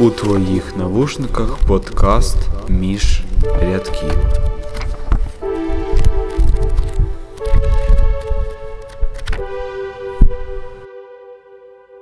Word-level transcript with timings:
У 0.00 0.10
твоїх 0.10 0.76
навушниках 0.76 1.66
подкаст 1.66 2.36
між 2.68 3.22
рядків. 3.44 4.12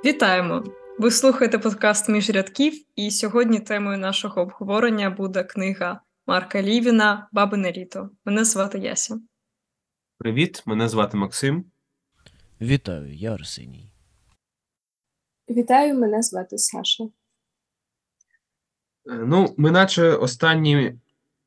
Вітаємо! 0.05 0.63
Ви 0.99 1.11
слухаєте 1.11 1.59
подкаст 1.59 2.09
між 2.09 2.29
рядків, 2.29 2.73
і 2.95 3.11
сьогодні 3.11 3.59
темою 3.59 3.97
нашого 3.97 4.41
обговорення 4.41 5.09
буде 5.09 5.43
книга 5.43 6.01
Марка 6.27 6.61
Лівіна 6.61 7.29
Бабине 7.31 7.71
літо. 7.71 8.09
Мене 8.25 8.45
звати 8.45 8.79
Яся. 8.79 9.21
Привіт, 10.17 10.63
мене 10.65 10.89
звати 10.89 11.17
Максим. 11.17 11.65
Вітаю, 12.61 13.13
я 13.13 13.33
Арсеній. 13.33 13.90
Вітаю, 15.51 15.99
мене 15.99 16.21
звати 16.21 16.57
Саша. 16.57 17.03
Е, 17.03 17.09
Ну, 19.05 19.53
ми 19.57 19.71
наче 19.71 20.11
останні 20.11 20.93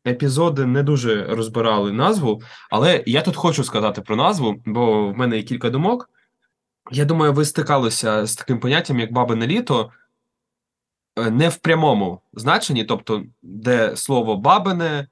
епізоди 0.07 0.67
не 0.67 0.83
дуже 0.83 1.25
розбирали 1.25 1.93
назву, 1.93 2.43
але 2.71 3.05
я 3.07 3.23
тут 3.23 3.37
хочу 3.37 3.65
сказати 3.65 4.01
про 4.01 4.17
назву, 4.17 4.63
бо 4.67 5.09
в 5.09 5.17
мене 5.17 5.37
є 5.37 5.43
кілька 5.43 5.71
думок. 5.71 6.11
Я 6.93 7.05
думаю, 7.05 7.33
ви 7.33 7.45
стикалися 7.45 8.27
з 8.27 8.37
таким 8.37 8.61
поняттям, 8.61 9.01
як 9.01 9.13
бабине 9.13 9.47
літо, 9.47 9.93
е, 11.17 11.31
не 11.31 11.49
в 11.49 11.57
прямому 11.57 12.21
значенні, 12.33 12.85
тобто, 12.85 13.25
де 13.43 13.97
слово 13.97 14.37
бабине 14.37 15.09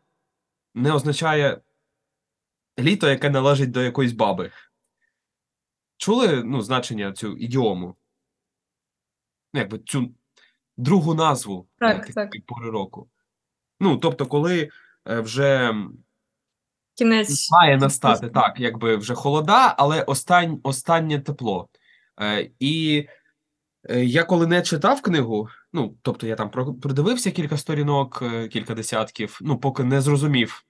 не 0.74 0.92
означає 0.92 1.60
літо, 2.78 3.08
яке 3.08 3.30
належить 3.30 3.70
до 3.70 3.82
якоїсь 3.82 4.12
баби. 4.12 4.50
Чули 5.96 6.42
ну, 6.44 6.62
значення 6.62 7.12
цю 7.12 7.36
ідіому? 7.36 7.96
Ну, 9.54 9.60
якби 9.60 9.78
цю 9.78 10.10
другу 10.76 11.14
назву 11.14 11.68
Так, 11.78 12.10
е, 12.10 12.12
так. 12.12 12.30
пори 12.46 12.70
року. 12.70 13.08
Ну, 13.80 13.96
тобто, 13.96 14.26
коли 14.26 14.70
е, 15.08 15.20
вже 15.20 15.74
Кінець 16.94 17.50
має 17.50 17.76
настати 17.76 18.28
так, 18.28 18.60
якби 18.60 18.96
вже 18.96 19.14
холода, 19.14 19.74
але 19.78 20.02
остань, 20.02 20.60
останнє 20.62 21.20
тепло. 21.20 21.68
Е, 22.20 22.50
і 22.58 23.06
я 23.94 24.24
коли 24.24 24.46
не 24.46 24.62
читав 24.62 25.02
книгу, 25.02 25.48
ну, 25.72 25.96
тобто 26.02 26.26
я 26.26 26.36
там 26.36 26.50
про- 26.50 26.74
продивився 26.74 27.30
кілька 27.30 27.56
сторінок, 27.56 28.22
кілька 28.50 28.74
десятків, 28.74 29.38
ну, 29.42 29.58
поки 29.58 29.84
не 29.84 30.00
зрозумів, 30.00 30.64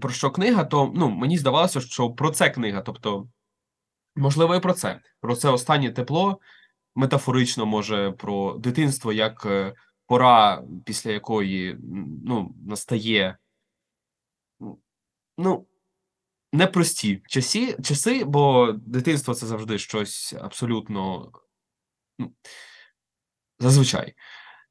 про 0.00 0.10
що 0.10 0.30
книга, 0.30 0.64
то 0.64 0.92
ну, 0.94 1.10
мені 1.10 1.38
здавалося, 1.38 1.80
що 1.80 2.10
про 2.10 2.30
це 2.30 2.50
книга. 2.50 2.80
Тобто, 2.80 3.28
можливо, 4.16 4.54
і 4.54 4.60
про 4.60 4.72
це. 4.72 5.00
Про 5.20 5.36
це 5.36 5.48
останнє 5.48 5.90
тепло, 5.90 6.40
метафорично, 6.96 7.66
може, 7.66 8.12
про 8.12 8.54
дитинство, 8.54 9.12
як 9.12 9.46
е, 9.46 9.74
пора, 10.06 10.64
після 10.84 11.10
якої 11.10 11.78
ну, 12.24 12.54
настає. 12.66 13.38
Ну, 15.38 15.66
непрості 16.52 17.22
часі, 17.28 17.76
часи, 17.82 18.24
бо 18.24 18.72
дитинство 18.72 19.34
це 19.34 19.46
завжди 19.46 19.78
щось 19.78 20.34
абсолютно 20.40 21.32
ну, 22.18 22.32
зазвичай 23.58 24.14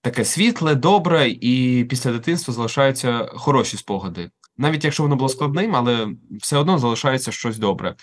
таке 0.06 0.26
світле, 0.26 0.76
добре, 0.76 1.30
і 1.30 1.86
після 1.90 2.12
дитинства 2.12 2.53
залишаються 2.53 3.30
хороші 3.36 3.78
спогади. 3.78 4.31
Навіть 4.58 4.84
якщо 4.84 5.03
воно 5.03 5.16
було 5.16 5.30
складним, 5.30 5.76
але 5.76 6.08
все 6.31 6.58
одно 6.58 6.80
залишається 6.80 7.31
щось 7.31 7.58
добре. 7.58 7.96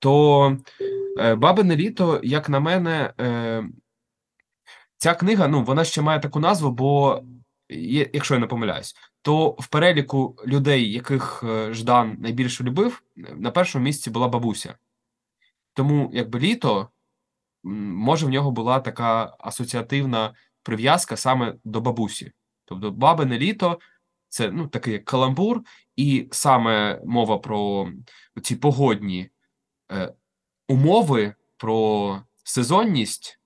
То 0.00 0.56
е, 1.18 1.34
Бабине 1.34 1.76
літо, 1.76 2.20
як 2.22 2.48
на 2.48 2.60
мене, 2.60 3.14
е, 3.20 3.64
ця 4.96 5.14
книга, 5.14 5.48
ну, 5.48 5.64
вона 5.64 5.84
ще 5.84 6.02
має 6.02 6.20
таку 6.20 6.40
назву, 6.40 6.70
бо, 6.70 7.22
якщо 7.68 8.34
я 8.34 8.40
не 8.40 8.46
помиляюсь, 8.46 8.96
то 9.22 9.50
в 9.50 9.66
переліку 9.68 10.36
людей, 10.46 10.92
яких 10.92 11.44
е, 11.44 11.74
Ждан 11.74 12.16
найбільше 12.20 12.64
любив, 12.64 13.02
на 13.16 13.50
першому 13.50 13.84
місці 13.84 14.10
була 14.10 14.28
бабуся. 14.28 14.74
Тому, 15.74 16.10
якби 16.14 16.38
літо, 16.38 16.88
може, 17.62 18.26
в 18.26 18.28
нього 18.28 18.50
була 18.50 18.80
така 18.80 19.36
асоціативна 19.38 20.34
прив'язка 20.62 21.16
саме 21.16 21.54
до 21.64 21.80
бабусі. 21.80 22.32
Тобто, 22.64 22.90
бабине 22.90 23.38
літо 23.38 23.80
це 24.28 24.50
ну, 24.50 24.66
такий 24.68 24.98
каламбур, 24.98 25.62
і 25.96 26.28
саме 26.30 27.00
мова 27.04 27.38
про 27.38 27.88
ці 28.42 28.56
погодні 28.56 29.30
умови, 30.68 31.34
про 31.56 32.22
сезонність 32.44 33.40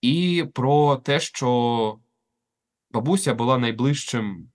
і 0.00 0.46
про 0.54 0.96
те, 0.96 1.20
що 1.20 1.98
бабуся 2.90 3.34
була 3.34 3.58
найближчим, 3.58 4.52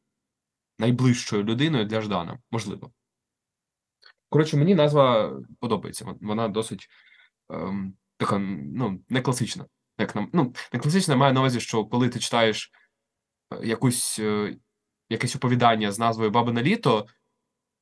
найближчою 0.80 1.44
людиною 1.44 1.86
для 1.86 2.02
Ждана, 2.02 2.40
можливо. 2.52 2.92
Коротше, 4.30 4.58
мені 4.58 4.76
назва 4.76 5.34
подобається. 5.60 6.16
Вона 6.22 6.48
досить 6.48 6.90
ем, 7.50 7.98
така, 8.18 8.40
ну, 8.40 9.00
не 9.10 9.22
класична. 9.22 9.66
Як 9.98 10.16
нам, 10.16 10.30
ну, 10.34 10.54
не 10.74 10.80
класична 10.80 11.16
має 11.16 11.34
на 11.34 11.40
увазі, 11.40 11.60
що 11.60 11.86
коли 11.86 12.10
ти 12.10 12.20
читаєш 12.20 12.72
е, 13.54 13.68
якусь, 13.68 14.20
е, 14.20 14.58
якесь 15.10 15.36
оповідання 15.36 15.92
з 15.92 16.00
назвою 16.00 16.32
Бабине 16.32 16.64
літо, 16.64 17.08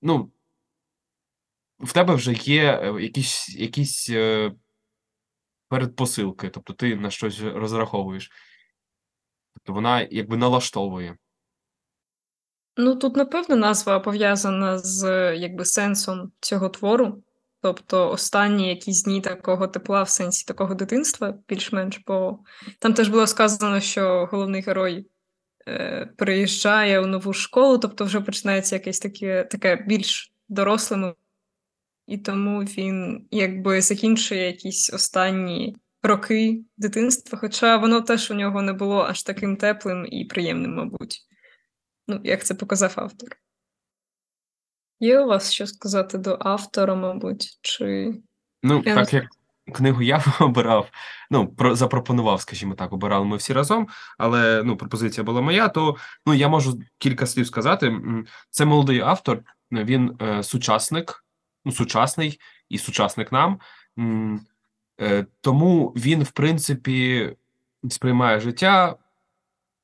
ну, 0.01 0.31
в 1.79 1.94
тебе 1.94 2.16
вже 2.16 2.34
є 2.34 2.79
е, 2.84 3.01
якісь, 3.01 3.56
якісь 3.56 4.09
е, 4.09 4.51
передпосилки, 5.69 6.50
тобто 6.50 6.73
ти 6.73 6.95
на 6.95 7.09
щось 7.09 7.41
розраховуєш. 7.41 8.31
Тобто 9.53 9.73
вона 9.73 10.07
якби 10.12 10.38
налаштовує. 10.38 11.17
Ну 12.78 12.95
тут, 12.95 13.16
напевно, 13.16 13.56
назва 13.56 14.00
пов'язана 14.00 14.78
з 14.78 15.06
якби 15.35 15.66
сенсом 15.66 16.31
цього 16.39 16.69
твору. 16.69 17.23
Тобто 17.62 18.09
останні 18.09 18.69
якісь 18.69 19.03
дні 19.03 19.22
такого 19.22 19.67
тепла 19.67 20.03
в 20.03 20.09
сенсі 20.09 20.45
такого 20.45 20.75
дитинства, 20.75 21.38
більш-менш, 21.47 22.01
бо 22.07 22.39
там 22.79 22.94
теж 22.94 23.09
було 23.09 23.28
сказано, 23.28 23.79
що 23.79 24.29
головний 24.31 24.62
герой 24.62 25.07
е, 25.67 26.06
переїжджає 26.17 27.00
у 27.00 27.06
нову 27.06 27.33
школу, 27.33 27.78
тобто 27.78 28.06
вже 28.06 28.22
починається 28.22 28.75
якесь 28.75 29.00
таке, 29.00 29.44
таке 29.44 29.75
більш 29.88 30.33
дорослим, 30.50 31.16
і 32.08 32.18
тому 32.18 32.59
він 32.59 33.28
якби 33.31 33.81
закінчує 33.81 34.46
якісь 34.46 34.94
останні 34.94 35.78
роки 36.03 36.64
дитинства, 36.78 37.40
хоча 37.40 37.78
воно 37.78 38.02
теж 38.02 38.31
у 38.31 38.34
нього 38.34 38.62
не 38.62 38.74
було 38.74 39.02
аж 39.02 39.24
таким 39.24 39.58
теплим 39.58 40.08
і 40.12 40.25
приємним, 40.25 40.75
мабуть. 40.75 41.19
Ну, 42.08 42.22
як 42.24 42.44
це 42.44 42.56
показав 42.56 42.94
автор. 42.96 43.30
Є 45.00 45.19
у 45.19 45.28
вас 45.28 45.52
що 45.52 45.68
сказати 45.68 46.18
до 46.18 46.38
автора, 46.42 46.96
мабуть, 46.96 47.59
чи 47.62 48.13
Ну, 48.63 48.84
Я 48.86 48.96
так 48.96 49.13
не 49.13 49.19
як 49.19 49.30
книгу 49.74 50.02
я 50.02 50.24
обирав, 50.40 50.90
ну, 51.31 51.47
про, 51.47 51.75
запропонував, 51.75 52.42
скажімо 52.42 52.75
так, 52.75 52.94
обирали 52.94 53.25
ми 53.25 53.38
всі 53.38 53.53
разом, 53.53 53.88
але 54.18 54.63
ну, 54.63 54.78
пропозиція 54.78 55.24
була 55.24 55.42
моя, 55.42 55.68
то 55.68 55.96
ну, 56.25 56.34
я 56.34 56.47
можу 56.47 56.80
кілька 56.97 57.25
слів 57.25 57.47
сказати. 57.47 58.00
Це 58.50 58.66
молодий 58.66 59.00
автор, 59.00 59.40
він 59.72 60.18
е, 60.22 60.44
сучасник, 60.44 61.22
ну, 61.66 61.72
сучасний 61.72 62.40
і 62.69 62.78
сучасник 62.78 63.31
нам. 63.31 63.59
Е, 65.01 65.25
Тому 65.41 65.88
він, 65.96 66.24
в 66.24 66.31
принципі, 66.31 67.29
сприймає 67.90 68.40
життя 68.40 68.97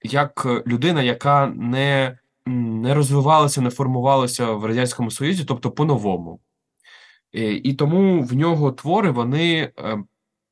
як 0.03 0.45
людина, 0.45 1.03
яка 1.03 1.47
не, 1.47 2.17
не 2.45 2.93
розвивалася, 2.93 3.61
не 3.61 3.69
формувалася 3.69 4.51
в 4.51 4.65
Радянському 4.65 5.11
Союзі, 5.11 5.45
тобто 5.45 5.71
по-новому. 5.71 6.39
Е, 7.35 7.53
І 7.53 7.73
тому 7.73 8.23
в 8.23 8.33
нього 8.33 8.71
твори 8.71 9.11
вони 9.11 9.71
е, 9.77 10.03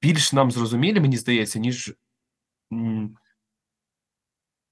більш 0.02 0.34
нам 0.34 0.52
зрозумілі, 0.52 1.00
мені 1.00 1.18
здається, 1.18 1.60
ніж, 1.60 1.94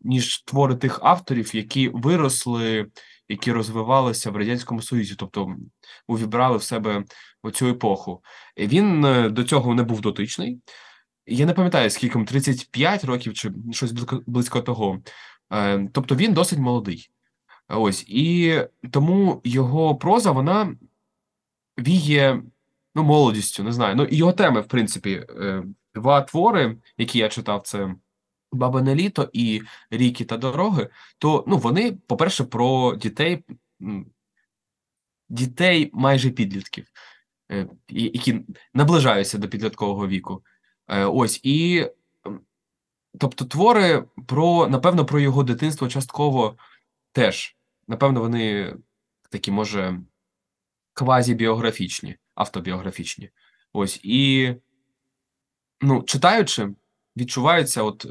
ніж 0.01 0.43
твори 0.43 0.75
тих 0.75 0.99
авторів, 1.03 1.55
які 1.55 1.89
виросли, 1.89 2.87
які 3.29 3.51
розвивалися 3.51 4.31
в 4.31 4.37
Радянському 4.37 4.81
Союзі, 4.81 5.15
тобто 5.17 5.55
увібрали 6.07 6.57
в 6.57 6.63
себе 6.63 7.03
оцю 7.43 7.67
епоху. 7.67 8.23
Він 8.57 9.05
е, 9.05 9.29
до 9.29 9.43
цього 9.43 9.73
не 9.73 9.83
був 9.83 10.01
дотичний. 10.01 10.61
Я 11.27 11.45
не 11.45 11.53
пам'ятаю, 11.53 11.89
скільки 11.89 12.23
35 12.23 13.03
років 13.03 13.33
чи 13.33 13.51
щось 13.71 13.91
близько, 14.27 14.61
того. 14.61 15.01
Е, 15.53 15.89
Тобто 15.93 16.15
він 16.15 16.33
досить 16.33 16.59
молодий. 16.59 17.09
Ось 17.67 18.05
і 18.07 18.61
тому 18.91 19.41
його 19.43 19.95
проза 19.95 20.31
вона 20.31 20.75
віє 21.79 22.43
ну, 22.95 23.03
молодістю, 23.03 23.63
не 23.63 23.71
знаю. 23.71 23.95
Ну, 23.95 24.07
його 24.11 24.33
теми, 24.33 24.61
в 24.61 24.67
принципі, 24.67 25.25
е, 25.29 25.63
два 25.95 26.21
твори, 26.21 26.77
які 26.97 27.19
я 27.19 27.29
читав, 27.29 27.61
це 27.65 27.95
Бабине 28.51 28.95
літо 28.95 29.29
і 29.33 29.61
Ріки 29.89 30.25
та 30.25 30.37
дороги. 30.37 30.89
То 31.17 31.43
ну, 31.47 31.57
вони, 31.57 31.91
по-перше, 32.07 32.43
про 32.43 32.95
дітей, 32.95 33.43
дітей 35.29 35.89
майже 35.93 36.29
підлітків, 36.29 36.87
е, 37.51 37.67
які 37.89 38.41
наближаються 38.73 39.37
до 39.37 39.47
підліткового 39.47 40.07
віку. 40.07 40.43
Е, 40.87 41.05
ось 41.05 41.39
і 41.43 41.87
тобто 43.19 43.45
твори 43.45 44.03
про, 44.27 44.67
напевно, 44.67 45.05
про 45.05 45.19
його 45.19 45.43
дитинство 45.43 45.87
частково 45.87 46.57
теж. 47.11 47.57
Напевно, 47.87 48.19
вони 48.19 48.75
такі, 49.29 49.51
може, 49.51 49.99
квазібіографічні, 50.93 52.17
автобіографічні. 52.35 53.29
Ось 53.73 53.99
і 54.03 54.55
ну, 55.81 56.03
читаючи, 56.03 56.69
відчувається 57.17 57.83
от 57.83 58.07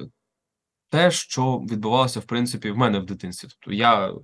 те, 0.94 1.10
що 1.10 1.58
відбувалося, 1.58 2.20
в 2.20 2.24
принципі, 2.24 2.70
в 2.70 2.76
мене 2.76 2.98
в 2.98 3.06
дитинстві. 3.06 3.48
Тобто 3.48 3.72
я 3.72 4.14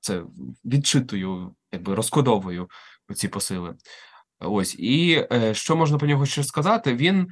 це 0.00 0.22
відчитую, 0.64 1.54
якби 1.72 1.94
розкодовую 1.94 2.70
ці 3.14 3.28
посили. 3.28 3.74
Ось, 4.38 4.76
і 4.78 5.26
е, 5.32 5.54
що 5.54 5.76
можна 5.76 5.98
про 5.98 6.08
нього 6.08 6.26
ще 6.26 6.44
сказати? 6.44 6.94
Він 6.94 7.28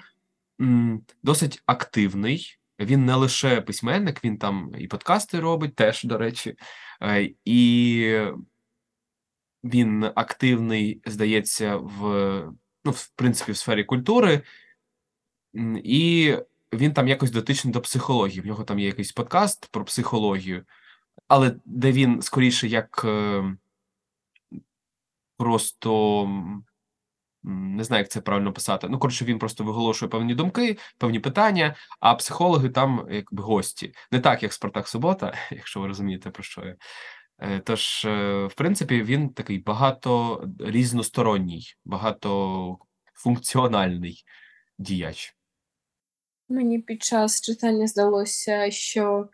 досить 1.23 1.62
активний. 1.67 2.59
Він 2.81 3.06
не 3.06 3.15
лише 3.15 3.61
письменник, 3.61 4.25
він 4.25 4.39
там 4.39 4.73
і 4.79 4.87
подкасти 4.87 5.41
робить, 5.41 5.75
теж, 5.75 6.05
до 6.05 6.19
речі, 6.19 6.55
е, 7.03 7.31
і 7.44 8.19
він 9.65 10.05
активний, 10.15 11.03
здається, 11.06 11.77
в, 11.77 12.03
ну, 12.85 12.91
в 12.93 13.09
принципі, 13.09 13.53
в 13.53 13.56
сфері 13.56 13.85
культури, 13.85 14.43
і 15.85 16.37
він 16.73 16.93
там 16.93 17.09
якось 17.09 17.31
дотичний 17.31 17.73
до 17.73 17.81
психології. 17.81 18.41
В 18.41 18.47
нього 18.47 18.65
там 18.65 18.79
є 18.79 18.87
якийсь 18.87 19.13
подкаст 19.13 19.69
про 19.71 19.85
психологію, 19.85 20.65
але 21.29 21.57
де 21.65 21.93
він 21.93 22.23
скоріше 22.23 22.69
як 22.69 23.03
е, 23.05 23.45
просто 25.37 26.27
не 27.45 27.85
знаю, 27.85 28.01
як 28.01 28.11
це 28.11 28.21
правильно 28.21 28.53
писати. 28.53 28.89
Ну, 28.89 28.99
коротше, 28.99 29.25
він 29.25 29.39
просто 29.39 29.65
виголошує 29.65 30.11
певні 30.11 30.35
думки, 30.35 30.79
певні 30.99 31.21
питання, 31.21 31.75
а 32.01 32.15
психологи 32.15 32.69
там 32.69 33.07
якби 33.11 33.43
гості. 33.43 33.95
Не 34.11 34.21
так, 34.21 34.43
як 34.43 34.53
Спартак 34.53 34.89
Субота, 34.89 35.35
якщо 35.51 35.81
ви 35.81 35.87
розумієте, 35.87 36.31
про 36.31 36.43
що 36.43 36.65
я. 36.65 36.77
Е, 37.39 37.61
Тож, 37.61 38.05
е, 38.05 38.45
в 38.47 38.55
принципі, 38.55 39.03
він 39.03 39.29
такий 39.29 39.59
багато 39.59 40.45
різносторонній, 40.59 41.67
багатофункціональний 41.85 44.25
діяч. 44.79 45.37
Мені 46.53 46.79
під 46.79 47.03
час 47.03 47.41
читання 47.41 47.87
здалося, 47.87 48.71
що 48.71 49.29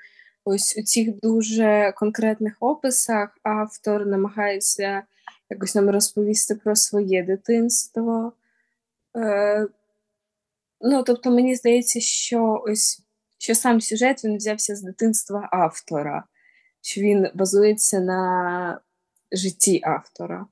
ось 0.44 0.79
у 0.79 0.82
цих 0.82 1.20
дуже 1.20 1.93
конкретних 1.97 2.56
описах 2.61 3.38
автор 3.43 4.06
намагається 4.06 5.03
якось 5.50 5.75
нам 5.75 5.91
розповісти 5.91 6.55
про 6.55 6.76
своє 6.76 7.23
дитинство. 7.23 8.32
Е, 9.17 9.69
ну, 10.81 11.03
тобто, 11.03 11.31
мені 11.31 11.55
здається, 11.55 12.00
що 12.00 12.62
ось 12.67 13.03
що 13.38 13.55
сам 13.55 13.81
сюжет 13.81 14.25
він 14.25 14.37
взявся 14.37 14.76
з 14.76 14.82
дитинства 14.82 15.49
автора, 15.53 16.25
що 16.81 17.00
він 17.00 17.29
базується 17.35 18.00
на 18.00 18.81
житті 19.32 19.81
автора. 19.85 20.47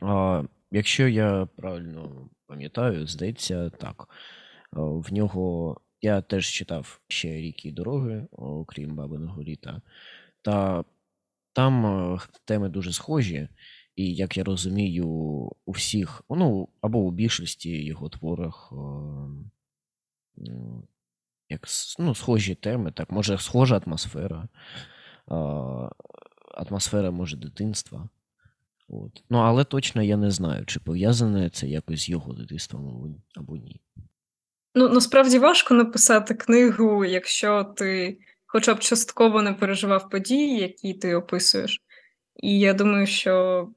А, 0.00 0.42
якщо 0.70 1.08
я 1.08 1.48
правильно 1.56 2.28
пам'ятаю, 2.46 3.06
здається, 3.06 3.70
так. 3.70 4.08
А, 4.70 4.80
В 4.80 5.12
нього 5.12 5.76
я 6.00 6.20
теж 6.20 6.46
читав 6.46 7.00
ще 7.08 7.32
ріки 7.32 7.68
і 7.68 7.72
дороги, 7.72 8.26
окрім 8.32 8.96
бабиного 8.96 9.42
літа. 9.42 9.82
Та 10.42 10.84
там 11.52 11.86
е, 11.86 12.18
теми 12.44 12.68
дуже 12.68 12.92
схожі, 12.92 13.48
і 13.96 14.14
як 14.14 14.36
я 14.36 14.44
розумію, 14.44 15.08
у 15.64 15.70
всіх, 15.72 16.22
ну 16.30 16.68
або 16.80 16.98
у 16.98 17.10
більшості 17.10 17.84
його 17.84 18.08
творах, 18.08 18.72
е, 18.72 20.48
як 21.48 21.66
ну, 21.98 22.14
схожі 22.14 22.54
теми, 22.54 22.92
так, 22.92 23.10
може, 23.10 23.38
схожа 23.38 23.80
атмосфера, 23.86 24.48
атмосфера 26.54 27.10
може 27.10 27.36
дитинства. 27.36 28.08
От. 28.88 29.24
Ну, 29.30 29.38
але 29.38 29.64
точно 29.64 30.02
я 30.02 30.16
не 30.16 30.30
знаю, 30.30 30.66
чи 30.66 30.80
пов'язане 30.80 31.50
це 31.50 31.68
якось 31.68 32.00
з 32.00 32.08
його 32.08 32.32
дитинством 32.32 33.16
або 33.36 33.56
ні. 33.56 33.80
Ну, 34.78 34.88
насправді 34.88 35.38
важко 35.38 35.74
написати 35.74 36.34
книгу, 36.34 37.04
якщо 37.04 37.64
ти 37.64 38.18
хоча 38.46 38.74
б 38.74 38.78
частково 38.78 39.42
не 39.42 39.52
переживав 39.52 40.10
події, 40.10 40.60
які 40.60 40.94
ти 40.94 41.14
описуєш. 41.14 41.82
І 42.36 42.58
я 42.58 42.74
думаю, 42.74 43.06
що 43.06 43.68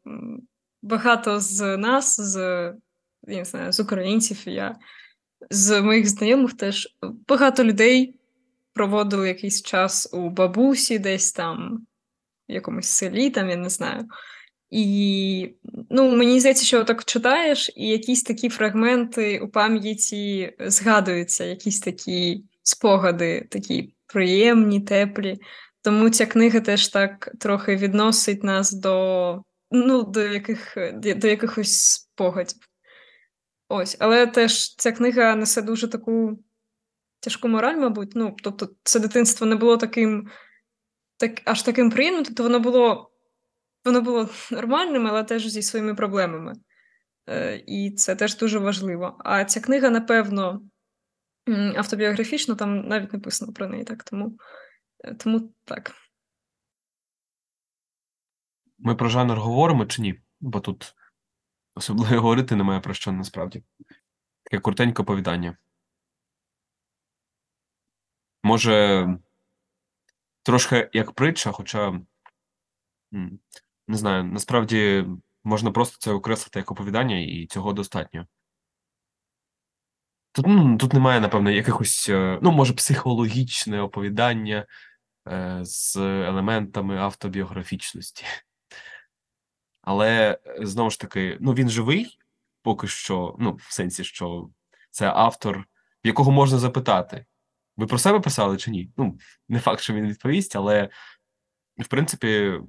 багато 0.81 1.39
з 1.39 1.77
нас, 1.77 2.21
з, 2.21 2.37
я 3.27 3.37
не 3.37 3.45
знаю, 3.45 3.71
з 3.71 3.79
українців, 3.79 4.41
я 4.45 4.75
з 5.49 5.81
моїх 5.81 6.07
знайомих 6.07 6.53
теж 6.53 6.97
багато 7.27 7.63
людей 7.63 8.15
проводили 8.73 9.27
якийсь 9.27 9.61
час 9.61 10.09
у 10.13 10.29
бабусі, 10.29 10.99
десь 10.99 11.31
там, 11.31 11.85
в 12.49 12.51
якомусь 12.51 12.87
селі, 12.87 13.29
там, 13.29 13.49
я 13.49 13.55
не 13.55 13.69
знаю. 13.69 14.07
І 14.71 15.55
ну, 15.89 16.15
мені 16.15 16.39
здається, 16.39 16.65
що 16.65 16.83
так 16.83 17.05
читаєш, 17.05 17.71
і 17.75 17.87
якісь 17.87 18.23
такі 18.23 18.49
фрагменти 18.49 19.39
у 19.39 19.47
пам'яті 19.47 20.53
згадуються, 20.59 21.43
якісь 21.43 21.79
такі 21.79 22.43
спогади, 22.63 23.47
такі 23.49 23.93
приємні, 24.07 24.81
теплі. 24.81 25.39
Тому 25.81 26.09
ця 26.09 26.25
книга 26.25 26.59
теж 26.59 26.87
так 26.87 27.31
трохи 27.39 27.75
відносить 27.75 28.43
нас 28.43 28.71
до, 28.71 29.41
ну, 29.71 30.03
до, 30.03 30.21
яких, 30.21 30.77
до 30.93 31.27
якихось 31.27 31.81
спогадів. 31.81 32.59
Ось, 33.67 33.97
але 33.99 34.27
теж 34.27 34.75
ця 34.75 34.91
книга 34.91 35.35
несе 35.35 35.61
дуже 35.61 35.87
таку 35.87 36.39
тяжку 37.19 37.47
мораль, 37.47 37.77
мабуть. 37.77 38.11
Ну, 38.15 38.35
тобто, 38.43 38.69
це 38.83 38.99
дитинство 38.99 39.47
не 39.47 39.55
було 39.55 39.77
таким, 39.77 40.29
так, 41.17 41.41
аж 41.45 41.61
таким 41.61 41.89
приємним, 41.89 42.23
тобто 42.23 42.43
воно 42.43 42.59
було 42.59 43.10
воно 43.85 44.01
було 44.01 44.29
нормальним, 44.51 45.07
але 45.07 45.23
теж 45.23 45.47
зі 45.47 45.61
своїми 45.61 45.95
проблемами. 45.95 46.53
Е, 47.29 47.63
І 47.67 47.91
це 47.91 48.15
теж 48.15 48.37
дуже 48.37 48.59
важливо. 48.59 49.17
А 49.19 49.45
ця 49.45 49.61
книга, 49.61 49.89
напевно, 49.89 50.61
м, 51.49 51.73
автобіографічна, 51.77 52.55
там 52.55 52.87
навіть 52.87 53.13
написано 53.13 53.53
про 53.53 53.67
неї, 53.67 53.83
так 53.83 54.03
тому, 54.03 54.37
е, 55.03 55.15
тому 55.15 55.53
так. 55.65 55.95
Ми 58.77 58.95
про 58.95 59.09
жанр 59.09 59.37
говоримо 59.39 59.85
чи 59.85 60.01
ні? 60.01 60.21
Бо 60.39 60.59
тут 60.59 60.95
особливо 61.75 62.15
говорити 62.21 62.55
немає 62.55 62.79
про 62.79 62.93
що 62.93 63.11
насправді. 63.11 63.63
Таке 64.43 64.59
коротеньке 64.61 65.01
оповідання. 65.01 65.57
Може, 68.43 69.07
трошки 70.43 70.89
як 70.93 71.11
притча, 71.11 71.51
хоча 71.51 72.01
не 73.91 73.97
знаю, 73.97 74.23
насправді 74.23 75.05
можна 75.43 75.71
просто 75.71 75.97
це 75.99 76.11
окреслити 76.11 76.59
як 76.59 76.71
оповідання, 76.71 77.19
і 77.19 77.47
цього 77.47 77.73
достатньо. 77.73 78.27
Тут, 80.31 80.47
ну, 80.47 80.77
тут 80.77 80.93
немає, 80.93 81.19
напевно, 81.19 81.51
якихось, 81.51 82.09
е, 82.09 82.39
ну, 82.41 82.51
може, 82.51 82.73
психологічне 82.73 83.81
оповідання 83.81 84.65
е, 85.27 85.59
з 85.61 85.95
елементами 85.97 86.97
автобіографічності. 86.97 88.25
Але 89.81 90.39
е, 90.45 90.55
знову 90.65 90.89
ж 90.89 90.99
таки, 90.99 91.37
ну 91.41 91.53
він 91.53 91.69
живий 91.69 92.17
поки 92.61 92.87
що, 92.87 93.35
ну, 93.39 93.53
в 93.53 93.73
сенсі, 93.73 94.03
що 94.03 94.49
це 94.91 95.11
автор, 95.15 95.67
в 96.03 96.07
якого 96.07 96.31
можна 96.31 96.59
запитати: 96.59 97.25
ви 97.77 97.87
про 97.87 97.97
себе 97.97 98.19
писали 98.19 98.57
чи 98.57 98.71
ні? 98.71 98.91
Ну, 98.97 99.17
не 99.49 99.59
факт, 99.59 99.81
що 99.81 99.93
він 99.93 100.07
відповість, 100.07 100.55
але 100.55 100.89
в 101.77 101.87
принципі, 101.87 102.59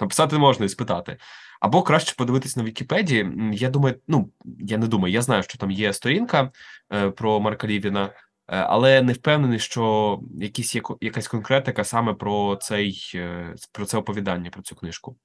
написати 0.00 0.38
можна 0.38 0.66
і 0.66 0.68
спитати. 0.68 1.16
Або 1.60 1.82
краще 1.82 2.14
подивитись 2.18 2.56
на 2.56 2.64
Вікіпедії. 2.64 3.32
Я 3.52 3.70
думаю, 3.70 4.00
ну 4.08 4.30
я 4.58 4.78
не 4.78 4.86
думаю, 4.86 5.14
я 5.14 5.22
знаю, 5.22 5.42
що 5.42 5.58
там 5.58 5.70
є 5.70 5.92
сторінка 5.92 6.50
е, 6.92 7.10
про 7.10 7.40
Марка 7.40 7.66
Лівіна, 7.66 8.04
е, 8.04 8.12
але 8.46 9.02
не 9.02 9.12
впевнений, 9.12 9.58
що 9.58 10.20
якісь 10.40 10.76
якась 11.00 11.28
конкретика 11.28 11.84
саме 11.84 12.14
про 12.14 12.56
цей 12.56 13.12
е, 13.14 13.54
про 13.72 13.84
це 13.86 13.98
оповідання, 13.98 14.50
про 14.50 14.62
цю 14.62 14.76
книжку. 14.76 15.16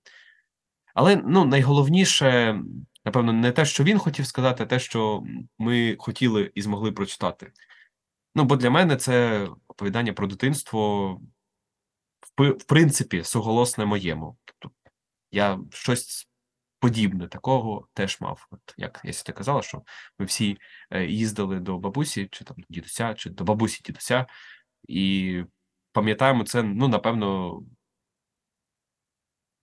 Але 0.93 1.21
ну 1.25 1.45
найголовніше, 1.45 2.59
напевно, 3.05 3.33
не 3.33 3.51
те, 3.51 3.65
що 3.65 3.83
він 3.83 3.99
хотів 3.99 4.25
сказати, 4.25 4.63
а 4.63 4.65
те, 4.65 4.79
що 4.79 5.23
ми 5.57 5.95
хотіли 5.99 6.51
і 6.55 6.61
змогли 6.61 6.91
прочитати. 6.91 7.51
Ну, 8.35 8.43
бо 8.43 8.55
для 8.55 8.69
мене 8.69 8.95
це 8.95 9.47
оповідання 9.67 10.13
про 10.13 10.27
дитинство, 10.27 11.21
в, 12.39 12.63
принципі, 12.63 13.23
суголосне 13.23 13.85
моєму. 13.85 14.37
Тобто 14.45 14.71
я 15.31 15.59
щось 15.71 16.29
подібне 16.79 17.27
такого 17.27 17.87
теж 17.93 18.21
мав. 18.21 18.47
От 18.51 18.73
як 18.77 19.01
я 19.03 19.13
сюди 19.13 19.31
казала, 19.31 19.61
що 19.61 19.83
ми 20.19 20.25
всі 20.25 20.57
е, 20.91 21.05
їздили 21.05 21.59
до 21.59 21.77
бабусі, 21.77 22.27
чи 22.31 22.43
там 22.43 22.57
дідуся, 22.69 23.13
чи 23.13 23.29
до 23.29 23.43
бабусі 23.43 23.81
дідуся, 23.85 24.25
і 24.87 25.43
пам'ятаємо 25.91 26.43
це, 26.43 26.63
ну, 26.63 26.87
напевно, 26.87 27.59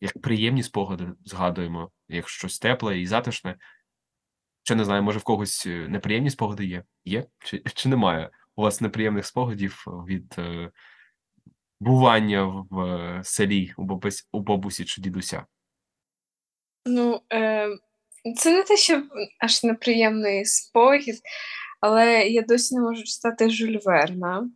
як 0.01 0.23
приємні 0.23 0.63
спогади 0.63 1.13
згадуємо, 1.25 1.91
як 2.09 2.29
щось 2.29 2.59
тепле 2.59 3.01
і 3.01 3.07
затишне. 3.07 3.57
Чи 4.63 4.75
не 4.75 4.85
знаю, 4.85 5.03
може 5.03 5.19
в 5.19 5.23
когось 5.23 5.67
е, 5.67 5.89
неприємні 5.89 6.31
спогади 6.31 6.65
є? 6.67 6.85
Є? 7.05 7.27
Чи, 7.39 7.63
чи 7.75 7.89
немає 7.89 8.31
у 8.57 8.63
вас 8.63 8.81
неприємних 8.81 9.27
спогадів 9.27 9.85
від 9.87 10.35
е, 10.39 10.71
бування 11.81 12.67
в 12.71 12.81
е, 12.81 13.21
селі 13.25 13.75
у 13.77 13.83
бабусь, 13.85 14.29
у 14.33 14.41
бабусі 14.41 14.85
чи 14.85 15.01
дідуся? 15.01 15.47
Ну, 16.87 17.21
е, 17.33 17.69
це 18.37 18.55
не 18.55 18.63
те, 18.63 18.77
що 18.77 19.03
аж 19.39 19.65
неприємний 19.65 20.45
спогід, 20.45 21.21
але 21.81 22.23
я 22.23 22.43
досі 22.43 22.75
не 22.75 22.81
можу 22.81 23.05
читати 23.05 23.51
Жюль 23.51 23.79
Верна, 23.85 24.51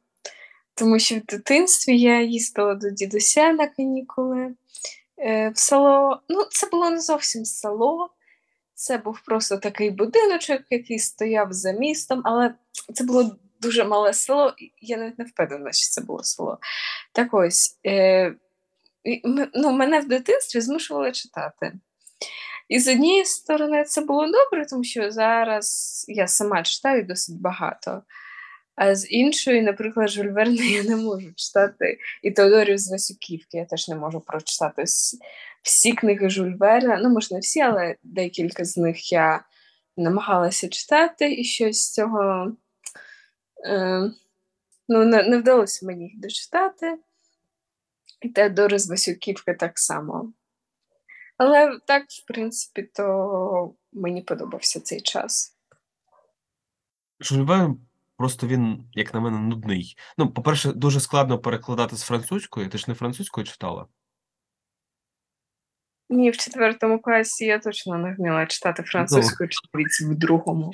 тому 0.74 0.98
що 0.98 1.14
в 1.14 1.20
дитинстві 1.20 1.98
я 1.98 2.22
їздила 2.22 2.74
до 2.74 2.90
дідуся 2.90 3.52
на 3.52 3.66
канікули 3.66 4.54
е, 5.18 5.50
в 5.50 5.58
село. 5.58 6.22
Ну, 6.28 6.44
це 6.50 6.66
було 6.66 6.90
не 6.90 7.00
зовсім 7.00 7.44
село, 7.44 8.10
це 8.74 8.98
був 8.98 9.20
просто 9.24 9.56
такий 9.56 9.90
будиночок, 9.90 10.62
який 10.70 10.98
стояв 10.98 11.52
за 11.52 11.72
містом, 11.72 12.22
але 12.24 12.54
це 12.94 13.04
було 13.04 13.36
дуже 13.60 13.84
мале 13.84 14.12
село, 14.12 14.54
я 14.80 14.96
навіть 14.96 15.18
не 15.18 15.24
впевнена, 15.24 15.72
що 15.72 15.90
це 15.90 16.00
було 16.00 16.22
село. 16.22 16.58
Так 17.12 17.34
ось, 17.34 17.78
е, 17.86 18.34
ну, 19.54 19.72
мене 19.72 20.00
в 20.00 20.08
дитинстві 20.08 20.60
змушували 20.60 21.12
читати. 21.12 21.72
І 22.68 22.78
з 22.78 22.88
однієї 22.88 23.24
сторони 23.24 23.84
це 23.84 24.00
було 24.00 24.26
добре, 24.26 24.66
тому 24.66 24.84
що 24.84 25.10
зараз 25.10 26.04
я 26.08 26.26
сама 26.26 26.62
читаю 26.62 27.04
досить 27.04 27.40
багато. 27.40 28.02
А 28.76 28.94
з 28.94 29.10
іншої, 29.10 29.62
наприклад, 29.62 30.10
Жюль 30.10 30.32
Верна 30.32 30.64
я 30.64 30.82
не 30.82 30.96
можу 30.96 31.32
читати. 31.36 31.98
І 32.22 32.30
Теодорів 32.30 32.78
з 32.78 32.90
Васюківки 32.90 33.58
я 33.58 33.64
теж 33.64 33.88
не 33.88 33.94
можу 33.94 34.20
прочитати 34.20 34.84
всі 35.62 35.92
книги 35.92 36.30
Жюль 36.30 36.54
Верна. 36.58 37.00
Ну, 37.02 37.08
може, 37.08 37.34
не 37.34 37.40
всі, 37.40 37.60
але 37.60 37.96
декілька 38.02 38.64
з 38.64 38.76
них 38.76 39.12
я 39.12 39.44
намагалася 39.96 40.68
читати, 40.68 41.34
і 41.34 41.44
щось 41.44 41.82
з 41.82 41.92
цього 41.92 42.52
е, 43.66 44.10
ну, 44.88 45.04
не, 45.04 45.22
не 45.22 45.38
вдалося 45.38 45.86
мені 45.86 46.04
їх 46.04 46.20
дочитати. 46.20 46.98
І 48.20 48.28
Теодори 48.28 48.78
з 48.78 48.90
Васюківки 48.90 49.54
так 49.54 49.78
само. 49.78 50.32
Але 51.36 51.78
так, 51.86 52.04
в 52.08 52.26
принципі, 52.26 52.82
то 52.82 53.74
мені 53.92 54.22
подобався 54.22 54.80
цей 54.80 55.00
час. 55.00 55.56
Жюль 57.20 57.46
просто 58.16 58.46
він, 58.46 58.84
як 58.92 59.14
на 59.14 59.20
мене, 59.20 59.38
нудний. 59.38 59.96
Ну, 60.18 60.32
по-перше, 60.32 60.72
дуже 60.72 61.00
складно 61.00 61.38
перекладати 61.38 61.96
з 61.96 62.02
французької. 62.02 62.68
Ти 62.68 62.78
ж 62.78 62.84
не 62.88 62.94
французькою 62.94 63.46
читала? 63.46 63.86
Ні, 66.08 66.30
в 66.30 66.36
четвертому 66.36 66.98
класі 66.98 67.44
я 67.44 67.58
точно 67.58 67.98
не 67.98 68.14
вміла 68.14 68.46
читати 68.46 68.82
французькою 68.82 69.48
чи 69.48 69.58
навіть 69.74 70.00
в 70.00 70.14
другому. 70.14 70.72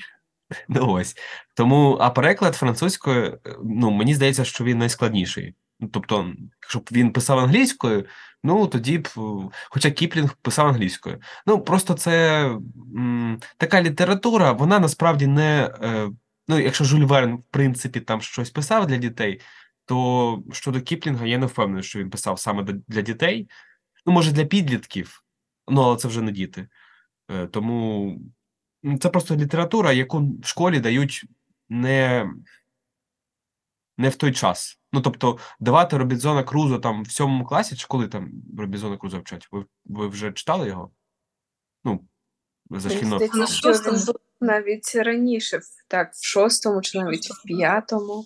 Ну 0.69 0.93
ось. 0.93 1.17
Тому, 1.55 1.99
а 2.01 2.11
переклад 2.11 2.55
французькою, 2.55 3.39
е, 3.47 3.57
ну, 3.65 3.91
мені 3.91 4.15
здається, 4.15 4.45
що 4.45 4.65
він 4.65 4.79
найскладніший. 4.79 5.55
Ну, 5.81 5.89
Тобто, 5.93 6.33
якщо 6.63 6.79
б 6.79 6.89
він 6.93 7.13
писав 7.13 7.39
англійською, 7.39 8.07
ну 8.45 8.67
тоді 8.67 8.99
б, 8.99 9.09
е, 9.19 9.21
хоча 9.71 9.91
Кіплінг 9.91 10.37
писав 10.43 10.67
англійською. 10.67 11.21
Ну, 11.47 11.61
просто 11.61 11.95
це 11.95 12.45
м, 12.97 13.41
така 13.57 13.83
література, 13.83 14.53
вона 14.53 14.79
насправді 14.79 15.27
не. 15.27 15.75
Е, 15.83 16.09
ну, 16.49 16.59
якщо 16.59 16.85
Жюль 16.85 17.05
Верн, 17.05 17.35
в 17.35 17.45
принципі, 17.51 18.01
там 18.01 18.21
щось 18.21 18.51
писав 18.51 18.87
для 18.87 18.97
дітей, 18.97 19.41
то 19.87 20.43
щодо 20.53 20.81
Кіплінга 20.81 21.27
я 21.27 21.39
не 21.39 21.47
впевнений, 21.47 21.83
що 21.83 21.99
він 21.99 22.11
писав 22.11 22.39
саме 22.39 22.63
для 22.89 23.03
дітей. 23.03 23.49
Ну, 24.07 24.13
може, 24.13 24.33
для 24.33 24.45
підлітків, 24.45 25.25
ну, 25.69 25.83
але 25.83 25.97
це 25.97 26.09
вже 26.09 26.23
не 26.23 26.33
діти. 26.33 26.69
Е, 27.31 27.47
тому 27.47 28.19
Це 29.01 29.09
просто 29.09 29.37
література, 29.37 29.93
яку 29.93 30.19
в 30.43 30.47
школі 30.47 30.81
дають 30.81 31.25
не, 31.69 32.31
не 33.99 34.09
в 34.09 34.17
той 34.17 34.33
час. 34.33 34.79
Ну, 34.93 35.01
тобто, 35.01 35.39
давати 35.61 35.97
Робінзона 35.97 36.43
Крузо 36.43 36.79
там 36.79 37.03
в 37.03 37.11
сьомому 37.11 37.45
класі, 37.45 37.77
чи 37.77 37.87
коли 37.87 38.09
там 38.09 38.31
Робінзона 38.59 38.97
Крузо 38.97 39.19
вчать? 39.19 39.49
Ви, 39.53 39.65
ви 39.85 40.09
вже 40.09 40.33
читали 40.33 40.69
його? 40.69 40.91
Ну, 41.85 42.01
за 42.71 42.91
шкільно. 42.91 43.19
навіть 44.41 44.95
раніше, 44.95 45.61
так, 45.89 46.13
в 46.15 46.27
шостому 46.27 46.83
чи 46.83 46.99
навіть 46.99 47.31
в 47.31 47.43
п'ятому. 47.47 48.25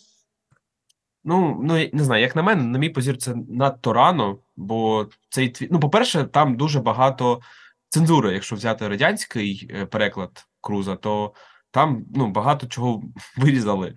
Ну, 1.24 1.60
ну, 1.62 1.88
не 1.92 2.04
знаю, 2.04 2.22
як 2.22 2.36
на 2.36 2.42
мене, 2.42 2.62
на 2.62 2.78
мій 2.78 2.90
позір, 2.90 3.16
це 3.18 3.34
надто 3.48 3.92
рано, 3.92 4.38
бо 4.56 5.08
цей 5.28 5.48
твір. 5.48 5.68
Ну, 5.72 5.80
по-перше, 5.80 6.24
там 6.24 6.56
дуже 6.56 6.80
багато 6.80 7.40
цензури. 7.88 8.32
Якщо 8.32 8.56
взяти 8.56 8.88
радянський 8.88 9.70
е, 9.70 9.86
переклад 9.86 10.46
Круза, 10.60 10.96
то 10.96 11.34
там 11.70 12.04
ну, 12.14 12.28
багато 12.30 12.66
чого 12.66 13.02
вирізали. 13.36 13.94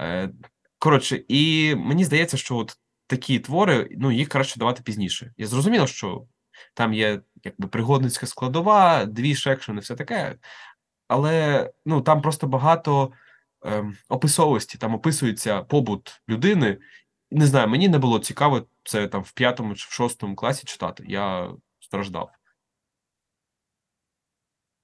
Е, 0.00 0.30
Коротше, 0.78 1.24
і 1.28 1.74
мені 1.74 2.04
здається, 2.04 2.36
що 2.36 2.56
от 2.56 2.76
такі 3.06 3.38
твори, 3.38 3.88
ну, 3.98 4.12
їх 4.12 4.28
краще 4.28 4.58
давати 4.58 4.82
пізніше. 4.82 5.32
Я 5.36 5.46
зрозуміло, 5.46 5.86
що 5.86 6.26
там 6.74 6.94
є 6.94 7.20
якби 7.44 7.68
пригодницька 7.68 8.26
складова, 8.26 9.04
дві 9.04 9.34
екшени, 9.46 9.80
все 9.80 9.94
таке. 9.94 10.38
Але 11.08 11.70
ну, 11.86 12.00
там 12.00 12.22
просто 12.22 12.46
багато 12.46 13.12
ем, 13.64 13.96
описовості, 14.08 14.78
там 14.78 14.94
описується 14.94 15.62
побут 15.62 16.22
людини. 16.28 16.78
Не 17.30 17.46
знаю, 17.46 17.68
мені 17.68 17.88
не 17.88 17.98
було 17.98 18.18
цікаво 18.18 18.66
це 18.84 19.08
там 19.08 19.22
в 19.22 19.32
п'ятому 19.32 19.74
чи 19.74 19.86
в 19.88 19.92
шостому 19.92 20.36
класі 20.36 20.66
читати. 20.66 21.04
Я 21.06 21.50
страждав. 21.80 22.30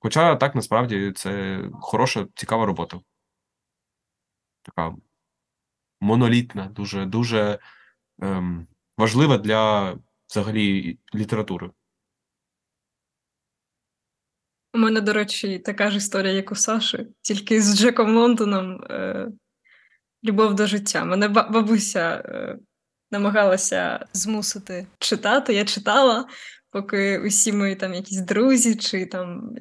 Хоча 0.03 0.37
так 0.37 0.55
насправді 0.55 1.13
це 1.17 1.63
хороша, 1.73 2.27
цікава 2.35 2.67
робота. 2.67 3.01
Така 4.63 4.95
монолітна, 6.01 6.67
дуже, 6.67 7.07
дуже 7.07 7.59
ем, 8.23 8.67
важлива 8.99 9.39
для 9.39 9.97
взагалі 10.29 10.99
літератури. 11.15 11.71
У 14.75 14.79
мене, 14.79 15.01
до 15.01 15.13
речі, 15.13 15.59
така 15.59 15.91
ж 15.91 15.97
історія, 15.97 16.33
як 16.33 16.53
у 16.53 16.55
Саші, 16.55 17.07
тільки 17.23 17.63
з 17.63 17.79
Джеком 17.79 18.17
Лондоном 18.17 18.85
е, 18.91 19.29
Любов 20.25 20.55
до 20.55 20.67
життя. 20.67 21.05
Мене 21.05 21.29
бабуся 21.29 22.23
е, 22.25 22.59
намагалася 23.11 24.07
змусити 24.13 24.87
читати. 24.99 25.55
Я 25.55 25.65
читала, 25.65 26.29
поки 26.71 27.19
усі 27.19 27.53
мої 27.53 27.75
там 27.77 27.95
якісь 27.95 28.21
друзі 28.21 28.75
чи 28.75 29.07
там 29.07 29.55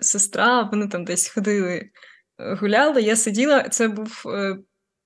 сестра, 0.00 0.62
вони 0.62 0.88
там 0.88 1.04
десь 1.04 1.28
ходили, 1.28 1.90
е, 2.38 2.54
гуляли. 2.54 3.02
Я 3.02 3.16
сиділа, 3.16 3.62
це 3.68 3.88
був. 3.88 4.22
е, 4.26 4.58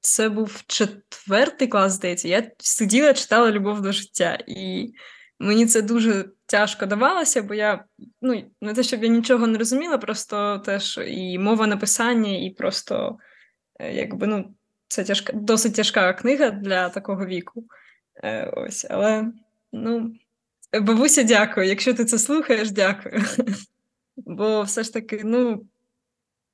Це 0.05 0.29
був 0.29 0.63
четвертий 0.67 1.69
клас, 1.69 1.93
здається. 1.93 2.29
Я 2.29 2.51
сиділа, 2.59 3.15
читала 3.15 3.51
Любов 3.51 3.81
до 3.81 3.93
життя. 3.93 4.39
І 4.47 4.93
мені 5.39 5.67
це 5.67 5.83
дуже 5.83 6.25
тяжко 6.47 6.87
давалося, 6.87 7.43
бо 7.43 7.55
я 7.55 7.85
ну, 8.23 8.45
не 8.61 8.75
те, 8.75 8.83
щоб 8.83 9.03
я 9.05 9.09
нічого 9.09 9.47
не 9.47 9.59
розуміла, 9.59 9.99
просто 9.99 10.59
теж 10.59 11.01
і 11.07 11.39
мова 11.39 11.67
написання, 11.67 12.31
і 12.47 12.51
просто 12.51 13.19
е, 13.81 13.93
якби 13.95 14.27
ну, 14.27 14.55
це 14.89 15.05
тяжка, 15.05 15.33
досить 15.33 15.75
тяжка 15.75 16.13
книга 16.13 16.51
для 16.51 16.89
такого 16.89 17.27
віку. 17.27 17.65
Е, 18.25 18.47
ось, 18.57 18.87
але 18.91 19.33
ну, 19.73 20.15
бабуся, 20.81 21.23
дякую. 21.23 21.67
Якщо 21.67 21.95
ти 21.95 22.05
це 22.05 22.19
слухаєш, 22.19 22.71
дякую. 22.71 23.25
Бо 24.17 24.63
все 24.63 24.83
ж 24.83 24.93
таки, 24.93 25.23
ну, 25.25 25.67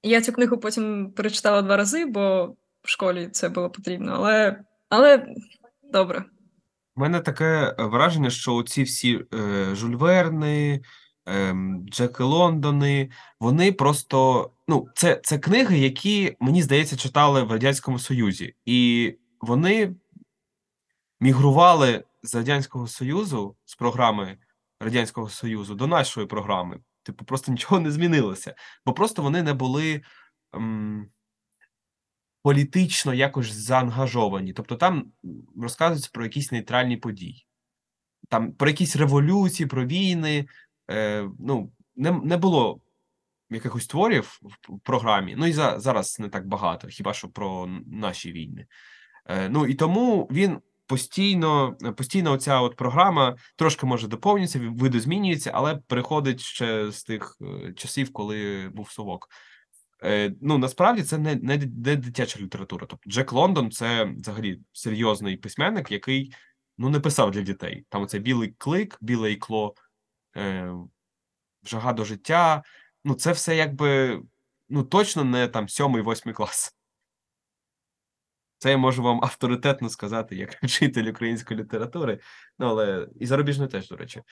я 0.03 0.21
цю 0.21 0.33
книгу 0.33 0.59
потім 0.59 1.11
перечитала 1.11 1.63
два 1.63 1.77
рази, 1.77 2.05
бо 2.05 2.55
в 2.83 2.89
школі 2.89 3.29
це 3.33 3.49
було 3.49 3.71
потрібно, 3.71 4.13
але, 4.13 4.61
але 4.89 5.27
добре. 5.93 6.25
У 6.97 7.01
мене 7.01 7.21
таке 7.21 7.75
е, 7.79 7.85
враження, 7.85 8.31
що 8.31 8.55
оці 8.55 8.83
всі 8.83 9.25
е, 9.35 9.75
Жюль 9.75 9.97
Верни, 9.97 10.81
ем, 11.27 11.87
Джеки 11.91 12.23
Лондони, 12.23 13.11
вони 13.41 13.73
просто. 13.73 14.51
Ну, 14.69 14.87
це, 14.95 15.21
це 15.25 15.39
книги, 15.39 15.79
які, 15.79 16.37
мені 16.41 16.63
здається, 16.63 16.97
читали 16.97 17.43
в 17.43 17.53
Радянському 17.53 17.99
Союзі. 17.99 18.55
І 18.65 19.15
вони 19.41 19.95
мігрували 21.21 22.05
з 22.23 22.35
Радянського 22.35 22.87
Союзу, 22.87 23.57
з 23.65 23.77
програми 23.77 24.39
Радянського 24.81 25.29
Союзу 25.29 25.75
до 25.75 25.87
нашої 25.87 26.27
програми. 26.27 26.81
Типу, 27.03 27.25
просто 27.25 27.53
нічого 27.53 27.81
не 27.81 27.91
змінилося. 27.91 28.55
Бо 28.87 28.93
просто 28.93 29.23
вони 29.23 29.43
не 29.43 29.55
були. 29.55 30.03
Ем, 30.53 31.11
політично 32.43 33.15
якось 33.15 33.53
заангажовані. 33.53 34.53
Тобто 34.53 34.77
там 34.77 35.13
м, 35.25 35.43
розказується 35.63 36.11
про 36.13 36.25
якісь 36.25 36.53
нейтральні 36.53 36.97
події, 36.97 37.47
там 38.29 38.53
про 38.53 38.69
якісь 38.69 38.97
революції, 38.97 39.67
про 39.67 39.87
війни. 39.87 40.47
Е, 40.91 41.29
ну, 41.39 41.73
не, 41.97 42.13
не 42.13 42.37
було 42.37 42.81
якихось 43.51 43.87
творів 43.87 44.41
в 44.43 44.79
програмі. 44.81 45.35
Ну 45.39 45.47
і 45.47 45.53
за, 45.53 45.81
зараз 45.81 46.21
не 46.21 46.29
так 46.29 46.47
багато, 46.47 46.89
хіба 46.89 47.15
що 47.15 47.29
про 47.29 47.67
наші 47.87 48.33
війни. 48.33 48.67
Е, 49.27 49.49
ну 49.49 49.67
і 49.67 49.75
тому 49.75 50.29
він 50.31 50.59
постійно, 50.89 51.77
постійно 51.97 52.33
оця 52.33 52.61
от 52.61 52.77
програма 52.77 53.37
трошки 53.57 53.87
може 53.87 54.09
доповнюється, 54.09 54.61
видозмінюється, 54.77 55.51
але 55.55 55.77
переходить 55.77 56.41
ще 56.41 56.91
з 56.91 57.05
тих 57.05 57.37
е, 57.41 57.73
часів, 57.73 58.13
коли 58.13 58.71
був 58.75 58.91
совок. 58.91 59.29
Е, 60.05 60.35
ну, 60.43 60.59
насправді 60.59 61.03
це 61.03 61.19
не, 61.19 61.35
не, 61.35 61.57
не 61.57 61.97
дитяча 61.97 62.41
література. 62.41 62.87
Тобто 62.87 63.11
Джек 63.11 63.33
Лондон 63.33 63.71
це 63.71 64.05
взагалі 64.05 64.61
серйозний 64.73 65.37
письменник, 65.37 65.91
який 65.91 66.33
ну, 66.79 66.89
не 66.89 67.01
писав 67.01 67.31
для 67.31 67.43
дітей. 67.43 67.85
Там 67.89 68.03
оце 68.03 68.19
білий 68.19 68.55
клик, 68.59 68.99
біле 69.01 69.33
ікло, 69.33 69.75
е, 70.37 70.73
жага 71.65 71.93
до 71.93 72.05
життя. 72.05 72.63
Ну, 73.05 73.15
це 73.15 73.33
все 73.33 73.57
якби 73.57 74.21
ну, 74.69 74.83
точно 74.83 75.25
не 75.25 75.49
там 75.49 75.69
сьомий, 75.69 76.03
восьмий 76.03 76.35
клас. 76.35 76.78
Це 78.59 78.71
я 78.71 78.77
можу 78.77 79.03
вам 79.03 79.21
авторитетно 79.23 79.89
сказати, 79.89 80.37
як 80.37 80.55
вчитель 80.63 81.11
української 81.11 81.61
літератури, 81.61 82.21
ну 82.59 82.67
але 82.67 83.09
і 83.21 83.27
зарубіжної 83.27 83.71
теж, 83.71 83.89
до 83.89 83.97
речі. 83.97 84.23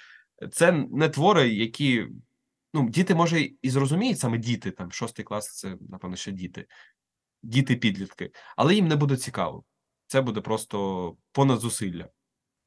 Це 0.53 0.73
не 0.73 1.09
твори, 1.09 1.49
які 1.49 2.07
ну, 2.75 2.91
діти, 2.91 3.15
може, 3.15 3.41
і 3.63 3.71
зрозуміють, 3.71 4.19
саме 4.19 4.39
діти, 4.39 4.71
там, 4.71 4.93
шостий 4.93 5.25
клас, 5.25 5.57
це, 5.57 5.77
напевно, 5.89 6.17
ще 6.17 6.33
діти, 6.33 6.67
діти-підлітки, 7.43 8.31
але 8.57 8.75
їм 8.75 8.89
не 8.89 8.97
буде 8.97 9.17
цікаво. 9.17 9.65
Це 10.07 10.21
буде 10.21 10.41
просто 10.41 11.17
понад 11.33 11.59
зусилля. 11.59 12.09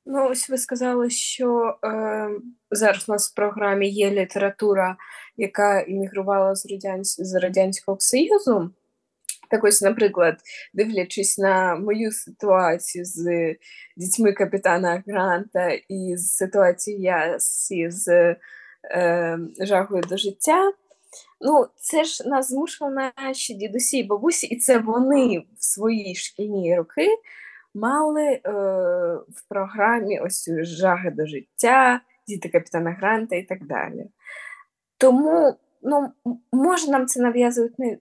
Ну, 0.06 0.30
ось 0.30 0.50
ви 0.50 0.58
сказали, 0.58 1.10
що 1.10 1.80
е, 1.84 2.30
зараз 2.72 3.10
у 3.10 3.12
нас 3.12 3.32
в 3.32 3.36
програмі 3.36 3.90
є 3.90 4.12
література, 4.12 4.98
яка 5.38 5.82
іммігрувала 5.82 6.56
з, 6.56 6.66
Радянсь... 6.72 7.16
з 7.20 7.40
Радянського 7.40 8.00
Союзу. 8.00 8.72
Так 9.50 9.64
ось, 9.64 9.82
наприклад, 9.82 10.36
дивлячись 10.74 11.38
на 11.38 11.76
мою 11.76 12.12
ситуацію 12.12 13.06
з 13.06 13.56
дітьми 13.98 14.34
капітана 14.34 15.04
Гранта 15.08 15.70
і 15.90 16.18
з 16.18 16.36
ситуацією 16.36 17.04
Ясі 17.04 17.90
з 17.90 18.36
е, 18.92 19.40
жагою 19.60 20.04
до 20.10 20.18
життя. 20.18 20.72
Ну, 21.42 21.68
це 21.76 22.04
ж 22.04 22.30
нас 22.30 22.50
змушували 22.50 23.12
наші 23.18 23.54
дідусі 23.54 23.98
і 23.98 24.04
бабусі, 24.04 24.48
і 24.48 24.58
це 24.58 24.78
вони 24.78 25.46
в 25.58 25.64
свої 25.64 26.16
шкільні 26.16 26.76
роки 26.78 27.08
мали 27.74 28.24
е, 28.24 28.42
в 29.30 29.48
програмі 29.50 30.20
ось 30.20 30.50
жаги 30.62 31.12
до 31.12 31.26
життя, 31.26 32.02
діти 32.28 32.50
капітана 32.50 32.92
Гранта 32.92 33.36
і 33.36 33.44
так 33.44 33.66
далі. 33.66 34.06
Тому, 34.98 35.56
ну, 35.82 36.12
може, 36.52 36.92
нам 36.92 37.08
це 37.08 37.22
нав'язують 37.22 37.80
не. 37.80 37.98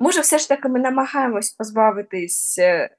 Може, 0.00 0.20
все 0.20 0.38
ж 0.38 0.48
таки 0.48 0.68
ми 0.68 0.80
намагаємось 0.80 1.50
позбавитись 1.50 2.58
е, 2.58 2.90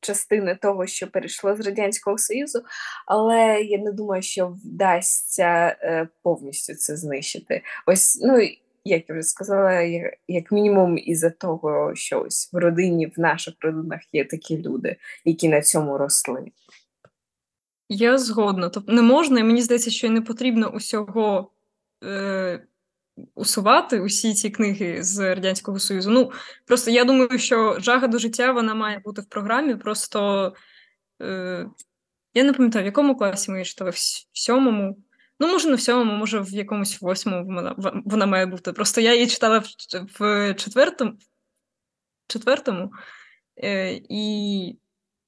частини 0.00 0.58
того, 0.62 0.86
що 0.86 1.06
перейшло 1.06 1.56
з 1.56 1.60
Радянського 1.60 2.18
Союзу, 2.18 2.62
але 3.06 3.60
я 3.60 3.78
не 3.78 3.92
думаю, 3.92 4.22
що 4.22 4.46
вдасться 4.48 5.76
е, 5.80 6.08
повністю 6.22 6.74
це 6.74 6.96
знищити. 6.96 7.62
Ось, 7.86 8.18
ну, 8.22 8.48
як 8.84 9.08
я 9.08 9.14
вже 9.14 9.22
сказала, 9.22 9.80
як 10.28 10.52
мінімум 10.52 10.98
із-за 10.98 11.30
того, 11.30 11.94
що 11.94 12.20
ось 12.20 12.52
в 12.52 12.56
родині, 12.56 13.06
в 13.06 13.20
наших 13.20 13.54
родинах 13.60 14.00
є 14.12 14.24
такі 14.24 14.62
люди, 14.62 14.96
які 15.24 15.48
на 15.48 15.62
цьому 15.62 15.98
росли. 15.98 16.44
Я 17.88 18.18
згодна. 18.18 18.68
Тобто 18.68 18.92
не 18.92 19.02
можна, 19.02 19.40
і 19.40 19.44
мені 19.44 19.62
здається, 19.62 19.90
що 19.90 20.06
і 20.06 20.10
не 20.10 20.22
потрібно 20.22 20.68
усього 20.68 21.50
е, 22.04 22.66
усувати 23.34 24.00
усі 24.00 24.34
ці 24.34 24.50
книги 24.50 25.02
з 25.02 25.34
Радянського 25.34 25.78
Союзу. 25.78 26.10
Ну, 26.10 26.32
просто 26.66 26.90
я 26.90 27.04
думаю, 27.04 27.38
що 27.38 27.76
жага 27.80 28.06
до 28.06 28.18
життя 28.18 28.52
вона 28.52 28.74
має 28.74 28.98
бути 28.98 29.22
в 29.22 29.26
програмі. 29.26 29.76
Просто 29.76 30.52
е, 31.22 31.66
я 32.34 32.44
не 32.44 32.52
пам'ятаю, 32.52 32.82
в 32.82 32.86
якому 32.86 33.16
класі 33.16 33.50
ми 33.50 33.56
її 33.56 33.64
читали, 33.64 33.90
в 33.90 33.96
сьомому. 34.32 34.98
Ну, 35.40 35.48
може, 35.48 35.68
не 35.68 35.74
в 35.74 35.80
сьомому, 35.80 36.16
може, 36.16 36.40
в 36.40 36.50
якомусь 36.50 37.00
восьмому 37.00 37.44
вона, 37.44 37.74
вона 38.04 38.26
має 38.26 38.46
бути. 38.46 38.72
Просто 38.72 39.00
я 39.00 39.14
її 39.14 39.26
читала 39.26 39.58
в, 39.58 39.64
в 40.18 40.54
четвертому, 40.54 41.12
четвертому 42.26 42.92
е, 43.56 44.00
і 44.08 44.78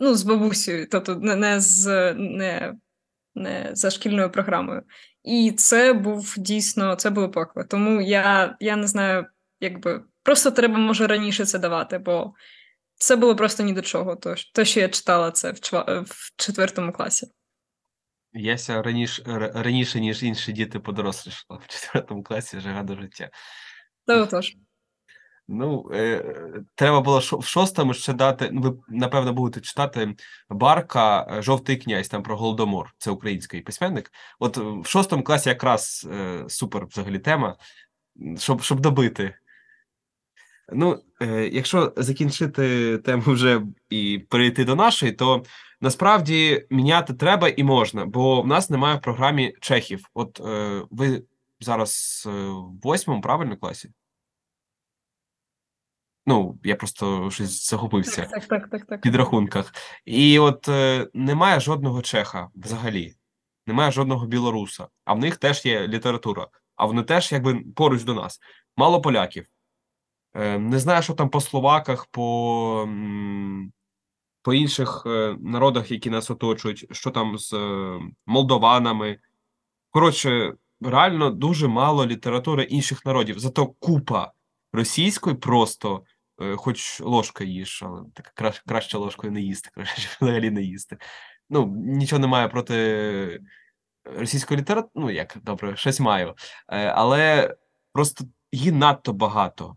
ну, 0.00 0.14
з 0.14 0.22
бабусею, 0.22 0.88
тобто 0.90 1.14
не, 1.14 1.36
не 1.36 1.60
з 1.60 2.14
не, 2.14 2.74
не 3.34 3.70
за 3.72 3.90
шкільною 3.90 4.30
програмою. 4.30 4.82
І 5.24 5.52
це 5.52 5.92
був 5.92 6.34
дійсно 6.36 6.94
це 6.94 7.10
було 7.10 7.30
пекло. 7.30 7.64
Тому 7.64 8.00
я, 8.00 8.56
я 8.60 8.76
не 8.76 8.86
знаю, 8.86 9.26
якби 9.60 10.04
просто 10.22 10.50
треба 10.50 10.78
може 10.78 11.06
раніше 11.06 11.44
це 11.44 11.58
давати, 11.58 11.98
бо 11.98 12.34
це 12.94 13.16
було 13.16 13.36
просто 13.36 13.62
ні 13.62 13.72
до 13.72 13.82
чого. 13.82 14.16
То, 14.16 14.34
те, 14.54 14.64
що 14.64 14.80
я 14.80 14.88
читала 14.88 15.30
це 15.30 15.50
в, 15.50 15.54
чва- 15.54 16.02
в 16.06 16.32
четвертому 16.36 16.92
класі. 16.92 17.26
Яся 18.32 18.82
раніше, 18.82 19.22
раніше, 19.54 20.00
ніж 20.00 20.22
інші 20.22 20.52
діти 20.52 20.78
подорослішала 20.80 21.60
в 21.64 21.66
четвертому 21.66 22.22
класі 22.22 22.60
жага 22.60 22.82
до 22.82 22.96
життя. 22.96 23.30
То 24.06 24.22
отож. 24.22 24.52
Ну, 25.48 25.90
е, 25.92 26.24
треба 26.74 27.00
було 27.00 27.18
в 27.18 27.44
шостому 27.44 27.94
ще 27.94 28.12
дати. 28.12 28.48
Ну, 28.52 28.60
ви, 28.60 28.76
напевно, 28.88 29.32
будете 29.32 29.60
читати 29.60 30.14
Барка 30.50 31.26
е, 31.30 31.42
Жовтий 31.42 31.76
князь 31.76 32.08
там 32.08 32.22
про 32.22 32.36
Голодомор. 32.36 32.94
Це 32.98 33.10
український 33.10 33.60
письменник. 33.60 34.12
От 34.38 34.58
е, 34.58 34.60
в 34.60 34.86
шостому 34.86 35.24
класі 35.24 35.48
якраз 35.48 36.08
е, 36.12 36.44
супер 36.48 36.86
взагалі 36.86 37.18
тема, 37.18 37.56
щоб, 38.38 38.62
щоб 38.62 38.80
добити. 38.80 39.34
Ну, 40.72 41.02
е, 41.22 41.48
якщо 41.52 41.92
закінчити 41.96 42.98
тему 42.98 43.22
вже 43.26 43.62
і 43.90 44.18
перейти 44.28 44.64
до 44.64 44.74
нашої, 44.74 45.12
то 45.12 45.44
насправді 45.80 46.66
міняти 46.70 47.14
треба 47.14 47.48
і 47.48 47.64
можна, 47.64 48.06
бо 48.06 48.42
в 48.42 48.46
нас 48.46 48.70
немає 48.70 48.96
в 48.96 49.00
програмі 49.00 49.54
чехів. 49.60 50.06
От 50.14 50.40
е, 50.40 50.82
ви 50.90 51.22
зараз 51.60 52.24
е, 52.26 52.30
в 52.30 52.80
восьмому 52.82 53.20
правильно 53.20 53.56
класі? 53.56 53.90
Ну, 56.26 56.58
я 56.64 56.76
просто 56.76 57.30
щось 57.30 57.68
загубився 57.68 58.22
Так, 58.22 58.30
так, 58.30 58.48
так, 58.48 58.70
так, 58.70 58.86
так. 58.86 58.98
в 58.98 59.02
підрахунках. 59.02 59.72
І 60.04 60.38
от 60.38 60.68
е, 60.68 61.08
немає 61.14 61.60
жодного 61.60 62.02
чеха 62.02 62.50
взагалі, 62.54 63.14
немає 63.66 63.92
жодного 63.92 64.26
білоруса, 64.26 64.86
а 65.04 65.14
в 65.14 65.18
них 65.18 65.36
теж 65.36 65.66
є 65.66 65.88
література, 65.88 66.46
а 66.76 66.86
вони 66.86 67.02
теж 67.02 67.32
якби 67.32 67.64
поруч 67.76 68.02
до 68.02 68.14
нас. 68.14 68.40
Мало 68.76 69.00
поляків. 69.00 69.46
Е, 70.34 70.58
не 70.58 70.78
знаю, 70.78 71.02
що 71.02 71.14
там 71.14 71.28
по 71.28 71.40
словаках, 71.40 72.06
по, 72.06 72.88
по 74.42 74.54
інших 74.54 75.02
е, 75.06 75.36
народах, 75.40 75.90
які 75.90 76.10
нас 76.10 76.30
оточують, 76.30 76.86
що 76.90 77.10
там 77.10 77.38
з 77.38 77.52
е, 77.52 78.00
молдованами. 78.26 79.18
Коротше, 79.90 80.54
реально 80.80 81.30
дуже 81.30 81.68
мало 81.68 82.06
літератури 82.06 82.64
інших 82.64 83.06
народів, 83.06 83.38
зато 83.38 83.66
купа 83.66 84.32
російської 84.72 85.36
просто, 85.36 86.02
хоч 86.56 87.00
ложка 87.00 87.44
їж, 87.44 87.82
але 87.86 88.02
так 88.14 88.32
краще, 88.34 88.62
краще 88.66 88.98
ложкою 88.98 89.32
не 89.32 89.40
їсти, 89.40 89.70
краще 89.74 90.08
взагалі 90.20 90.50
не 90.50 90.62
їсти. 90.62 90.98
Ну, 91.50 91.66
нічого 91.76 92.20
немає 92.20 92.48
проти 92.48 93.40
російської 94.04 94.60
літератури, 94.60 94.90
ну 94.94 95.10
як 95.10 95.36
добре, 95.42 95.76
щось 95.76 96.00
маю. 96.00 96.34
Е, 96.68 96.86
але 96.86 97.54
просто 97.92 98.24
її 98.52 98.72
надто 98.72 99.12
багато. 99.12 99.76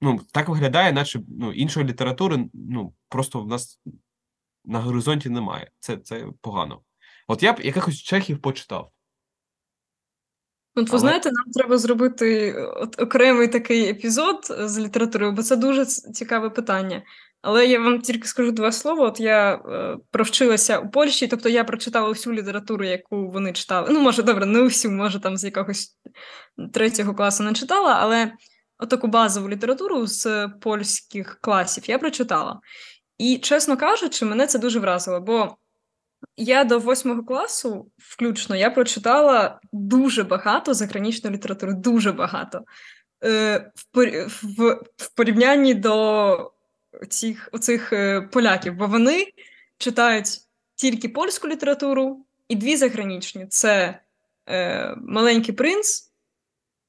Ну, 0.00 0.20
так 0.32 0.48
виглядає, 0.48 0.92
наче 0.92 1.20
ну, 1.28 1.52
іншої 1.52 1.86
літератури 1.86 2.48
ну, 2.54 2.94
просто 3.08 3.40
в 3.40 3.46
нас 3.46 3.80
на 4.64 4.80
горизонті 4.80 5.28
немає. 5.28 5.70
Це, 5.80 5.96
це 5.96 6.26
погано. 6.40 6.82
От 7.28 7.42
я 7.42 7.52
б 7.52 7.60
якихось 7.60 7.96
чехів 7.96 8.42
почитав. 8.42 8.92
От 10.76 10.84
ви 10.84 10.90
Але- 10.90 10.98
знаєте, 10.98 11.30
нам 11.32 11.52
треба 11.54 11.78
зробити 11.78 12.54
от 12.76 13.00
окремий 13.00 13.48
такий 13.48 13.88
епізод 13.88 14.38
з 14.60 14.78
літературою, 14.78 15.32
бо 15.32 15.42
це 15.42 15.56
дуже 15.56 15.86
цікаве 15.86 16.50
питання. 16.50 17.02
Але 17.42 17.66
я 17.66 17.80
вам 17.80 18.00
тільки 18.00 18.28
скажу 18.28 18.52
два 18.52 18.72
слова. 18.72 19.06
От 19.06 19.20
я 19.20 19.54
е, 19.54 19.96
провчилася 20.10 20.78
у 20.78 20.90
Польщі, 20.90 21.28
тобто 21.28 21.48
я 21.48 21.64
прочитала 21.64 22.08
всю 22.08 22.34
літературу, 22.36 22.84
яку 22.84 23.30
вони 23.30 23.52
читали. 23.52 23.88
Ну, 23.90 24.00
може, 24.00 24.22
добре, 24.22 24.46
не 24.46 24.62
всю, 24.62 24.94
може, 24.94 25.20
там 25.20 25.36
з 25.36 25.44
якогось 25.44 25.98
третього 26.72 27.14
класу 27.14 27.42
не 27.42 27.52
читала, 27.52 27.98
але 28.00 28.32
отаку 28.78 29.06
базову 29.06 29.48
літературу 29.48 30.06
з 30.06 30.48
польських 30.60 31.38
класів 31.40 31.84
я 31.86 31.98
прочитала. 31.98 32.60
І, 33.18 33.38
чесно 33.38 33.76
кажучи, 33.76 34.24
мене 34.24 34.46
це 34.46 34.58
дуже 34.58 34.80
вразило, 34.80 35.20
бо 35.20 35.56
я 36.36 36.64
до 36.64 36.78
восьмого 36.78 37.22
класу, 37.22 37.90
включно, 37.98 38.56
я 38.56 38.70
прочитала 38.70 39.60
дуже 39.72 40.24
багато 40.24 40.74
заграничної 40.74 41.36
літератури, 41.36 41.72
дуже 41.72 42.12
багато. 42.12 42.64
Е, 43.24 43.70
в, 43.94 44.28
в, 44.42 44.84
в 44.96 45.14
порівнянні 45.14 45.74
до 45.74 46.52
цих, 47.08 47.48
оцих 47.52 47.92
е, 47.92 48.20
поляків, 48.20 48.74
бо 48.74 48.86
вони 48.86 49.26
читають 49.78 50.28
тільки 50.74 51.08
польську 51.08 51.48
літературу 51.48 52.26
і 52.48 52.56
дві 52.56 52.76
заграничні: 52.76 53.46
це 53.46 54.00
е, 54.48 54.94
Маленький 54.96 55.54
принц 55.54 56.12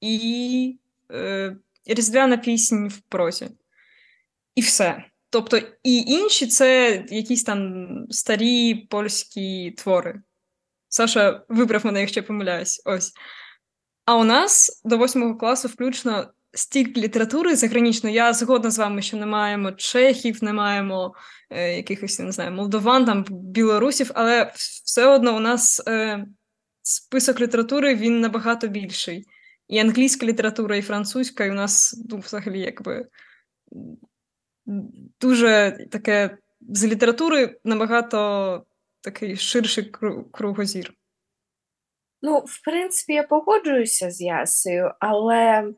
і 0.02 0.78
е, 1.12 1.56
Різдвяна 1.86 2.38
пісня 2.38 2.88
в 2.88 3.00
прозі. 3.10 3.48
І 4.56 4.62
все. 4.62 5.04
Тобто, 5.30 5.58
і 5.84 5.98
інші 5.98 6.48
це 6.48 7.04
якісь 7.10 7.44
там 7.44 7.88
старі 8.10 8.76
польські 8.76 9.72
твори. 9.72 10.22
Саша, 10.90 11.44
виправ 11.50 11.86
мене, 11.86 12.00
якщо 12.00 12.20
я 12.20 12.28
помиляюсь. 12.28 12.82
Ось. 12.86 13.14
А 14.06 14.18
у 14.18 14.24
нас 14.24 14.82
до 14.86 14.98
восьмого 14.98 15.38
класу 15.38 15.68
включно 15.68 16.32
стільки 16.54 17.02
літератури 17.02 17.56
загранічної. 17.56 18.16
Я 18.16 18.34
згодна 18.34 18.72
з 18.72 18.78
вами, 18.78 19.02
що 19.02 19.18
не 19.18 19.26
маємо 19.26 19.72
чехів, 19.72 20.44
не 20.44 20.54
маємо 20.54 21.16
е, 21.50 21.76
якихось, 21.76 22.20
я 22.20 22.26
не 22.26 22.32
знаю, 22.32 22.52
молдован, 22.52 23.06
там, 23.06 23.26
білорусів, 23.30 24.12
але 24.14 24.52
все 24.56 25.06
одно 25.06 25.36
у 25.36 25.40
нас 25.40 25.84
е, 25.88 26.26
список 26.82 27.42
літератури 27.42 27.96
він 27.96 28.22
набагато 28.22 28.68
більший. 28.68 29.26
І 29.68 29.80
англійська 29.80 30.26
література, 30.26 30.76
і 30.76 30.82
французька, 30.82 31.46
і 31.46 31.52
у 31.52 31.54
нас 31.54 32.04
ну, 32.10 32.18
взагалі 32.18 32.60
якби 32.60 33.08
дуже 35.22 35.78
таке 35.92 36.38
з 36.62 36.86
літератури 36.86 37.60
набагато 37.64 38.64
такий 39.02 39.36
ширший 39.36 39.92
кругозір. 40.32 40.94
Ну, 42.22 42.40
в 42.40 42.64
принципі, 42.64 43.14
я 43.14 43.24
погоджуюся 43.24 44.12
з 44.12 44.22
Ясею, 44.22 44.92
але 45.00 45.74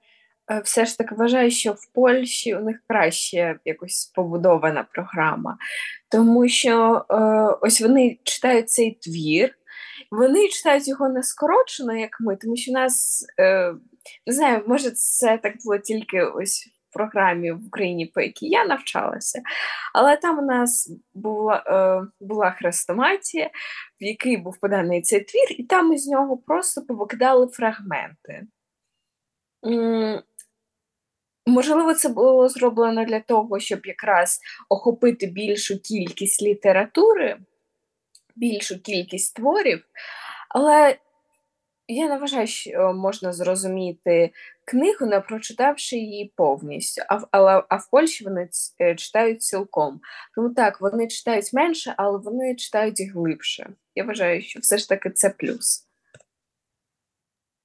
е, 0.51 0.61
все 0.63 0.85
ж 0.85 0.97
таки 0.97 1.15
вважаю, 1.15 1.51
що 1.51 1.71
в 1.71 1.93
Польщі 1.93 2.55
у 2.55 2.59
них 2.59 2.77
краще 2.87 3.59
якось 3.65 4.11
побудована 4.15 4.87
програма, 4.93 5.57
тому 6.11 6.47
що 6.47 7.05
е, 7.09 7.15
ось 7.61 7.81
вони 7.81 8.19
читають 8.23 8.69
цей 8.69 8.91
твір, 9.01 9.55
вони 10.11 10.47
читають 10.47 10.87
його 10.87 11.09
не 11.09 11.23
скорочено, 11.23 11.95
як 11.95 12.17
ми, 12.19 12.35
тому 12.35 12.55
що 12.55 12.71
у 12.71 12.73
нас 12.73 13.25
е, 13.39 13.73
не 14.27 14.33
знаю, 14.33 14.63
може, 14.67 14.91
це 14.91 15.37
так 15.43 15.53
було 15.65 15.77
тільки 15.77 16.21
ось 16.21 16.67
в 16.67 16.78
програмі 16.93 17.51
в 17.51 17.67
Україні, 17.67 18.05
по 18.05 18.21
якій 18.21 18.47
я 18.47 18.65
навчалася, 18.65 19.41
але 19.93 20.17
там 20.17 20.39
у 20.39 20.41
нас 20.41 20.91
була, 21.13 21.63
е, 21.67 22.07
була 22.25 22.51
хрестоматія, 22.51 23.49
в 24.01 24.03
який 24.03 24.37
був 24.37 24.59
поданий 24.59 25.01
цей 25.01 25.19
твір, 25.19 25.59
і 25.59 25.63
там 25.63 25.93
із 25.93 26.07
нього 26.07 26.37
просто 26.37 26.81
повикидали 26.81 27.47
фрагменти. 27.47 28.47
Можливо, 31.45 31.93
це 31.93 32.09
було 32.09 32.49
зроблено 32.49 33.05
для 33.05 33.19
того, 33.19 33.59
щоб 33.59 33.85
якраз 33.85 34.39
охопити 34.69 35.25
більшу 35.25 35.79
кількість 35.79 36.41
літератури, 36.43 37.37
більшу 38.35 38.81
кількість 38.81 39.35
творів, 39.35 39.83
але 40.49 40.97
я 41.93 42.07
не 42.07 42.17
вважаю, 42.17 42.47
що 42.47 42.93
можна 42.93 43.33
зрозуміти 43.33 44.31
книгу, 44.65 45.05
не 45.05 45.19
прочитавши 45.19 45.95
її 45.95 46.33
повністю. 46.35 47.01
А 47.07 47.15
в, 47.15 47.27
але, 47.31 47.63
а 47.69 47.75
в 47.75 47.89
Польщі 47.91 48.23
вони 48.23 48.49
е, 48.81 48.95
читають 48.95 49.41
цілком. 49.41 49.99
Тому 50.35 50.49
так, 50.49 50.81
вони 50.81 51.07
читають 51.07 51.53
менше, 51.53 51.93
але 51.97 52.17
вони 52.17 52.55
читають 52.55 53.01
глибше. 53.13 53.69
Я 53.95 54.03
вважаю, 54.03 54.41
що 54.41 54.59
все 54.59 54.77
ж 54.77 54.89
таки 54.89 55.09
це 55.09 55.29
плюс. 55.29 55.85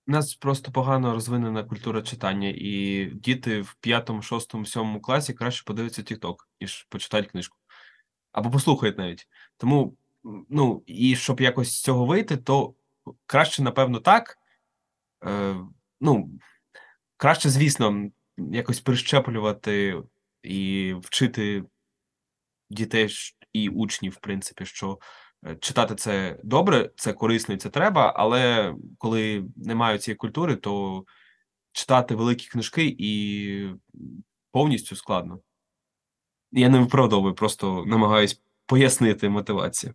У 0.07 0.13
нас 0.13 0.35
просто 0.35 0.73
погано 0.73 1.13
розвинена 1.13 1.65
культура 1.65 2.03
читання, 2.03 2.53
і 2.57 3.05
діти 3.15 3.61
в 3.61 3.75
п'ятому, 3.81 4.23
шостому, 4.23 4.67
сьомому 4.67 5.01
класі 5.01 5.33
краще 5.33 5.65
подивляться 5.67 6.03
TikTok, 6.03 6.35
ніж 6.61 6.87
почитають 6.91 7.31
книжку. 7.31 7.59
Або 8.33 8.51
послухають 8.51 8.99
навіть. 8.99 9.29
Тому, 9.57 9.97
ну, 10.49 10.83
і 10.87 11.17
щоб 11.17 11.41
якось 11.41 11.69
з 11.73 11.83
цього 11.83 12.07
вийти, 12.07 12.37
то 12.37 12.75
краще, 13.27 13.63
напевно, 13.63 14.01
так. 14.01 14.39
Е, 15.27 15.57
ну, 16.01 16.31
краще, 17.17 17.51
звісно, 17.51 18.11
якось 18.37 18.81
прищеплювати 18.81 20.03
і 20.43 20.95
вчити 21.03 21.65
дітей 22.71 23.09
і 23.53 23.69
учнів, 23.69 24.13
в 24.13 24.17
принципі, 24.17 24.67
що 24.67 24.99
е, 25.47 25.57
читати 25.57 25.95
це 25.95 26.41
добре, 26.45 26.91
це 26.97 27.13
корисно 27.13 27.55
і 27.55 27.59
це 27.59 27.71
треба, 27.71 28.13
але 28.17 28.75
коли 28.99 29.45
немає 29.57 29.99
цієї 29.99 30.17
культури, 30.17 30.57
то 30.57 31.05
читати 31.73 32.15
великі 32.15 32.49
книжки 32.49 32.97
і 32.99 33.69
повністю 34.53 34.97
складно. 34.97 35.41
Я 36.53 36.69
не 36.69 36.79
виправдовую, 36.79 37.35
просто 37.35 37.85
намагаюсь 37.87 38.43
пояснити 38.67 39.29
мотивацію. 39.29 39.95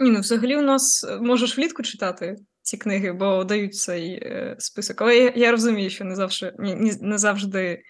Ні, 0.00 0.10
ну 0.10 0.20
взагалі 0.20 0.56
у 0.56 0.62
нас 0.62 1.04
е, 1.04 1.16
можеш 1.16 1.58
влітку 1.58 1.82
читати 1.82 2.36
ці 2.62 2.76
книги, 2.76 3.12
бо 3.12 3.44
дають 3.44 3.74
цей 3.74 4.12
е, 4.12 4.56
список. 4.58 5.02
Але 5.02 5.16
я, 5.16 5.32
я 5.36 5.50
розумію, 5.50 5.90
що 5.90 6.04
не 6.04 6.16
завжди, 6.16 6.54
ні, 6.58 6.74
ні- 6.74 6.98
не 7.00 7.18
завжди 7.18 7.82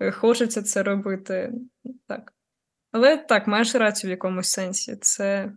е, 0.00 0.10
хочеться 0.10 0.62
це 0.62 0.82
робити. 0.82 1.52
Так. 2.08 2.32
Але 2.92 3.16
так, 3.16 3.46
маєш 3.46 3.74
рацію 3.74 4.08
в 4.08 4.10
якомусь 4.10 4.48
сенсі. 4.48 4.96
Це 5.00 5.52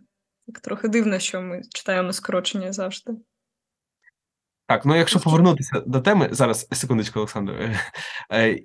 так, 0.46 0.60
трохи 0.60 0.88
дивно, 0.88 1.18
що 1.18 1.40
ми 1.40 1.62
читаємо 1.74 2.12
скорочення 2.12 2.72
завжди. 2.72 3.12
Так, 4.66 4.84
ну 4.84 4.96
якщо 4.96 5.20
повернутися 5.20 5.80
до 5.86 6.00
теми, 6.00 6.28
зараз 6.32 6.68
секундочку, 6.72 7.18
Олександр. 7.18 7.76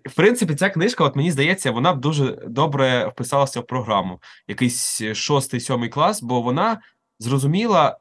В 0.06 0.16
принципі, 0.16 0.56
ця 0.56 0.70
книжка, 0.70 1.04
от 1.04 1.16
мені 1.16 1.32
здається, 1.32 1.72
вона 1.72 1.94
б 1.94 2.00
дуже 2.00 2.38
добре 2.48 3.08
вписалася 3.08 3.60
в 3.60 3.68
програму, 3.68 4.22
якийсь 4.48 5.02
шостий, 5.14 5.60
сьомий 5.60 5.90
клас, 5.90 6.24
бо 6.24 6.42
вона 6.42 6.82
зрозуміла, 7.20 7.98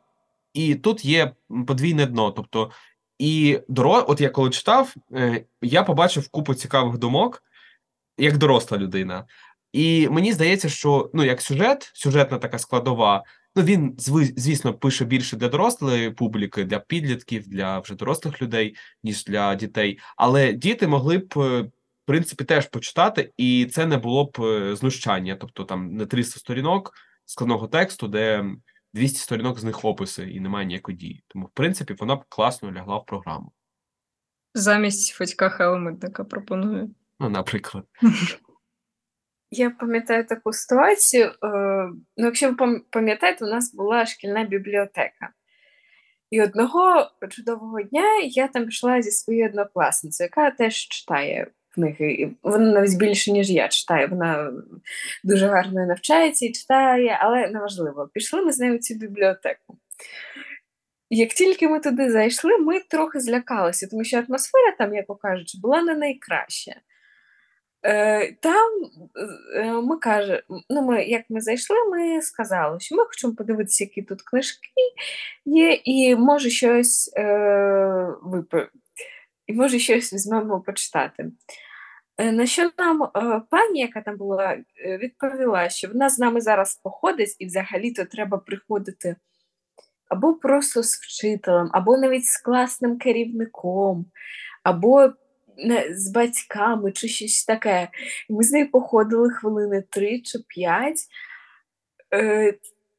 і 0.55 0.75
тут 0.75 1.05
є 1.05 1.33
подвійне 1.67 2.07
дно. 2.07 2.31
Тобто, 2.31 2.71
і 3.19 3.61
доро, 3.69 4.05
от 4.09 4.21
я 4.21 4.29
коли 4.31 4.51
читав, 4.51 4.95
е, 5.13 5.45
я 5.63 5.83
побачив 5.83 6.29
купу 6.29 6.55
цікавих 6.55 6.99
думок, 6.99 7.43
як 8.19 8.37
доросла 8.37 8.79
людина. 8.79 9.25
І 9.73 10.09
мені 10.09 10.33
здається, 10.33 10.69
що 10.69 11.11
ну, 11.15 11.25
як 11.25 11.41
сюжет, 11.41 11.91
сюжетна 11.95 12.39
така 12.39 12.59
складова, 12.59 13.25
Ну, 13.57 13.63
він, 13.63 13.95
звісно, 14.37 14.75
пише 14.75 15.05
більше 15.05 15.37
для 15.37 15.49
дорослої 15.49 16.11
публіки, 16.11 16.65
для 16.65 16.79
підлітків, 16.79 17.49
для 17.49 17.79
вже 17.79 17.95
дорослих 17.95 18.43
людей, 18.43 18.77
ніж 19.03 19.25
для 19.25 19.55
дітей. 19.55 19.99
Але 20.17 20.53
діти 20.53 20.87
могли 20.87 21.19
б, 21.19 21.35
е, 21.37 21.61
в 21.61 21.71
принципі, 22.07 22.45
теж 22.45 22.67
почитати, 22.69 23.33
і 23.37 23.67
це 23.73 23.87
не 23.87 23.97
було 23.97 24.25
б 24.25 24.37
е, 24.41 24.77
знущання. 24.77 25.37
Тобто 25.41 25.65
там 25.65 25.95
не 25.95 26.07
300 26.07 26.41
сторінок 26.41 26.93
складного 27.25 27.69
тексту, 27.69 28.09
де 28.09 28.45
200 28.95 29.19
сторінок 29.19 29.59
з 29.59 29.65
них 29.65 29.85
описи 29.85 30.23
і 30.31 30.41
немає 30.41 30.67
ніякої 30.67 30.99
дії. 30.99 31.25
Тому, 31.29 31.47
в 31.47 31.51
принципі, 31.51 31.95
вона 31.99 32.17
б 32.17 32.25
класно 32.29 32.73
лягла 32.73 32.99
в 32.99 33.07
програму. 33.07 33.53
Замість 34.55 35.15
Федька 35.15 35.49
Хелмитника 35.49 36.25
пропоную. 36.25 36.95
Ну, 37.21 37.29
наприклад. 37.29 37.85
Я 39.51 39.71
пам'ятаю 39.71 40.27
таку 40.27 40.53
ситуацію. 40.53 41.27
е, 41.27 41.37
Ну, 42.17 42.27
якщо 42.27 42.53
ви 42.53 42.81
пам'ятаєте, 42.91 43.45
у 43.45 43.49
нас 43.49 43.75
була 43.75 44.07
шкільна 44.07 44.45
бібліотека. 44.45 45.31
І 46.31 46.43
одного 46.43 47.11
чудового 47.31 47.83
дня 47.83 48.21
я 48.23 48.49
там 48.49 48.65
пішла 48.67 49.03
зі 49.03 49.11
своєю 49.11 49.47
однокласницею, 49.49 50.27
яка 50.27 50.51
теж 50.51 50.75
читає 50.75 51.51
книги. 51.75 52.31
Вона 52.43 52.73
навіть 52.73 52.99
більше, 52.99 53.33
ніж 53.33 53.51
я 53.51 53.69
читає. 53.69 54.07
Вона 54.07 54.53
дуже 55.25 55.47
гарно 55.47 55.87
навчається 55.87 56.47
і 56.47 56.53
читає, 56.53 57.19
але 57.21 57.49
неважливо. 57.49 58.11
Пішли 58.13 58.43
ми 58.43 58.53
з 58.53 58.59
нею 58.59 58.77
в 58.77 58.81
цю 58.81 58.95
бібліотеку. 58.95 59.79
Як 61.11 61.29
тільки 61.29 61.69
ми 61.69 61.81
туди 61.81 62.11
зайшли, 62.11 62.59
ми 62.59 62.81
трохи 62.81 63.21
злякалися, 63.21 63.87
тому 63.91 64.05
що 64.05 64.17
атмосфера 64.29 64.73
там, 64.79 64.95
як 64.95 65.07
кажучи, 65.23 65.59
була 65.59 65.83
не 65.83 65.95
найкраща. 65.95 66.75
Е, 67.87 68.33
Там 68.33 68.71
е, 69.57 69.73
ми 69.73 69.97
каже, 69.97 70.43
ну 70.71 70.83
ми 70.83 71.05
як 71.05 71.23
ми 71.29 71.41
зайшли, 71.41 71.77
ми 71.91 72.23
сказали, 72.23 72.81
що 72.81 72.97
ми 72.97 73.05
хочемо 73.05 73.35
подивитися, 73.35 73.85
які 73.85 74.03
тут 74.03 74.23
книжки 74.23 74.69
є, 75.45 75.81
і 75.85 76.17
може 76.17 76.51
щось 76.51 77.13
е, 77.17 78.15
випи, 78.23 78.69
і 79.47 79.53
може 79.53 79.79
щось 79.79 80.13
візьмемо 80.13 80.61
почитати. 80.61 81.31
Е, 82.19 82.33
На 82.33 82.47
що 82.47 82.71
нам 82.79 83.03
е, 83.03 83.09
пані, 83.51 83.81
яка 83.81 84.01
там 84.01 84.17
була, 84.17 84.57
е, 84.87 84.99
відповіла, 84.99 85.69
що 85.69 85.89
вона 85.89 86.09
з 86.09 86.19
нами 86.19 86.41
зараз 86.41 86.77
походить, 86.77 87.37
і 87.39 87.47
взагалі-то 87.47 88.05
треба 88.05 88.39
приходити 88.39 89.17
або 90.09 90.35
просто 90.35 90.83
з 90.83 90.97
вчителем, 90.97 91.71
або 91.73 91.97
навіть 91.97 92.27
з 92.27 92.37
класним 92.37 92.99
керівником, 92.99 94.07
або 94.63 95.13
з 95.91 96.11
батьками 96.11 96.93
чи 96.93 97.09
щось 97.09 97.45
таке. 97.45 97.89
Ми 98.31 98.45
з 98.45 98.53
нею 98.53 98.71
походили 98.71 99.31
хвилини 99.31 99.85
три 99.91 100.21
чи 100.21 100.39
п'ять. 100.49 101.07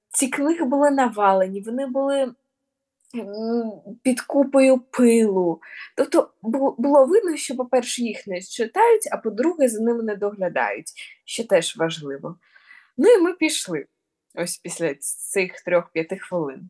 Ці 0.09 0.27
книги 0.27 0.65
були 0.65 0.91
навалені, 0.91 1.61
вони 1.61 1.85
були 1.85 2.33
під 4.03 4.21
купою 4.21 4.79
пилу. 4.79 5.61
Тобто 5.97 6.29
було 6.77 7.05
видно, 7.05 7.37
що, 7.37 7.55
по-перше, 7.55 8.01
їх 8.01 8.27
не 8.27 8.41
читають, 8.41 9.07
а 9.11 9.17
по-друге, 9.17 9.67
за 9.67 9.83
ними 9.83 10.03
не 10.03 10.15
доглядають, 10.15 10.87
що 11.25 11.43
теж 11.43 11.77
важливо. 11.77 12.37
Ну 12.97 13.09
і 13.09 13.21
ми 13.21 13.33
пішли 13.33 13.85
ось 14.35 14.57
після 14.57 14.95
цих 14.95 15.61
трьох-п'яти 15.61 16.17
хвилин. 16.17 16.69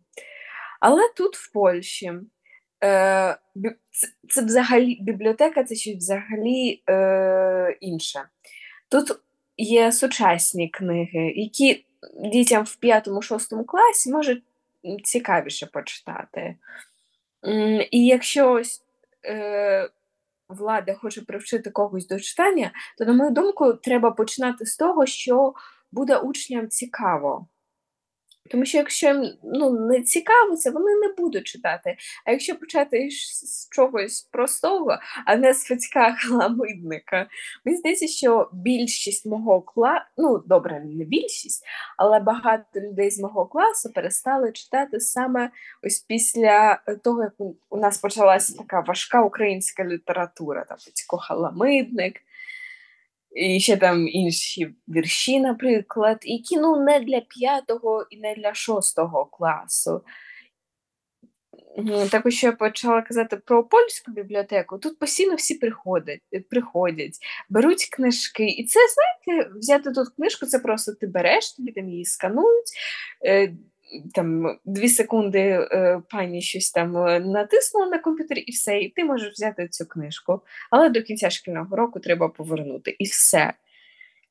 Але 0.80 1.02
тут, 1.16 1.36
в 1.36 1.52
Польщі, 1.52 2.14
це, 3.92 4.08
це 4.30 4.42
взагалі 4.42 4.98
бібліотека 5.02 5.64
це 5.64 5.76
щось 5.76 5.96
взагалі 5.96 6.84
е, 6.90 7.78
інше. 7.80 8.24
Тут 8.90 9.12
є 9.58 9.92
сучасні 9.92 10.70
книги, 10.70 11.34
які 11.36 11.86
дітям 12.32 12.64
в 12.64 12.76
п'ятому-шостому 12.76 13.64
класі 13.64 14.12
може 14.12 14.32
м, 14.32 14.42
цікавіше 15.04 15.66
почитати. 15.66 16.56
І 17.92 18.06
якщо 18.06 18.52
ось, 18.52 18.82
е, 19.26 19.90
влада 20.50 20.94
хоче 20.94 21.22
привчити 21.22 21.70
когось 21.70 22.08
до 22.08 22.20
читання, 22.20 22.72
то, 22.98 23.06
на 23.06 23.14
мою 23.14 23.32
думку, 23.32 23.74
треба 23.74 24.12
починати 24.12 24.66
з 24.66 24.78
того, 24.78 25.06
що 25.06 25.54
буде 25.92 26.18
учням 26.18 26.70
цікаво. 26.70 27.48
Тому 28.50 28.66
що 28.66 28.78
якщо 28.78 29.08
їм 29.08 29.34
ну, 29.44 29.70
не 29.70 30.02
цікаво 30.02 30.56
це, 30.56 30.72
вони 30.72 30.96
не 30.96 31.14
будуть 31.18 31.48
читати. 31.48 31.98
А 32.26 32.32
якщо 32.32 32.56
почати 32.56 33.10
з 33.10 33.70
чогось 33.72 34.22
простого, 34.22 34.98
а 35.26 35.36
не 35.36 35.54
з 35.54 35.64
фацька 35.64 36.16
халамидника, 36.16 37.28
мені 37.66 37.78
здається, 37.78 38.08
що 38.08 38.50
більшість 38.54 39.26
мого 39.26 39.62
класу, 39.62 40.06
ну 40.18 40.44
добре, 40.46 40.80
не 40.86 41.06
більшість, 41.06 41.66
але 41.98 42.20
багато 42.20 42.80
людей 42.80 43.12
з 43.12 43.20
мого 43.20 43.46
класу 43.46 43.94
перестали 43.94 44.52
читати 44.52 45.00
саме 45.00 45.50
ось 45.84 46.00
після 46.00 46.80
того, 47.04 47.24
як 47.24 47.34
у 47.70 47.78
нас 47.78 47.98
почалася 47.98 48.58
така 48.58 48.80
важка 48.80 49.22
українська 49.22 49.86
література, 49.86 50.66
там 50.66 50.78
Фацько 50.78 51.18
халамидник 51.18 52.22
і 53.36 53.60
ще 53.60 53.78
там 53.78 54.08
інші 54.08 54.76
вірші, 54.88 55.40
наприклад, 55.40 56.18
які 56.22 56.58
ну 56.58 56.84
не 56.84 57.00
для 57.00 57.22
п'ятого 57.22 58.06
і 58.10 58.18
не 58.18 58.36
для 58.36 58.54
шостого 58.54 59.26
класу. 59.26 60.02
Також 62.12 62.34
що 62.34 62.48
я 62.48 62.54
почала 62.54 63.02
казати 63.02 63.38
про 63.38 63.64
польську 63.64 64.12
бібліотеку. 64.12 64.78
Тут 64.78 65.00
постійно 65.00 65.36
всі 65.36 65.56
приходять, 65.56 66.22
приходять, 66.50 67.18
беруть 67.50 67.86
книжки. 67.86 68.46
І 68.48 68.66
це, 68.66 68.80
знаєте, 69.26 69.50
взяти 69.56 69.92
тут 69.92 70.08
книжку, 70.16 70.46
це 70.46 70.60
просто 70.60 70.94
ти 70.94 71.08
береш, 71.08 71.54
тобі 71.54 71.72
там 71.72 71.90
її 71.90 72.06
сканують. 72.06 72.70
Там 74.14 74.58
дві 74.66 74.90
секунди 74.90 75.40
е, 75.40 76.02
пані 76.10 76.42
щось 76.42 76.72
там 76.72 76.98
е, 76.98 77.20
натиснула 77.20 77.88
на 77.88 78.00
комп'ютері, 78.00 78.40
і 78.40 78.52
все, 78.52 78.80
і 78.80 78.90
ти 78.90 79.04
можеш 79.04 79.34
взяти 79.34 79.68
цю 79.68 79.86
книжку. 79.86 80.42
Але 80.72 80.90
до 80.90 81.02
кінця 81.02 81.30
шкільного 81.30 81.76
року 81.76 82.00
треба 82.00 82.30
повернути. 82.30 82.96
І 83.00 83.04
все. 83.04 83.54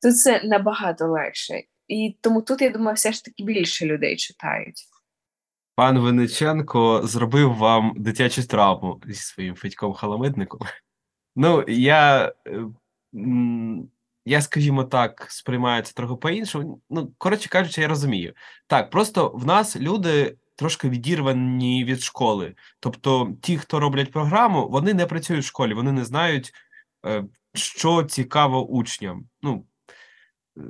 Тут 0.01 0.17
це 0.17 0.41
набагато 0.43 1.05
легше. 1.05 1.63
І 1.87 2.17
тому 2.21 2.41
тут, 2.41 2.61
я 2.61 2.69
думаю, 2.69 2.95
все 2.95 3.11
ж 3.11 3.25
таки 3.25 3.43
більше 3.43 3.85
людей 3.85 4.15
читають. 4.15 4.83
Пан 5.75 5.99
Вениченко 5.99 7.01
зробив 7.03 7.55
вам 7.55 7.93
дитячу 7.97 8.47
травму 8.47 9.01
зі 9.05 9.13
своїм 9.13 9.55
Федьком 9.55 9.93
Халамидником. 9.93 10.59
Ну, 11.35 11.63
я 11.67 12.33
е, 12.47 12.65
я, 14.25 14.41
скажімо 14.41 14.83
так, 14.83 15.27
сприймаю 15.29 15.83
це 15.83 15.93
трохи 15.93 16.15
по-іншому. 16.15 16.81
Ну, 16.89 17.13
коротше 17.17 17.49
кажучи, 17.49 17.81
я 17.81 17.87
розумію. 17.87 18.33
Так, 18.67 18.89
просто 18.89 19.29
в 19.29 19.45
нас 19.45 19.75
люди 19.75 20.37
трошки 20.55 20.89
відірвані 20.89 21.85
від 21.85 22.01
школи. 22.01 22.55
Тобто, 22.79 23.33
ті, 23.41 23.57
хто 23.57 23.79
роблять 23.79 24.11
програму, 24.11 24.69
вони 24.69 24.93
не 24.93 25.05
працюють 25.05 25.43
в 25.43 25.47
школі, 25.47 25.73
вони 25.73 25.91
не 25.91 26.05
знають, 26.05 26.53
е, 27.05 27.23
що 27.53 28.03
цікаво 28.03 28.67
учням. 28.67 29.29
Ну, 29.41 29.65
е, 30.57 30.61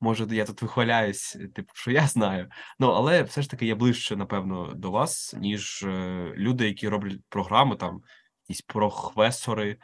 може, 0.00 0.26
я 0.30 0.44
тут 0.44 0.62
вихваляюсь, 0.62 1.36
типу, 1.54 1.72
що 1.74 1.90
я 1.90 2.06
знаю. 2.06 2.50
Ну, 2.78 2.88
але 2.88 3.22
все 3.22 3.42
ж 3.42 3.50
таки 3.50 3.66
я 3.66 3.76
ближче, 3.76 4.16
напевно, 4.16 4.72
до 4.74 4.90
вас, 4.90 5.34
ніж 5.38 5.82
е, 5.82 6.32
люди, 6.36 6.66
які 6.66 6.88
роблять 6.88 7.20
програму, 7.28 7.74
там, 7.74 8.00
якісь 8.48 8.62
професори, 8.62 9.76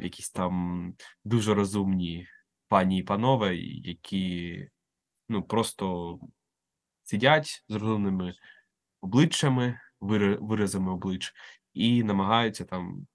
якісь 0.00 0.30
там 0.30 0.94
дуже 1.24 1.54
розумні 1.54 2.26
пані 2.68 2.98
і 2.98 3.02
панове, 3.02 3.56
які 3.56 4.68
ну 5.28 5.42
просто 5.42 6.18
сидять 7.04 7.64
з 7.68 7.74
розумними 7.74 8.34
обличчями, 9.00 9.80
виразами 10.00 10.92
облич, 10.92 11.34
і 11.74 12.02
намагаються 12.02 12.64
там 12.64 13.06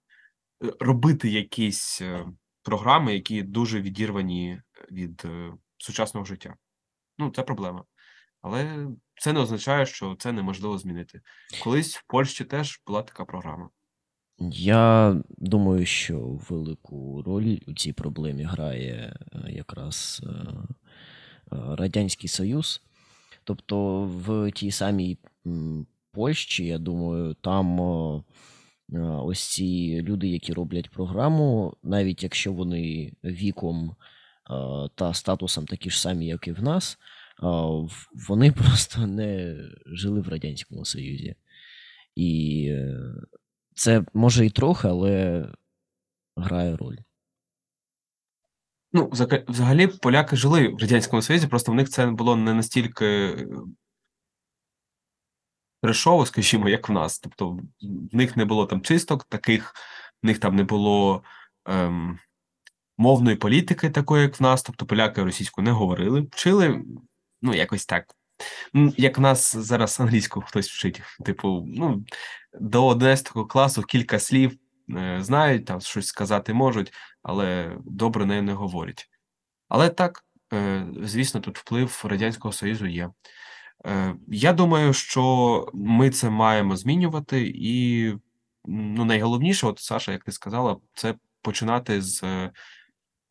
е, 0.64 0.72
робити 0.80 1.28
якісь 1.28 2.00
е, 2.02 2.26
програми, 2.62 3.14
які 3.14 3.42
дуже 3.42 3.80
відірвані 3.80 4.60
від 4.90 5.22
е, 5.24 5.52
сучасного 5.78 6.26
життя. 6.26 6.56
Ну, 7.18 7.30
це 7.30 7.42
проблема. 7.42 7.84
Але 8.42 8.86
це 9.20 9.32
не 9.32 9.40
означає, 9.40 9.86
що 9.86 10.16
це 10.18 10.32
неможливо 10.32 10.78
змінити. 10.78 11.20
Колись 11.62 11.96
в 11.96 12.04
Польщі 12.06 12.44
теж 12.44 12.82
була 12.86 13.02
така 13.02 13.24
програма. 13.24 13.70
Я 14.38 15.16
думаю, 15.38 15.86
що 15.86 16.20
велику 16.48 17.22
роль 17.22 17.56
у 17.66 17.72
цій 17.72 17.92
проблемі 17.92 18.42
грає 18.42 19.16
е, 19.32 19.52
якраз 19.52 20.22
е, 20.24 20.28
е, 20.28 20.56
Радянський 21.50 22.28
Союз. 22.28 22.82
Тобто 23.44 24.04
в 24.04 24.50
тій 24.50 24.70
самій 24.70 25.18
Польщі, 26.12 26.66
я 26.66 26.78
думаю, 26.78 27.34
там 27.34 27.80
ось 29.00 29.40
ці 29.40 30.00
люди, 30.02 30.28
які 30.28 30.52
роблять 30.52 30.90
програму, 30.90 31.76
навіть 31.82 32.22
якщо 32.22 32.52
вони 32.52 33.12
віком 33.24 33.96
та 34.94 35.14
статусом 35.14 35.66
такі 35.66 35.90
ж 35.90 36.00
самі, 36.00 36.26
як 36.26 36.48
і 36.48 36.52
в 36.52 36.62
нас, 36.62 36.98
вони 38.28 38.52
просто 38.62 39.06
не 39.06 39.56
жили 39.86 40.20
в 40.20 40.28
Радянському 40.28 40.84
Союзі. 40.84 41.34
І 42.16 42.70
це 43.74 44.04
може 44.14 44.46
і 44.46 44.50
трохи, 44.50 44.88
але 44.88 45.46
грає 46.36 46.76
роль. 46.76 46.96
Ну, 48.92 49.10
взагалі, 49.48 49.86
поляки 49.86 50.36
жили 50.36 50.68
в 50.68 50.78
Радянському 50.78 51.22
Союзі, 51.22 51.46
просто 51.46 51.72
в 51.72 51.74
них 51.74 51.88
це 51.88 52.06
було 52.06 52.36
не 52.36 52.54
настільки 52.54 53.36
трешово, 55.82 56.26
скажімо, 56.26 56.68
як 56.68 56.88
в 56.88 56.92
нас. 56.92 57.18
Тобто, 57.18 57.58
в 58.12 58.16
них 58.16 58.36
не 58.36 58.44
було 58.44 58.66
там 58.66 58.82
чисток 58.82 59.24
таких, 59.24 59.74
в 60.22 60.26
них 60.26 60.38
там 60.38 60.56
не 60.56 60.64
було 60.64 61.22
ем, 61.66 62.18
мовної 62.98 63.36
політики, 63.36 63.90
такої, 63.90 64.22
як 64.22 64.40
в 64.40 64.42
нас. 64.42 64.62
Тобто, 64.62 64.86
поляки 64.86 65.22
російську 65.22 65.62
не 65.62 65.70
говорили, 65.70 66.20
вчили, 66.20 66.84
ну, 67.42 67.54
якось 67.54 67.86
так. 67.86 68.14
Як 68.96 69.18
в 69.18 69.20
нас 69.20 69.56
зараз 69.56 70.00
англійську 70.00 70.40
хтось 70.40 70.70
вчить, 70.70 71.02
типу, 71.24 71.64
ну 71.66 72.04
до 72.60 72.86
11 72.86 73.32
класу 73.48 73.82
кілька 73.82 74.18
слів 74.18 74.58
е, 74.90 75.18
знають, 75.20 75.64
там 75.64 75.80
щось 75.80 76.06
сказати 76.06 76.54
можуть, 76.54 76.92
але 77.22 77.76
добре 77.84 78.26
нею 78.26 78.42
не 78.42 78.52
говорять. 78.52 79.08
Але 79.68 79.88
так, 79.88 80.24
е, 80.52 80.86
звісно, 81.02 81.40
тут 81.40 81.58
вплив 81.58 82.04
Радянського 82.04 82.52
Союзу 82.52 82.86
є. 82.86 83.10
Е, 83.86 84.14
я 84.28 84.52
думаю, 84.52 84.92
що 84.92 85.66
ми 85.74 86.10
це 86.10 86.30
маємо 86.30 86.76
змінювати, 86.76 87.52
і 87.54 88.12
ну, 88.64 89.04
найголовніше, 89.04 89.66
от 89.66 89.78
Саша, 89.78 90.12
як 90.12 90.24
ти 90.24 90.32
сказала, 90.32 90.76
це 90.94 91.14
починати 91.42 92.02
з 92.02 92.50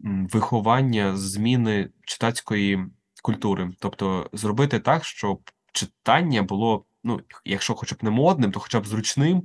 виховання 0.04 1.18
зміни 1.18 1.90
читацької 2.06 2.86
культури, 3.24 3.72
тобто 3.80 4.30
зробити 4.34 4.80
так, 4.80 5.06
щоб 5.06 5.50
читання 5.72 6.44
було, 6.44 6.86
ну, 7.04 7.22
якщо 7.46 7.76
хоча 7.76 7.96
б 7.96 8.04
не 8.04 8.10
модним, 8.10 8.52
то 8.52 8.60
хоча 8.60 8.80
б 8.80 8.88
зручним 8.88 9.44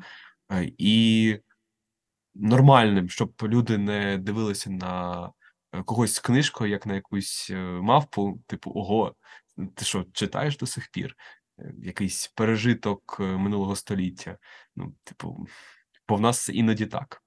е, 0.52 0.72
і 0.78 1.38
нормальним, 2.34 3.08
щоб 3.08 3.32
люди 3.42 3.78
не 3.78 4.18
дивилися 4.18 4.70
на 4.70 5.22
е, 5.72 5.82
когось 5.82 6.14
з 6.14 6.18
книжкою, 6.18 6.70
як 6.70 6.86
на 6.86 6.94
якусь 6.94 7.50
е, 7.50 7.56
мавпу, 7.60 8.40
типу, 8.46 8.72
ого, 8.74 9.14
ти 9.74 9.84
що, 9.84 10.06
читаєш 10.12 10.56
до 10.56 10.66
сих 10.66 10.90
пір? 10.90 11.16
Якийсь 11.78 12.28
пережиток 12.28 13.16
минулого 13.20 13.76
століття. 13.76 14.38
Ну, 14.76 14.94
типу, 15.04 15.46
бо 16.08 16.16
в 16.16 16.20
нас 16.20 16.48
іноді 16.48 16.86
так. 16.86 17.22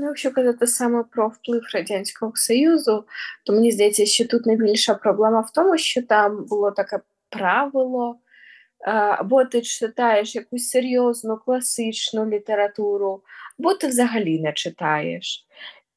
Ну, 0.00 0.06
якщо 0.06 0.30
казати 0.30 0.66
саме 0.66 1.04
про 1.12 1.28
вплив 1.28 1.62
Радянського 1.74 2.32
Союзу, 2.34 3.04
то 3.46 3.52
мені 3.52 3.72
здається, 3.72 4.06
що 4.06 4.26
тут 4.26 4.46
найбільша 4.46 4.94
проблема 4.94 5.40
в 5.40 5.52
тому, 5.52 5.78
що 5.78 6.02
там 6.02 6.44
було 6.44 6.70
таке 6.70 7.00
правило, 7.30 8.18
або 9.18 9.44
ти 9.44 9.62
читаєш 9.62 10.34
якусь 10.34 10.68
серйозну 10.68 11.36
класичну 11.36 12.26
літературу, 12.26 13.22
або 13.58 13.74
ти 13.74 13.86
взагалі 13.86 14.40
не 14.40 14.52
читаєш. 14.52 15.46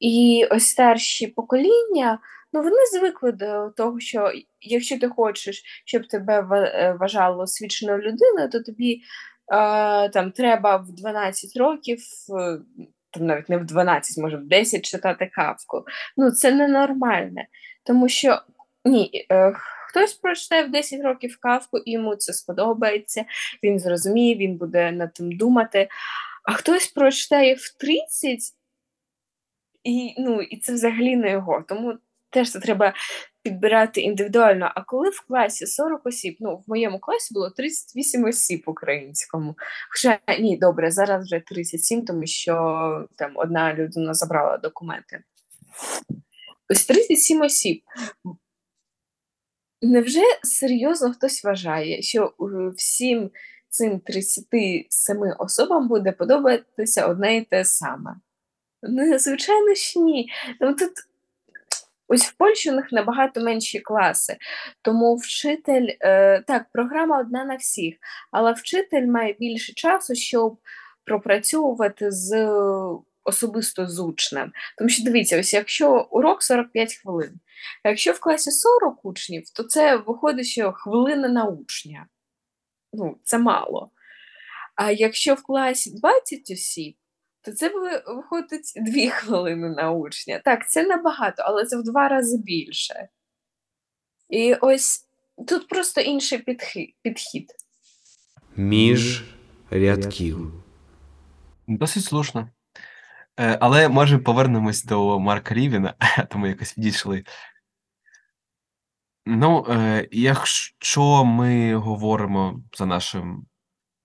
І 0.00 0.46
ось 0.50 0.66
старші 0.66 1.26
покоління, 1.26 2.18
ну 2.52 2.62
вони 2.62 2.76
звикли 2.92 3.32
до 3.32 3.70
того, 3.76 4.00
що 4.00 4.32
якщо 4.60 4.98
ти 4.98 5.08
хочеш, 5.08 5.62
щоб 5.84 6.08
тебе 6.08 6.44
е, 6.50 6.96
вважало 7.00 7.42
освіченою 7.42 7.98
людиною, 7.98 8.48
то 8.52 8.62
тобі 8.62 9.02
там 10.12 10.32
треба 10.32 10.76
в 10.76 10.92
12 10.92 11.56
років 11.56 11.98
е, 12.40 12.58
там 13.12 13.26
навіть 13.26 13.48
не 13.48 13.56
в 13.56 13.64
12, 13.64 14.18
може 14.18 14.36
в 14.36 14.44
10 14.44 14.84
читати 14.84 15.30
кавку. 15.34 15.84
Ну, 16.16 16.30
це 16.30 16.52
ненормальне. 16.52 17.46
Тому 17.84 18.08
що 18.08 18.40
ні, 18.84 19.26
е, 19.32 19.52
хтось 19.88 20.14
прочитає 20.14 20.62
в 20.62 20.70
10 20.70 21.00
років 21.00 21.38
кавку, 21.40 21.78
і 21.78 21.92
йому 21.92 22.16
це 22.16 22.32
сподобається, 22.32 23.24
він 23.62 23.78
зрозуміє, 23.78 24.34
він 24.34 24.56
буде 24.56 24.92
над 24.92 25.14
тим 25.14 25.32
думати. 25.32 25.88
А 26.44 26.52
хтось 26.52 26.86
прочитає 26.86 27.54
в 27.54 27.76
30, 27.78 28.38
і 29.84 30.14
ну, 30.18 30.42
і 30.42 30.56
це 30.56 30.72
взагалі 30.72 31.16
не 31.16 31.30
його. 31.30 31.64
Тому 31.68 31.94
теж 32.30 32.50
це 32.50 32.60
треба 32.60 32.94
підбирати 33.42 34.00
індивідуально. 34.00 34.72
А 34.74 34.82
коли 34.82 35.08
в 35.10 35.20
класі 35.20 35.66
40 35.66 36.06
осіб, 36.06 36.36
ну 36.40 36.56
в 36.56 36.64
моєму 36.66 36.98
класі 36.98 37.34
було 37.34 37.50
38 37.50 38.24
осіб 38.24 38.62
українському. 38.66 39.56
Хоча 39.90 40.18
ні, 40.40 40.56
добре, 40.56 40.90
зараз 40.90 41.24
вже 41.24 41.40
37, 41.40 42.04
тому 42.04 42.26
що 42.26 43.08
там 43.16 43.32
одна 43.34 43.74
людина 43.74 44.14
забрала 44.14 44.58
документи. 44.58 45.22
Ось 46.68 46.86
37 46.86 47.40
осіб. 47.40 47.82
Невже 49.82 50.22
серйозно 50.42 51.12
хтось 51.12 51.44
вважає, 51.44 52.02
що 52.02 52.24
е, 52.24 52.72
всім 52.76 53.30
цим 53.68 54.00
37 54.00 55.34
особам 55.38 55.88
буде 55.88 56.12
подобатися 56.12 57.06
одне 57.06 57.36
і 57.36 57.44
те 57.44 57.64
саме? 57.64 58.16
Ну, 58.82 59.18
звичайно 59.18 59.74
ж 59.74 59.98
ні. 59.98 60.30
Ну, 60.60 60.74
тут 60.74 60.92
ось 62.12 62.24
в 62.24 62.32
Польщі 62.32 62.70
у 62.70 62.74
них 62.74 62.92
набагато 62.92 63.40
менші 63.40 63.80
класи, 63.80 64.36
тому 64.82 65.16
вчитель, 65.16 65.88
е, 66.00 66.40
так, 66.46 66.66
програма 66.72 67.20
одна 67.20 67.44
на 67.44 67.56
всіх, 67.56 67.94
але 68.30 68.52
вчитель 68.52 69.06
має 69.06 69.32
більше 69.32 69.72
часу, 69.72 70.14
щоб 70.14 70.58
пропрацьовувати 71.04 72.10
з 72.10 72.32
е, 72.32 72.50
особисто 73.24 73.86
з 73.86 74.00
учнем. 74.00 74.52
Тому 74.78 74.90
що 74.90 75.04
дивіться, 75.04 75.40
ось 75.40 75.54
якщо 75.54 76.08
урок 76.10 76.42
45 76.42 76.94
хвилин, 76.94 77.32
а 77.84 77.88
якщо 77.88 78.12
в 78.12 78.20
класі 78.20 78.50
40 78.50 79.04
учнів, 79.04 79.50
то 79.50 79.62
це 79.62 79.96
виходить, 79.96 80.46
що 80.46 80.72
хвилина 80.72 81.28
на 81.28 81.44
учня. 81.44 82.06
Ну, 82.92 83.18
це 83.24 83.38
мало. 83.38 83.90
А 84.74 84.90
якщо 84.90 85.34
в 85.34 85.42
класі 85.42 85.90
20 85.90 86.50
осіб, 86.50 86.96
то 87.42 87.52
це 87.52 87.68
виходить 88.06 88.72
2 88.76 89.10
хвилини 89.10 89.68
на 89.68 89.90
учня. 89.90 90.40
Так, 90.44 90.70
це 90.70 90.86
набагато, 90.86 91.42
але 91.46 91.64
це 91.64 91.76
в 91.76 91.82
два 91.82 92.08
рази 92.08 92.38
більше. 92.38 93.08
І 94.28 94.54
ось 94.54 95.08
тут 95.48 95.68
просто 95.68 96.00
інший 96.00 96.38
підхи- 96.38 96.94
підхід. 97.02 97.52
Між 98.56 99.24
рядків. 99.70 100.52
Досить 101.66 102.04
слушно. 102.04 102.48
Е, 103.40 103.58
але 103.60 103.88
може 103.88 104.18
повернемось 104.18 104.84
до 104.84 105.20
Марка 105.20 105.54
Рівіна, 105.54 105.94
а 105.98 106.22
то 106.30 106.38
ми 106.38 106.48
якось 106.48 106.78
відійшли. 106.78 107.24
Ну, 109.26 109.66
е, 109.68 110.08
якщо 110.12 111.24
ми 111.24 111.76
говоримо 111.76 112.62
за 112.74 112.86
нашим 112.86 113.46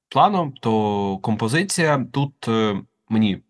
планом, 0.10 0.54
то 0.62 1.17
композиція 1.17 2.06
тут 2.13 2.47
е, 2.47 2.82
мені 3.10 3.41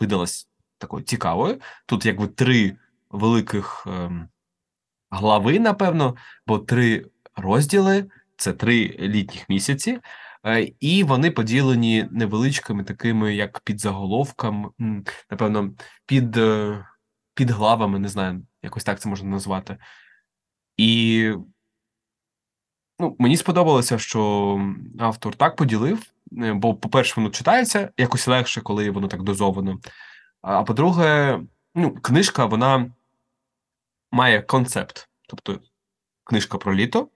видалась 0.00 0.48
такою 0.78 1.04
цікавою. 1.04 1.60
Тут 1.86 2.06
якби 2.06 2.26
три 2.26 2.76
великих 3.10 3.86
ем, 3.86 4.28
глави, 5.10 5.58
напевно, 5.58 6.16
бо 6.46 6.58
три 6.58 7.06
розділи 7.36 8.10
це 8.36 8.52
три 8.52 8.96
літніх 8.98 9.48
місяці. 9.48 10.00
Е, 10.46 10.72
І 10.80 11.04
вони 11.04 11.30
поділені 11.30 12.08
невеличкими 12.10 12.84
такими, 12.84 13.34
як 13.34 13.60
підзаголовками, 13.60 14.68
напевно, 15.30 15.70
під, 16.06 16.36
е, 16.36 16.84
під 17.34 17.50
главами, 17.50 17.98
не 17.98 18.08
знаю, 18.08 18.46
якось 18.62 18.84
так 18.84 19.00
це 19.00 19.08
можна 19.08 19.30
назвати. 19.30 19.76
І 20.76 21.32
ну, 22.98 23.16
мені 23.18 23.36
сподобалося, 23.36 23.98
що 23.98 24.60
автор 24.98 25.34
так 25.34 25.56
поділив, 25.56 26.02
бо, 26.30 26.74
по-перше, 26.74 27.14
воно 27.16 27.30
читається 27.30 27.90
якось 27.96 28.26
легше, 28.26 28.60
коли 28.60 28.90
воно 28.90 29.08
так 29.08 29.22
дозовано. 29.22 29.78
А 30.42 30.62
по-друге, 30.62 31.40
ну, 31.74 31.94
книжка 31.94 32.46
вона 32.46 32.90
має 34.12 34.42
концепт. 34.42 35.08
Тобто 35.28 35.60
книжка 36.24 36.58
про 36.58 36.74
літо, 36.74 37.08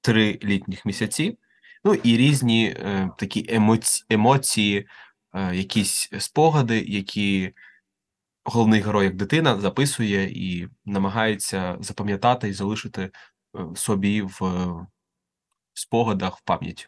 три 0.00 0.38
літніх 0.42 0.86
місяці, 0.86 1.38
ну 1.84 1.94
і 1.94 2.16
різні 2.16 2.66
е, 2.66 3.10
такі 3.18 3.46
емоці... 3.48 4.04
емоції, 4.08 4.88
е, 5.34 5.56
якісь 5.56 6.10
спогади, 6.18 6.80
які 6.80 7.52
головний 8.44 8.80
герой, 8.80 9.04
як 9.04 9.16
дитина, 9.16 9.60
записує 9.60 10.24
і 10.24 10.68
намагається 10.84 11.76
запам'ятати 11.80 12.48
і 12.48 12.52
залишити 12.52 13.02
е, 13.02 13.10
собі 13.76 14.22
в 14.22 14.44
е, 14.44 14.86
спогадах 15.74 16.38
в 16.38 16.40
пам'яті. 16.40 16.86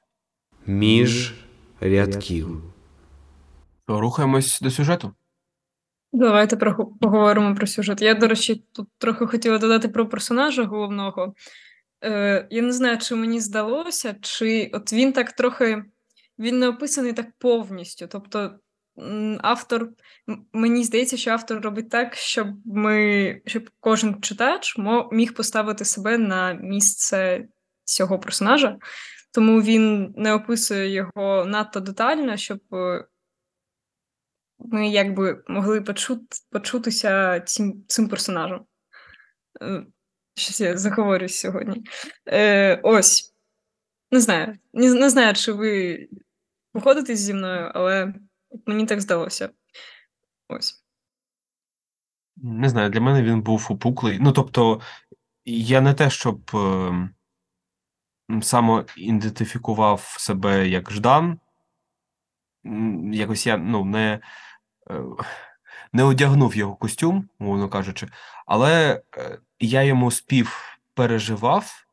Між 0.67 1.35
рядків. 1.83 2.63
То 3.87 4.01
Рухаємось 4.01 4.61
до 4.61 4.71
сюжету. 4.71 5.13
Давайте 6.13 6.57
поговоримо 7.01 7.55
про 7.55 7.67
сюжет. 7.67 8.03
Я, 8.03 8.15
до 8.15 8.29
речі, 8.29 8.65
тут 8.73 8.89
трохи 8.99 9.27
хотіла 9.27 9.59
додати 9.59 9.89
про 9.89 10.09
персонажа 10.09 10.65
головного. 10.65 11.35
Е, 12.05 12.47
я 12.51 12.63
не 12.63 12.73
знаю, 12.73 12.99
чи 12.99 13.15
мені 13.15 13.41
здалося, 13.41 14.15
чи 14.21 14.71
от 14.73 14.93
він 14.93 15.13
так 15.13 15.33
трохи 15.33 15.85
він 16.39 16.59
не 16.59 16.69
описаний 16.69 17.13
так 17.13 17.27
повністю. 17.39 18.07
Тобто, 18.07 18.55
автор, 19.41 19.89
мені 20.53 20.85
здається, 20.85 21.17
що 21.17 21.31
автор 21.31 21.61
робить 21.61 21.91
так, 21.91 22.15
щоб 22.15 22.49
ми, 22.65 23.41
щоб 23.47 23.71
кожен 23.81 24.21
читач 24.21 24.79
мо- 24.79 25.09
міг 25.13 25.35
поставити 25.35 25.85
себе 25.85 26.19
на 26.19 26.53
місце 26.53 27.49
цього 27.85 28.19
персонажа. 28.19 28.79
Тому 29.33 29.63
він 29.63 30.15
не 30.17 30.35
описує 30.35 30.91
його 30.91 31.45
надто 31.45 31.81
детально, 31.81 32.37
щоб 32.37 32.61
е, 32.73 33.05
ми 34.59 34.89
якби 34.89 35.45
могли 35.49 35.81
почути, 35.81 36.27
почутися 36.51 37.41
цим, 37.41 37.85
цим 37.89 38.09
персонажем. 38.09 38.67
Е, 39.63 39.87
Щось 40.35 40.61
я 40.61 40.77
заговорюсь 40.77 41.39
сьогодні. 41.41 41.85
Е, 42.29 42.81
ось. 42.83 43.35
Не 44.11 44.21
знаю. 44.21 44.59
Не, 44.73 44.95
не 44.95 45.11
знаю, 45.11 45.35
чи 45.35 45.53
ви 45.53 46.09
походите 46.73 47.17
зі 47.17 47.35
мною, 47.35 47.71
але 47.75 48.15
мені 48.67 48.87
так 48.87 49.01
здалося. 49.01 49.51
Ось. 50.49 50.85
Не 52.37 52.69
знаю, 52.69 52.91
для 52.91 53.01
мене 53.01 53.23
він 53.23 53.43
був 53.43 53.67
опуклий. 53.71 54.19
Ну, 54.21 54.33
тобто, 54.33 54.81
я 55.45 55.81
не 55.81 55.95
те, 55.95 56.11
щоб 56.11 56.51
е, 56.55 57.09
самоідентифікував 58.43 60.17
себе 60.19 60.69
як 60.69 60.93
Ждан. 60.93 61.39
Якось 63.13 63.47
я 63.47 63.57
ну, 63.57 63.85
не, 63.85 64.21
е, 64.91 65.03
не 65.93 66.03
одягнув 66.03 66.57
його 66.57 66.77
костюм, 66.77 67.29
мовно 67.39 67.69
кажучи, 67.69 68.09
але 68.47 69.03
е, 69.17 69.39
я 69.61 69.83
йому 69.83 70.11
співпереживав 70.11 71.87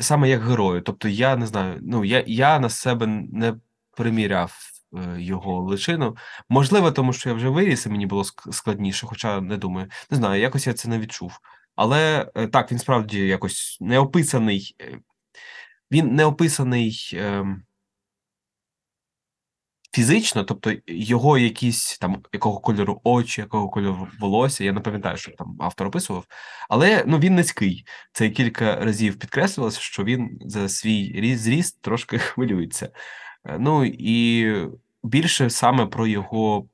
саме 0.00 0.28
як 0.28 0.42
герою. 0.42 0.82
Тобто, 0.82 1.08
я 1.08 1.36
не 1.36 1.46
знаю, 1.46 1.78
ну, 1.82 2.04
я, 2.04 2.24
я 2.26 2.58
на 2.58 2.68
себе 2.68 3.06
не 3.06 3.54
приміряв 3.96 4.56
е, 4.94 5.20
його 5.20 5.60
личину. 5.60 6.16
Можливо, 6.48 6.92
тому 6.92 7.12
що 7.12 7.28
я 7.28 7.34
вже 7.34 7.48
виріс, 7.48 7.86
і 7.86 7.88
мені 7.88 8.06
було 8.06 8.24
складніше, 8.50 9.06
хоча 9.06 9.40
не 9.40 9.56
думаю. 9.56 9.88
Не 10.10 10.16
знаю, 10.16 10.40
якось 10.40 10.66
я 10.66 10.72
це 10.72 10.88
не 10.88 10.98
відчув. 10.98 11.38
Але 11.76 12.30
так, 12.52 12.72
він 12.72 12.78
справді 12.78 13.26
якось 13.26 13.78
не 13.80 13.98
описаний. 13.98 14.76
е, 14.80 14.98
Він 15.90 16.14
не 16.14 16.24
описаний 16.24 17.10
ем, 17.14 17.62
фізично, 19.94 20.44
тобто 20.44 20.72
його 20.86 21.38
якісь 21.38 21.98
там 21.98 22.22
якого 22.32 22.60
кольору 22.60 23.00
очі, 23.04 23.40
якого 23.40 23.68
кольору 23.68 24.08
волосся. 24.20 24.64
Я 24.64 24.72
не 24.72 24.80
пам'ятаю, 24.80 25.16
що 25.16 25.32
там 25.32 25.56
автор 25.60 25.86
описував. 25.86 26.26
Але 26.68 27.04
ну 27.06 27.18
він 27.18 27.34
низький. 27.34 27.86
Це 28.12 28.30
кілька 28.30 28.76
разів 28.76 29.18
підкреслювалося, 29.18 29.80
що 29.80 30.04
він 30.04 30.38
за 30.40 30.68
свій 30.68 31.36
зріст 31.36 31.82
трошки 31.82 32.18
хвилюється. 32.18 32.90
Е, 33.44 33.58
Ну 33.58 33.84
і 33.84 34.46
більше 35.02 35.50
саме 35.50 35.86
про 35.86 36.06
його 36.06 36.68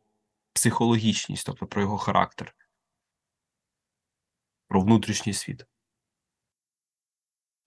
психологічність, 0.52 1.46
тобто 1.46 1.66
про 1.66 1.82
його 1.82 1.98
характер, 1.98 2.54
про 4.68 4.80
внутрішній 4.80 5.32
світ. 5.32 5.66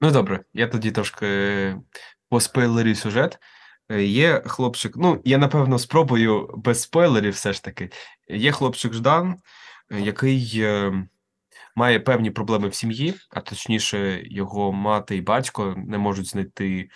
Ну, 0.04 0.12
добре, 0.12 0.44
я 0.54 0.68
тоді 0.68 0.92
трошки 0.92 1.78
поспойлерю 2.30 2.96
сюжет. 2.96 3.40
Е, 3.90 4.04
Є 4.04 4.42
хлопчик, 4.46 4.94
ну, 4.96 5.22
я 5.26 5.38
напевно 5.38 5.80
спробую 5.80 6.49
без 6.58 6.82
спойлерів 6.82 7.34
все 7.34 7.54
ж 7.54 7.64
таки. 7.64 7.89
Є 8.30 8.52
хлопчик 8.52 8.93
Ждан, 8.93 9.36
е, 9.91 10.02
який 10.02 10.52
е, 10.56 10.93
має 11.76 11.99
певні 11.99 12.32
проблеми 12.32 12.68
в 12.68 12.76
сім'ї, 12.76 13.14
а 13.30 13.41
точніше, 13.41 14.22
його 14.26 14.72
мати 14.72 15.16
і 15.16 15.22
батько 15.22 15.76
не 15.78 15.97
можуть 15.97 16.28
знайти 16.28 16.89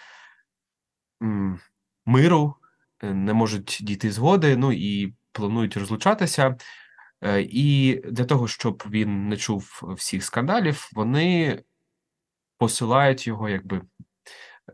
миру, 2.05 2.55
е, 3.03 3.13
не 3.13 3.33
можуть 3.33 3.77
дійти 3.81 4.11
згоди, 4.11 4.57
ну 4.57 4.71
і 4.71 5.13
планують 5.31 5.77
розлучатися. 5.77 6.55
Е, 7.21 7.41
І 7.41 7.95
для 8.11 8.25
того, 8.25 8.47
щоб 8.47 8.83
він 8.89 9.29
не 9.29 9.37
чув 9.37 9.81
всіх 9.97 10.23
скандалів, 10.23 10.89
вони 10.93 11.63
посилають 12.57 13.27
його, 13.27 13.49
якби 13.49 13.81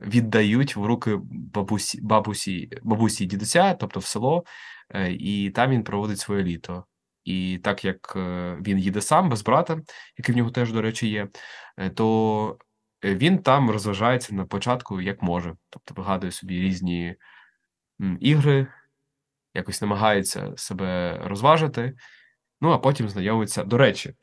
віддають 0.02 0.76
в 0.76 0.86
руки 0.86 1.20
бабусі, 1.24 2.02
бабусі, 2.02 2.70
бабусі 2.84 3.24
і 3.24 3.28
дідуся, 3.28 3.74
тобто 3.74 4.00
в 4.00 4.06
село, 4.06 4.44
е, 4.90 5.12
і 5.12 5.50
там 5.50 5.72
він 5.72 5.84
проводить 5.84 6.20
своє 6.20 6.44
літо. 6.44 6.86
І 7.24 7.60
так 7.64 7.86
як 7.86 8.14
е, 8.16 8.58
він 8.62 8.80
їде 8.80 9.02
сам 9.02 9.30
без 9.30 9.44
брата, 9.44 9.82
який 10.18 10.36
в 10.36 10.38
нього 10.38 10.52
теж, 10.52 10.72
до 10.72 10.82
речі, 10.82 11.08
є, 11.08 11.28
е, 11.78 11.90
то 11.90 12.58
він 13.04 13.38
там 13.38 13.72
розважається 13.72 14.36
на 14.36 14.46
початку 14.46 15.02
як 15.02 15.22
може. 15.22 15.56
Тобто 15.70 15.94
вигадує 15.94 16.32
собі 16.32 16.62
різні 16.62 17.16
ігри, 18.20 18.68
якось 19.54 19.82
намагається 19.82 20.54
себе 20.56 21.20
розважити. 21.24 21.94
Ну, 22.62 22.72
а 22.72 22.78
потім 22.78 23.10
знайомиться. 23.10 23.64
До 23.64 23.78
речі, 23.78 24.14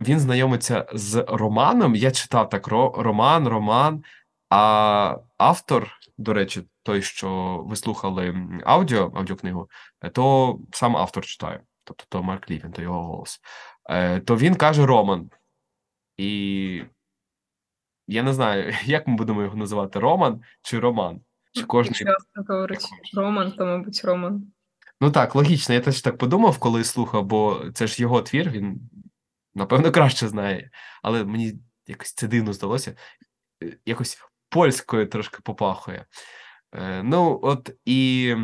він 0.00 0.20
знайомиться 0.20 0.86
з 0.92 1.24
романом. 1.28 1.94
Я 1.94 2.10
читав 2.10 2.48
так: 2.48 2.66
роман, 2.68 3.48
роман. 3.48 4.04
А 4.50 5.18
автор, 5.38 5.90
до 6.18 6.32
речі, 6.32 6.62
той, 6.82 7.02
що 7.02 7.60
ви 7.66 7.76
слухали 7.76 8.34
аудіо, 8.64 9.12
аудіокнигу, 9.14 9.68
е, 10.00 10.10
то 10.10 10.58
сам 10.72 10.96
автор 10.96 11.26
читає, 11.26 11.62
тобто 11.84 12.04
то 12.08 12.22
Марк 12.22 12.50
Лівін, 12.50 12.72
то 12.72 12.82
його 12.82 13.02
голос. 13.02 13.40
Е, 13.90 14.20
То 14.20 14.36
він 14.36 14.54
каже 14.54 14.86
Роман. 14.86 15.30
І 16.16 16.82
я 18.06 18.22
не 18.22 18.32
знаю, 18.32 18.74
як 18.84 19.06
ми 19.06 19.16
будемо 19.16 19.42
його 19.42 19.56
називати: 19.56 19.98
Роман 19.98 20.42
чи 20.62 20.78
Роман? 20.78 21.20
Чи 21.52 21.62
кожний 21.62 21.96
Якщо 22.00 22.16
автор 22.38 22.56
говорить 22.56 22.88
Роман, 23.16 23.52
то, 23.52 23.66
мабуть, 23.66 24.02
Роман. 24.04 24.52
Ну 25.00 25.10
так, 25.10 25.34
логічно. 25.34 25.74
Я 25.74 25.80
теж 25.80 26.00
так 26.00 26.18
подумав, 26.18 26.58
коли 26.58 26.84
слухав, 26.84 27.24
бо 27.24 27.62
це 27.74 27.86
ж 27.86 28.02
його 28.02 28.22
твір, 28.22 28.50
він 28.50 28.80
напевно 29.54 29.92
краще 29.92 30.28
знає. 30.28 30.70
Але 31.02 31.24
мені 31.24 31.54
якось 31.86 32.12
це 32.12 32.28
дивно 32.28 32.52
здалося. 32.52 32.96
Е, 33.62 33.78
Якось 33.86 34.18
польською 34.48 35.06
трошки 35.06 35.38
попахує. 35.42 36.06
Е, 36.74 37.02
Ну, 37.02 37.40
от 37.42 37.70
і 37.84 38.34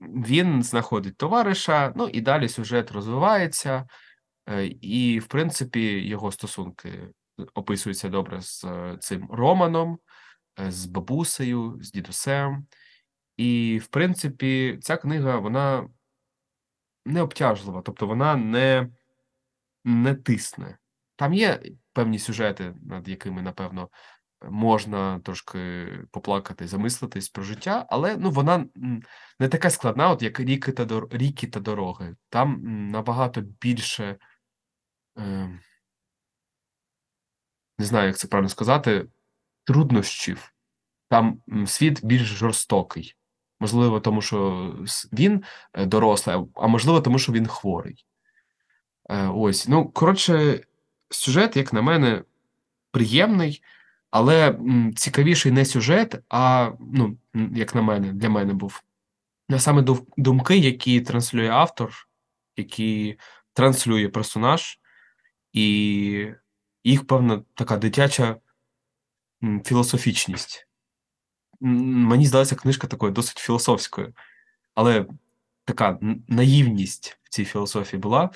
він 0.00 0.62
знаходить 0.62 1.16
товариша, 1.16 1.92
ну 1.96 2.08
і 2.08 2.20
далі 2.20 2.48
сюжет 2.48 2.90
розвивається, 2.92 3.86
е, 4.48 4.66
і, 4.66 5.18
в 5.18 5.26
принципі, 5.26 5.80
його 5.80 6.32
стосунки 6.32 7.08
описуються 7.54 8.08
добре 8.08 8.40
з 8.40 8.64
цим 9.00 9.28
Романом, 9.30 9.98
з 10.68 10.86
бабусею, 10.86 11.78
з 11.80 11.92
дідусем. 11.92 12.66
І, 13.36 13.80
в 13.84 13.86
принципі, 13.86 14.78
ця 14.82 14.96
книга 14.96 15.38
вона 15.38 15.88
не 17.06 17.22
обтяжлива, 17.22 17.82
тобто 17.82 18.06
вона 18.06 18.36
не, 18.36 18.88
не 19.84 20.14
тисне. 20.14 20.78
Там 21.16 21.34
є 21.34 21.62
певні 21.92 22.18
сюжети, 22.18 22.74
над 22.82 23.08
якими, 23.08 23.42
напевно, 23.42 23.88
можна 24.50 25.20
трошки 25.20 25.88
поплакати, 26.10 26.66
замислитись 26.66 27.28
про 27.28 27.42
життя, 27.44 27.86
але 27.88 28.16
ну, 28.16 28.30
вона 28.30 28.66
не 29.38 29.48
така 29.48 29.70
складна, 29.70 30.10
от 30.10 30.22
як 30.22 30.40
ріки 30.40 30.72
та, 30.72 30.84
дор... 30.84 31.08
ріки 31.10 31.46
та 31.46 31.60
дороги. 31.60 32.16
Там 32.28 32.60
набагато 32.88 33.40
більше, 33.40 34.18
е... 35.18 35.60
не 37.78 37.84
знаю, 37.84 38.06
як 38.06 38.16
це 38.16 38.28
правильно 38.28 38.48
сказати, 38.48 39.06
труднощів. 39.64 40.54
Там 41.08 41.42
світ 41.66 42.04
більш 42.04 42.22
жорстокий. 42.22 43.14
Можливо, 43.60 44.00
тому 44.00 44.22
що 44.22 44.70
він 45.12 45.44
е, 45.72 45.86
дорослий, 45.86 46.36
а- 46.36 46.60
а 46.62 46.66
можливо, 46.66 47.00
тому 47.00 47.18
що 47.18 47.32
він 47.32 47.46
хворий. 47.46 48.06
Е, 49.10 49.28
Ось. 49.28 49.68
Ну, 49.68 49.88
коротше, 49.88 50.64
сюжет, 51.10 51.56
як 51.56 51.72
на 51.72 51.82
мене, 51.82 52.24
приємний, 52.90 53.62
але 54.10 54.58
цікавіший 54.96 55.52
не 55.52 55.64
сюжет, 55.64 56.22
а, 56.28 56.72
ну, 56.80 57.18
як 57.34 57.74
на 57.74 57.82
мене, 57.82 58.12
для 58.12 58.28
мене 58.28 58.54
був. 58.54 58.82
А 59.48 59.58
саме 59.58 59.84
думки, 60.16 60.56
які 60.56 61.00
транслює 61.00 61.48
автор, 61.48 62.08
які 62.56 63.18
транслює 63.52 64.08
персонаж, 64.08 64.78
і 65.52 66.28
їх 66.84 67.06
певна 67.06 67.42
така 67.54 67.76
дитяча 67.76 68.36
філософічність. 69.64 70.68
Мені 71.60 72.26
здалася 72.26 72.56
книжка 72.56 72.86
такою 72.86 73.12
досить 73.12 73.38
філософською, 73.38 74.14
але 74.74 75.06
така 75.64 75.98
наївність 76.28 77.18
в 77.22 77.28
цій 77.28 77.44
філософії 77.44 78.00
була, 78.00 78.30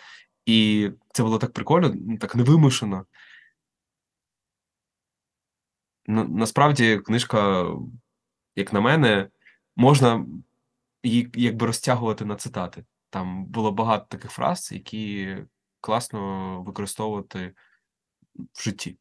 і 0.48 0.90
це 1.12 1.22
було 1.22 1.38
так 1.38 1.52
прикольно, 1.52 1.94
так 2.20 2.36
невимушено. 2.36 3.06
На- 6.06 6.24
Насправді, 6.24 6.98
книжка, 6.98 7.66
як 8.56 8.72
на 8.72 8.80
мене, 8.80 9.28
можна 9.76 10.26
її 11.02 11.30
якби 11.34 11.66
розтягувати 11.66 12.24
на 12.24 12.36
цитати. 12.36 12.84
Там 13.10 13.44
було 13.46 13.72
багато 13.72 14.06
таких 14.08 14.30
фраз, 14.30 14.72
які 14.72 15.36
класно 15.80 16.62
використовувати 16.62 17.54
в 18.54 18.62
житті. 18.62 18.98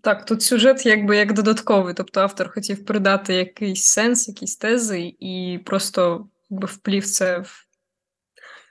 Так, 0.00 0.24
тут 0.24 0.42
сюжет 0.42 0.86
якби 0.86 1.16
як 1.16 1.32
додатковий, 1.32 1.94
тобто 1.94 2.20
автор 2.20 2.52
хотів 2.52 2.84
придати 2.84 3.34
якийсь 3.34 3.84
сенс, 3.84 4.28
якісь 4.28 4.56
тези, 4.56 5.16
і 5.20 5.60
просто 5.66 6.28
якби 6.50 6.66
вплів 6.66 7.06
це 7.06 7.38
в 7.38 7.66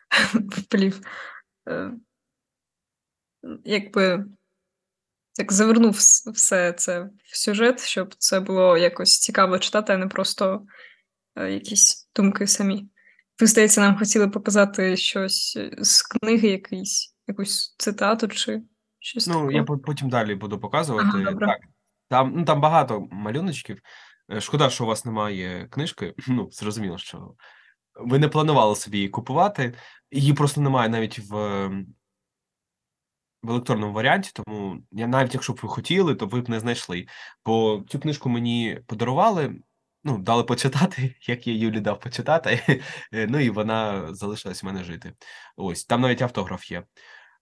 вплів. 0.49 1.01
Е, 1.67 1.91
Якби 3.65 4.25
так 5.35 5.53
завернув 5.53 5.93
все 6.33 6.73
це 6.73 7.09
в 7.23 7.37
сюжет, 7.37 7.83
щоб 7.83 8.15
це 8.17 8.39
було 8.39 8.77
якось 8.77 9.19
цікаво 9.19 9.59
читати, 9.59 9.93
а 9.93 9.97
не 9.97 10.07
просто 10.07 10.65
е, 11.35 11.51
якісь 11.51 12.09
думки 12.15 12.47
самі. 12.47 12.89
Ви, 13.39 13.47
здається, 13.47 13.81
нам 13.81 13.97
хотіли 13.97 14.27
показати 14.27 14.97
щось 14.97 15.57
з 15.77 16.01
книги, 16.01 16.47
якийсь, 16.47 17.15
якусь 17.27 17.75
цитату 17.77 18.27
чи 18.27 18.61
щось 18.99 19.27
Ну, 19.27 19.33
такого. 19.33 19.51
я 19.51 19.63
потім 19.63 20.09
далі 20.09 20.35
буду 20.35 20.59
показувати. 20.59 21.09
Ага, 21.13 21.23
добре. 21.31 21.47
Так, 21.47 21.59
там, 22.09 22.33
ну, 22.35 22.45
там 22.45 22.61
багато 22.61 23.07
малюночків. 23.11 23.79
Е, 24.31 24.41
Шкода, 24.41 24.69
що 24.69 24.83
у 24.83 24.87
вас 24.87 25.05
немає 25.05 25.67
книжки. 25.71 26.13
Ну, 26.27 26.49
зрозуміло, 26.51 26.97
що 26.97 27.35
ви 27.95 28.19
не 28.19 28.27
планували 28.27 28.75
собі 28.75 28.97
її 28.97 29.09
купувати. 29.09 29.73
Її 30.11 30.33
просто 30.33 30.61
немає 30.61 30.89
навіть 30.89 31.19
в, 31.19 31.67
в 33.43 33.49
електронному 33.49 33.93
варіанті, 33.93 34.31
тому 34.33 34.81
я 34.91 35.07
навіть 35.07 35.33
якщо 35.33 35.53
б 35.53 35.59
ви 35.63 35.69
хотіли, 35.69 36.15
то 36.15 36.27
ви 36.27 36.41
б 36.41 36.49
не 36.49 36.59
знайшли. 36.59 37.07
Бо 37.45 37.83
цю 37.89 37.99
книжку 37.99 38.29
мені 38.29 38.81
подарували, 38.87 39.55
ну, 40.03 40.17
дали 40.17 40.43
почитати, 40.43 41.15
як 41.21 41.47
я 41.47 41.53
Юлі 41.53 41.79
дав 41.79 41.99
почитати. 41.99 42.81
Ну 43.11 43.39
і 43.39 43.49
вона 43.49 44.07
залишилась 44.13 44.63
в 44.63 44.65
мене 44.65 44.83
жити. 44.83 45.13
Ось, 45.55 45.85
там 45.85 46.01
навіть 46.01 46.21
автограф 46.21 46.71
є. 46.71 46.83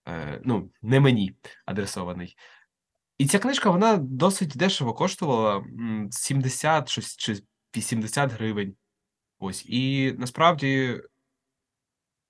Е, 0.07 0.41
Ну, 0.45 0.71
не 0.81 0.99
мені 0.99 1.35
адресований. 1.65 2.35
І 3.17 3.27
ця 3.27 3.39
книжка 3.39 3.69
вона 3.69 3.97
досить 3.97 4.57
дешево 4.57 4.93
коштувала 4.93 5.57
м, 5.57 6.07
70 6.11 6.89
чи 7.17 7.41
80 7.75 8.31
гривень. 8.31 8.75
Ось. 9.43 9.65
І 9.65 10.13
насправді, 10.17 11.01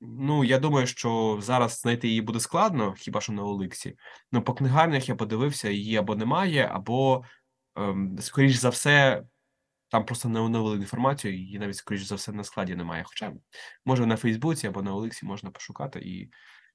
ну, 0.01 0.43
я 0.43 0.59
думаю, 0.59 0.87
що 0.87 1.39
зараз 1.41 1.79
знайти 1.79 2.07
її 2.07 2.21
буде 2.21 2.39
складно, 2.39 2.93
хіба 2.93 3.21
що 3.21 3.33
на 3.33 3.43
Оликсі. 3.43 3.95
Ну, 4.31 4.41
по 4.41 4.53
книгарнях 4.53 5.09
я 5.09 5.15
подивився, 5.15 5.69
її 5.69 5.95
або 5.97 6.15
немає, 6.15 6.69
або, 6.73 7.23
ем, 7.75 8.17
скоріш 8.19 8.55
за 8.55 8.69
все, 8.69 9.23
там 9.89 10.05
просто 10.05 10.29
не 10.29 10.39
оновили 10.39 10.77
інформацію, 10.77 11.35
її 11.35 11.59
навіть, 11.59 11.75
скоріш 11.75 12.03
за 12.03 12.15
все, 12.15 12.31
на 12.31 12.43
складі 12.43 12.75
немає. 12.75 13.03
Хоча, 13.05 13.33
може, 13.85 14.05
на 14.05 14.17
Фейсбуці 14.17 14.67
або 14.67 14.81
на 14.81 14.93
Оликсі 14.95 15.25
можна 15.25 15.51
пошукати 15.51 15.99
і 15.99 16.29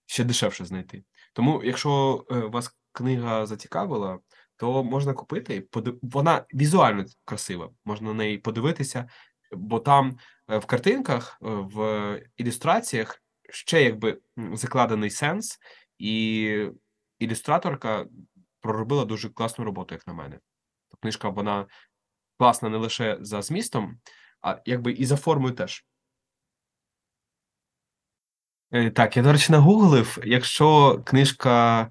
ще 0.07 0.25
дешевше 0.25 0.65
знайти. 0.65 1.05
Тому, 1.33 1.63
якщо 1.65 2.25
е, 2.31 2.39
вас 2.39 2.79
книга 2.93 3.47
зацікавила, 3.47 4.19
то 4.57 4.85
можна 4.85 5.15
купити. 5.15 5.69
Вона 6.03 6.45
візуально 6.55 7.05
красива, 7.25 7.71
можна 7.85 8.09
на 8.09 8.15
неї 8.15 8.39
подивитися, 8.39 9.09
бо 9.53 9.81
там 9.81 10.19
е, 10.51 10.59
в 10.59 10.67
картинках, 10.67 11.39
е, 11.43 11.47
в 11.49 12.21
ілюстраціях 12.37 13.23
ще 13.51 13.83
якби 13.83 14.19
закладений 14.53 15.11
сенс, 15.11 15.59
і 15.99 16.67
ілюстраторка 17.19 18.07
проробила 18.61 19.05
дуже 19.05 19.29
класну 19.29 19.65
роботу, 19.65 19.95
як 19.95 20.07
на 20.07 20.13
мене. 20.13 20.39
Книжка 21.01 21.29
вона 21.29 21.67
класна 22.39 22.69
не 22.69 22.77
лише 22.77 23.19
за 23.21 23.43
змістом, 23.43 24.01
а 24.43 24.59
якби 24.65 24.93
і 24.93 25.07
за 25.07 25.17
формою 25.17 25.55
теж. 25.55 25.85
Е, 28.73 28.91
Так, 28.91 29.17
я, 29.17 29.23
до 29.23 29.33
речі, 29.33 29.53
нагуглив, 29.53 30.19
якщо 30.25 30.99
книжка 31.07 31.91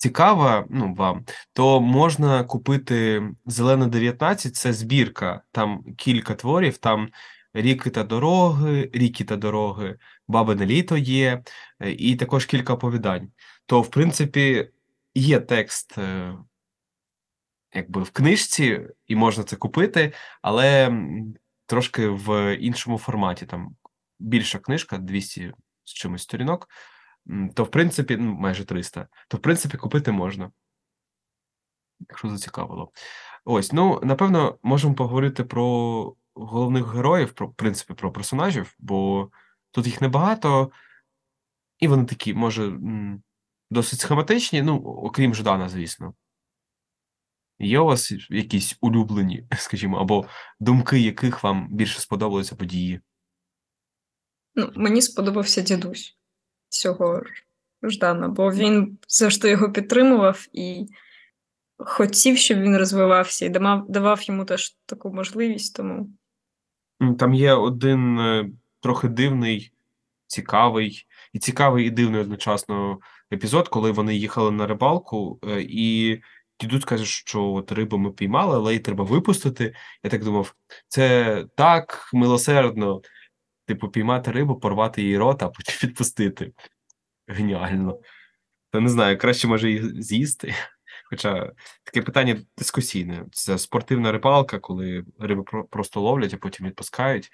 цікава, 0.00 0.66
ну, 0.70 0.94
вам, 0.94 1.24
то 1.52 1.80
можна 1.80 2.44
купити 2.44 3.22
Зелена 3.46 3.86
19, 3.86 4.56
це 4.56 4.72
збірка, 4.72 5.42
там 5.52 5.84
кілька 5.96 6.34
творів, 6.34 6.78
там 6.78 7.08
Ріки 7.54 7.90
та 7.90 8.04
дороги, 8.04 8.90
Ріки 8.92 9.24
та 9.24 9.36
дороги, 9.36 9.98
Бабине 10.28 10.66
літо 10.66 10.96
є, 10.96 11.42
е, 11.80 11.90
і 11.92 12.16
також 12.16 12.46
кілька 12.46 12.72
оповідань. 12.74 13.32
То, 13.66 13.80
в 13.80 13.90
принципі, 13.90 14.68
є 15.14 15.40
текст 15.40 15.98
е, 15.98 16.34
якби 17.74 18.02
в 18.02 18.10
книжці, 18.10 18.80
і 19.06 19.16
можна 19.16 19.44
це 19.44 19.56
купити, 19.56 20.12
але 20.42 20.92
трошки 21.66 22.08
в 22.08 22.56
іншому 22.56 22.98
форматі. 22.98 23.46
Там 23.46 23.76
більша 24.18 24.58
книжка, 24.58 24.98
240 24.98 25.54
з 25.84 25.92
чимось 25.92 26.22
сторінок, 26.22 26.68
то 27.54 27.64
в 27.64 27.70
принципі, 27.70 28.16
ну, 28.16 28.34
майже 28.34 28.64
300, 28.64 29.08
то 29.28 29.36
в 29.36 29.40
принципі 29.40 29.76
купити 29.76 30.12
можна. 30.12 30.50
Якщо 32.08 32.28
зацікавило. 32.28 32.92
Ось, 33.44 33.72
ну, 33.72 34.00
напевно, 34.02 34.58
можемо 34.62 34.94
поговорити 34.94 35.44
про 35.44 36.16
головних 36.34 36.94
героїв, 36.94 37.32
про, 37.32 37.46
в 37.46 37.54
принципі, 37.54 37.94
про 37.94 38.12
персонажів, 38.12 38.74
бо 38.78 39.30
тут 39.70 39.86
їх 39.86 40.00
небагато, 40.00 40.70
і 41.78 41.88
вони 41.88 42.04
такі, 42.04 42.34
може, 42.34 42.78
досить 43.70 44.00
схематичні, 44.00 44.62
ну, 44.62 44.76
окрім 44.76 45.34
Ждана, 45.34 45.68
звісно. 45.68 46.14
Є 47.58 47.78
у 47.80 47.84
вас 47.84 48.12
якісь 48.30 48.78
улюблені, 48.80 49.46
скажімо, 49.58 49.98
або 49.98 50.26
думки, 50.60 51.00
яких 51.00 51.44
вам 51.44 51.68
більше 51.70 52.00
сподобалися 52.00 52.56
події? 52.56 53.00
Ну, 54.54 54.72
мені 54.76 55.02
сподобався 55.02 55.60
дідусь 55.60 56.19
цього 56.70 57.22
Ждана, 57.82 58.28
бо 58.28 58.52
він 58.52 58.98
завжди 59.08 59.50
його 59.50 59.72
підтримував 59.72 60.46
і 60.52 60.86
хотів, 61.78 62.38
щоб 62.38 62.58
він 62.58 62.76
розвивався, 62.76 63.46
і 63.46 63.48
давав, 63.48 63.84
давав 63.88 64.22
йому 64.22 64.44
теж 64.44 64.76
таку 64.86 65.12
можливість, 65.12 65.76
тому 65.76 66.08
Там 67.18 67.34
є 67.34 67.52
один 67.52 68.18
е, 68.18 68.50
трохи 68.80 69.08
дивний, 69.08 69.72
цікавий, 70.26 71.06
і 71.32 71.38
цікавий, 71.38 71.86
і 71.86 71.90
дивний 71.90 72.20
одночасно 72.20 72.98
епізод, 73.32 73.68
коли 73.68 73.90
вони 73.90 74.16
їхали 74.16 74.50
на 74.50 74.66
рибалку, 74.66 75.38
е, 75.44 75.62
і 75.68 76.20
дідусь 76.60 76.84
каже, 76.84 77.04
що 77.04 77.44
от 77.44 77.72
рибу 77.72 77.98
ми 77.98 78.10
піймали, 78.10 78.56
але 78.56 78.72
її 78.72 78.80
треба 78.80 79.04
випустити. 79.04 79.74
Я 80.04 80.10
так 80.10 80.24
думав, 80.24 80.54
це 80.88 81.44
так 81.56 82.10
милосердно. 82.12 83.02
Типу, 83.70 83.88
піймати 83.88 84.30
рибу, 84.30 84.56
порвати 84.56 85.02
її 85.02 85.18
рот, 85.18 85.42
а 85.42 85.48
потім 85.48 85.74
відпустити. 85.88 86.52
Геніально. 87.26 88.00
Та 88.70 88.80
не 88.80 88.88
знаю, 88.88 89.18
краще 89.18 89.48
може 89.48 89.70
її 89.70 90.02
з'їсти. 90.02 90.54
Хоча 91.10 91.52
таке 91.84 92.02
питання 92.02 92.42
дискусійне. 92.58 93.26
Це 93.32 93.58
спортивна 93.58 94.12
рибалка, 94.12 94.58
коли 94.58 95.04
риби 95.18 95.42
просто 95.70 96.00
ловлять, 96.00 96.34
а 96.34 96.36
потім 96.36 96.66
відпускають. 96.66 97.30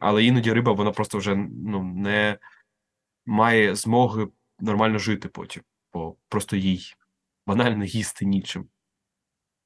Але 0.00 0.24
іноді 0.24 0.52
риба 0.52 0.72
вона 0.72 0.90
просто 0.90 1.18
вже 1.18 1.36
ну, 1.36 1.82
не 1.82 2.38
має 3.26 3.74
змоги 3.74 4.28
нормально 4.60 4.98
жити 4.98 5.28
потім, 5.28 5.62
бо 5.92 6.16
просто 6.28 6.56
їй 6.56 6.94
банально 7.46 7.84
їсти 7.84 8.24
нічим. 8.24 8.68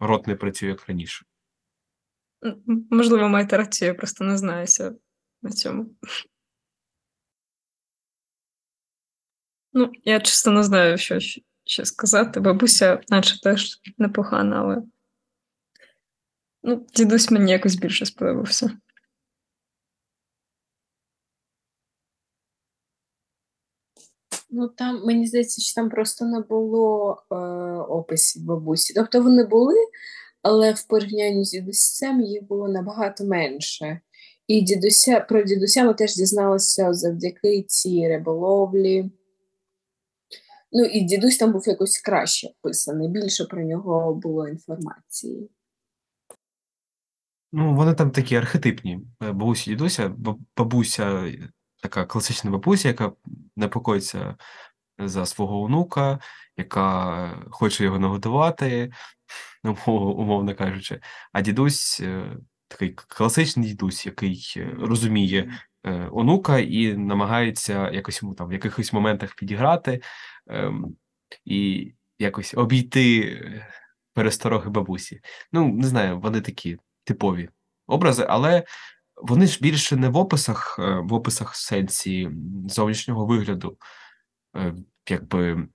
Рот 0.01 0.27
не 0.27 0.37
працює 0.37 0.69
як 0.69 0.89
раніше. 0.89 1.25
можливо, 2.91 3.29
маєте 3.29 3.57
рацію, 3.57 3.89
я 3.89 3.95
просто 3.95 4.25
не 4.25 4.39
знаюся 4.39 4.95
на 5.43 5.51
цьому. 5.51 5.87
Ну, 9.73 9.93
я 10.05 10.21
чисто 10.21 10.51
не 10.51 10.63
знаю, 10.63 10.99
що 10.99 11.19
ще 11.65 11.85
сказати. 11.85 12.41
Бабуся, 12.41 13.01
наче 13.09 13.41
теж 13.41 13.81
непогана, 13.99 14.61
але. 14.61 14.83
Ну, 16.63 16.87
дідусь 16.95 17.31
мені 17.31 17.53
якось 17.53 17.75
більше 17.75 18.07
сподобався. 18.07 18.81
Ну 24.51 24.69
там 24.69 25.07
мені 25.07 25.27
здається, 25.27 25.63
що 25.63 25.75
там 25.75 25.91
просто 25.91 26.25
не 26.25 26.41
було 26.41 27.17
е, 27.31 27.35
описів 27.89 28.45
бабусі. 28.45 28.95
Тобто 28.95 29.23
вони 29.23 29.45
були, 29.45 29.75
але 30.43 30.73
в 30.73 30.87
порівнянні 30.87 31.45
з 31.45 31.51
дідусем 31.51 32.21
їх 32.21 32.43
було 32.43 32.69
набагато 32.69 33.25
менше. 33.25 34.01
І 34.51 34.61
дідуся 34.61 35.21
про 35.21 35.43
дідуся 35.43 35.85
ми 35.85 35.95
теж 35.95 36.17
дізналися 36.17 36.95
завдяки 36.95 37.63
цій 37.63 38.09
риболовлі. 38.09 39.11
Ну 40.73 40.85
і 40.85 41.01
дідусь 41.01 41.39
там 41.39 41.53
був 41.53 41.69
якось 41.69 41.99
краще 41.99 42.49
описаний, 42.49 43.09
більше 43.09 43.45
про 43.45 43.63
нього 43.63 44.15
було 44.15 44.49
інформації. 44.49 45.51
Ну, 47.53 47.75
вони 47.75 47.95
там 47.95 48.11
такі 48.11 48.37
архетипні. 48.37 49.01
е, 49.23 49.33
Бабуся, 49.33 49.71
дідуся, 49.71 50.15
бабуся, 50.57 51.05
е, 51.05 51.49
така 51.83 52.05
класична 52.05 52.51
бабуся, 52.51 52.89
яка 52.89 53.13
непокоїться 53.57 54.37
за 54.99 55.27
свого 55.27 55.63
онука, 55.63 56.19
яка 56.57 57.17
е, 57.25 57.47
хоче 57.51 57.85
його 57.85 57.99
нагодувати, 57.99 58.93
умовно 59.87 60.55
кажучи. 60.55 61.01
А 61.33 61.41
дідусь 61.41 62.03
такий 62.71 62.91
класичний 62.91 63.69
дідусь, 63.69 64.07
який 64.07 64.55
е, 64.57 64.77
розуміє 64.79 65.53
е, 65.85 66.09
онука 66.13 66.59
і 66.59 66.95
намагається 66.97 67.91
якось 67.91 68.23
йому 68.23 68.35
там 68.35 68.49
в 68.49 68.53
якихось 68.53 68.93
моментах 68.93 69.35
підіграти 69.35 70.03
ем, 70.47 70.97
і 71.45 71.93
якось 72.19 72.55
обійти 72.55 73.21
е, 73.21 73.69
перестороги 74.15 74.71
бабусі. 74.71 75.21
Ну, 75.53 75.69
не 75.69 75.87
знаю, 75.87 76.21
вони 76.21 76.41
такі 76.41 76.79
типові 77.05 77.49
образи, 77.87 78.27
але 78.29 78.65
вони 79.17 79.47
ж 79.47 79.59
більше 79.63 79.97
не 79.97 80.09
в 80.09 80.17
описах, 80.17 80.79
в 80.79 81.15
описах 81.15 81.53
в 81.53 81.57
сенсі 81.57 82.31
зовнішнього 82.69 83.27
вигляду, 83.27 83.79
е, 84.57 84.75
якби 85.09 85.69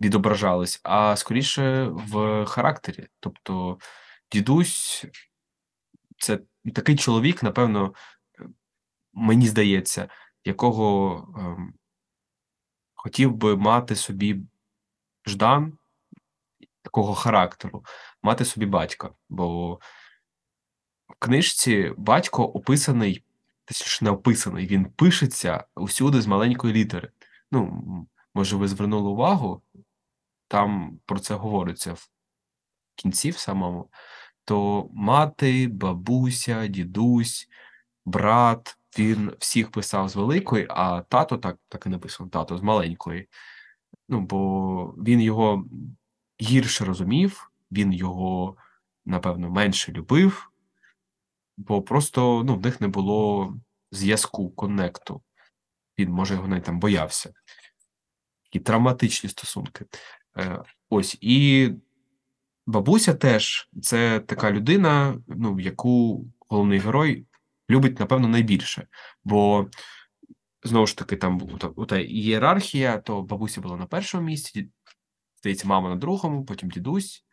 відображались, 0.00 0.80
а 0.84 1.16
скоріше 1.16 1.84
в 1.84 2.44
характері. 2.46 3.06
Тобто 3.20 3.78
дідусь 4.32 5.06
це 6.18 6.38
такий 6.74 6.96
чоловік, 6.96 7.42
напевно, 7.42 7.94
е, 8.40 8.44
мені 9.12 9.46
здається, 9.46 10.08
якого 10.44 11.16
ем, 11.38 11.74
хотів 12.94 13.34
би 13.34 13.56
мати 13.56 13.96
собі 13.96 14.40
Ждан 15.26 15.78
такого 16.82 17.14
характеру, 17.14 17.84
мати 18.22 18.44
собі 18.44 18.66
батька. 18.66 19.10
Бо 19.28 19.74
в 21.08 21.14
книжці 21.18 21.92
батько 21.96 22.44
описаний, 22.44 23.24
точніше 23.64 24.04
не 24.04 24.10
описаний, 24.10 24.66
він 24.66 24.84
пишеться 24.84 25.64
усюди 25.74 26.20
з 26.20 26.26
маленької 26.26 26.74
літери. 26.74 27.10
Ну, 27.52 27.84
може, 28.34 28.56
ви 28.56 28.68
звернули 28.68 29.08
увагу, 29.08 29.62
там 30.48 30.98
про 31.06 31.18
це 31.18 31.34
говориться 31.34 31.92
в 31.92 32.08
кінці 32.94 33.30
в 33.30 33.38
самому. 33.38 33.90
То 34.50 34.88
мати, 34.92 35.68
бабуся, 35.68 36.66
дідусь, 36.66 37.48
брат, 38.04 38.78
він 38.98 39.32
всіх 39.38 39.70
писав 39.70 40.08
з 40.08 40.16
великої, 40.16 40.66
а 40.70 41.00
тато 41.00 41.38
так, 41.38 41.58
так 41.68 41.86
і 41.86 41.88
написано, 41.88 42.30
тато 42.30 42.58
з 42.58 42.62
маленької. 42.62 43.28
Ну, 44.08 44.20
бо 44.20 44.94
він 44.98 45.20
його 45.20 45.64
гірше 46.40 46.84
розумів, 46.84 47.52
він 47.72 47.92
його, 47.92 48.56
напевно, 49.04 49.50
менше 49.50 49.92
любив, 49.92 50.50
бо 51.56 51.82
просто 51.82 52.42
ну, 52.44 52.56
в 52.56 52.60
них 52.60 52.80
не 52.80 52.88
було 52.88 53.54
зв'язку, 53.90 54.50
коннекту. 54.50 55.22
Він, 55.98 56.10
може, 56.10 56.34
його 56.34 56.48
навіть 56.48 56.64
там 56.64 56.80
боявся. 56.80 57.32
Такі 58.42 58.60
травматичні 58.60 59.30
стосунки. 59.30 59.86
Е, 60.38 60.62
ось, 60.88 61.18
і 61.20 61.70
бабуся 62.66 63.14
теж 63.14 63.68
це 63.82 64.20
така 64.20 64.52
людина, 64.52 65.22
ну, 65.28 65.60
яку 65.60 66.26
головний 66.48 66.78
герой 66.78 67.26
любить, 67.70 68.00
напевно, 68.00 68.28
найбільше. 68.28 68.88
Бо 69.24 69.70
знову 70.62 70.86
ж 70.86 70.96
таки, 70.96 71.16
там 71.16 71.38
була 71.38 71.86
та- 71.86 71.98
ієрархія, 71.98 72.98
то 72.98 73.22
бабуся 73.22 73.60
була 73.60 73.76
на 73.76 73.86
першому 73.86 74.24
місці, 74.26 74.70
здається, 75.38 75.68
мама 75.68 75.88
на 75.88 75.96
другому, 75.96 76.44
потім 76.44 76.70
дідусь, 76.70 77.24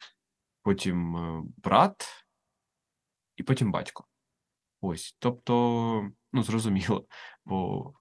потім 0.64 1.16
е, 1.18 1.44
брат, 1.58 2.26
і 3.36 3.44
потім 3.44 3.72
батько. 3.72 4.06
Ось, 4.82 5.16
тобто, 5.20 6.12
ну, 6.34 6.44
зрозуміло, 6.44 7.06
бо 7.46 7.94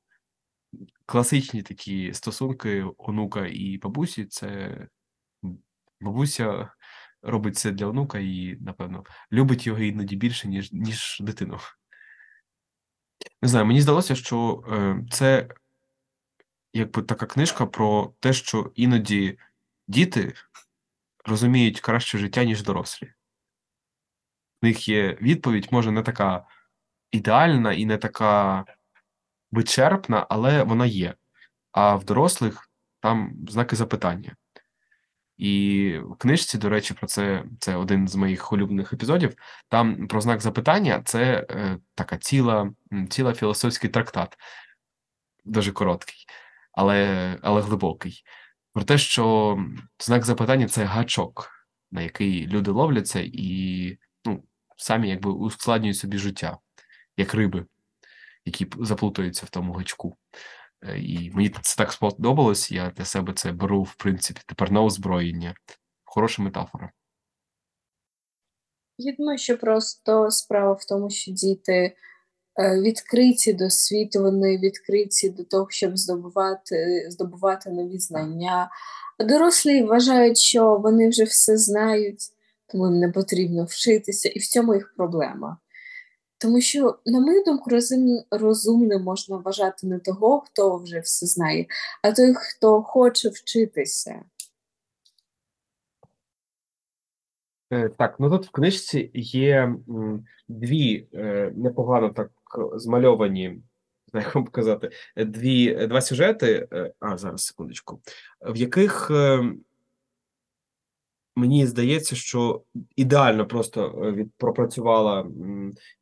класичні 1.06 1.62
такі 1.62 2.12
стосунки 2.12 2.86
онука 2.98 3.46
і 3.46 3.78
бабусі 3.78 4.24
це 4.24 4.78
бабуся 6.00 6.70
робить 7.26 7.56
це 7.56 7.70
для 7.70 7.86
онука 7.86 8.18
і, 8.18 8.56
напевно, 8.60 9.04
любить 9.32 9.66
його 9.66 9.80
іноді 9.80 10.16
більше, 10.16 10.48
ніж, 10.48 10.72
ніж 10.72 11.18
дитину. 11.20 11.58
Не 13.42 13.48
знаю, 13.48 13.66
мені 13.66 13.80
здалося, 13.80 14.14
що 14.14 14.64
е, 14.72 15.04
це 15.10 15.48
якби 16.72 17.02
така 17.02 17.26
книжка 17.26 17.66
про 17.66 18.14
те, 18.20 18.32
що 18.32 18.72
іноді 18.74 19.38
діти 19.88 20.34
розуміють 21.24 21.80
краще 21.80 22.18
життя, 22.18 22.44
ніж 22.44 22.62
дорослі. 22.62 23.12
В 24.62 24.64
них 24.66 24.88
є 24.88 25.18
відповідь, 25.20 25.68
може, 25.70 25.90
не 25.90 26.02
така 26.02 26.46
ідеальна 27.10 27.72
і 27.72 27.86
не 27.86 27.98
така 27.98 28.64
вичерпна, 29.50 30.26
але 30.30 30.62
вона 30.62 30.86
є. 30.86 31.14
А 31.72 31.94
в 31.94 32.04
дорослих 32.04 32.70
там 33.00 33.34
знаки 33.48 33.76
запитання. 33.76 34.36
І 35.36 35.92
в 36.04 36.16
книжці, 36.16 36.58
до 36.58 36.68
речі, 36.68 36.94
про 36.94 37.06
це 37.06 37.44
це 37.60 37.76
один 37.76 38.08
з 38.08 38.14
моїх 38.16 38.52
улюблених 38.52 38.92
епізодів. 38.92 39.34
Там 39.68 40.08
про 40.08 40.20
знак 40.20 40.40
запитання 40.40 41.02
це 41.04 41.46
е, 41.50 41.78
така 41.94 42.18
ціла, 42.18 42.70
ціла 43.10 43.34
філософський 43.34 43.90
трактат. 43.90 44.36
дуже 45.44 45.72
короткий, 45.72 46.26
але, 46.72 47.38
але 47.42 47.60
глибокий. 47.60 48.22
Про 48.72 48.84
те, 48.84 48.98
що 48.98 49.56
знак 49.98 50.24
запитання 50.24 50.68
це 50.68 50.84
гачок, 50.84 51.50
на 51.90 52.02
який 52.02 52.46
люди 52.46 52.70
ловляться 52.70 53.20
і 53.24 53.98
ну, 54.24 54.44
самі 54.76 55.08
якби 55.08 55.30
ускладнюють 55.30 55.96
собі 55.96 56.18
життя, 56.18 56.58
як 57.16 57.34
риби, 57.34 57.66
які 58.44 58.66
заплутаються 58.80 59.46
в 59.46 59.50
тому 59.50 59.72
гачку. 59.72 60.16
Е, 60.82 60.98
І 60.98 61.30
мені 61.34 61.54
це 61.62 61.76
так 61.76 61.92
сподобалось, 61.92 62.72
я 62.72 62.92
для 62.96 63.04
себе 63.04 63.32
це 63.32 63.52
беру, 63.52 63.82
в 63.82 63.94
принципі, 63.94 64.40
тепер 64.46 64.72
на 64.72 64.82
озброєння. 64.82 65.54
Хороша 66.04 66.42
метафора. 66.42 66.92
Я 68.98 69.14
думаю, 69.18 69.38
що 69.38 69.58
просто 69.58 70.30
справа 70.30 70.72
в 70.72 70.84
тому, 70.84 71.10
що 71.10 71.32
діти 71.32 71.96
е, 72.58 72.80
відкриті 72.80 73.52
до 73.52 73.70
світу, 73.70 74.22
вони 74.22 74.58
відкриті 74.58 75.30
до 75.36 75.44
того, 75.44 75.66
щоб 75.70 75.98
здобувати, 75.98 77.06
здобувати 77.10 77.70
нові 77.70 77.98
знання. 77.98 78.70
А 79.18 79.24
дорослі 79.24 79.82
вважають, 79.82 80.38
що 80.38 80.76
вони 80.76 81.08
вже 81.08 81.24
все 81.24 81.56
знають, 81.56 82.20
тому 82.66 82.86
їм 82.86 83.00
не 83.00 83.12
потрібно 83.12 83.64
вчитися, 83.64 84.28
і 84.28 84.38
в 84.38 84.46
цьому 84.46 84.74
їх 84.74 84.94
проблема. 84.96 85.58
Тому 86.38 86.60
що, 86.60 86.98
на 87.06 87.20
мою 87.20 87.44
думку, 87.44 87.70
розум, 87.70 88.24
розумним 88.30 89.02
можна 89.02 89.36
вважати 89.36 89.86
не 89.86 89.98
того, 89.98 90.40
хто 90.40 90.76
вже 90.76 91.00
все 91.00 91.26
знає, 91.26 91.66
а 92.02 92.12
той, 92.12 92.34
хто 92.34 92.82
хоче 92.82 93.28
вчитися. 93.28 94.22
Е, 97.72 97.88
Так, 97.88 98.16
ну 98.18 98.30
тут 98.30 98.46
в 98.46 98.50
книжці 98.50 99.10
є 99.14 99.74
дві 100.48 101.08
е, 101.14 101.52
непогано 101.56 102.10
так 102.10 102.30
змальовані, 102.74 103.62
як 104.14 104.34
вам 104.34 104.44
показати, 104.44 104.90
дві, 105.16 105.86
два 105.86 106.00
сюжети. 106.00 106.68
е, 106.72 106.92
А, 107.00 107.18
зараз 107.18 107.44
секундочку, 107.44 108.00
в 108.40 108.56
яких 108.56 109.10
е, 109.10 109.52
мені 111.36 111.66
здається, 111.66 112.16
що 112.16 112.62
ідеально 112.96 113.46
просто 113.46 114.02
е, 114.04 114.12
від, 114.12 114.34
пропрацювала 114.36 115.26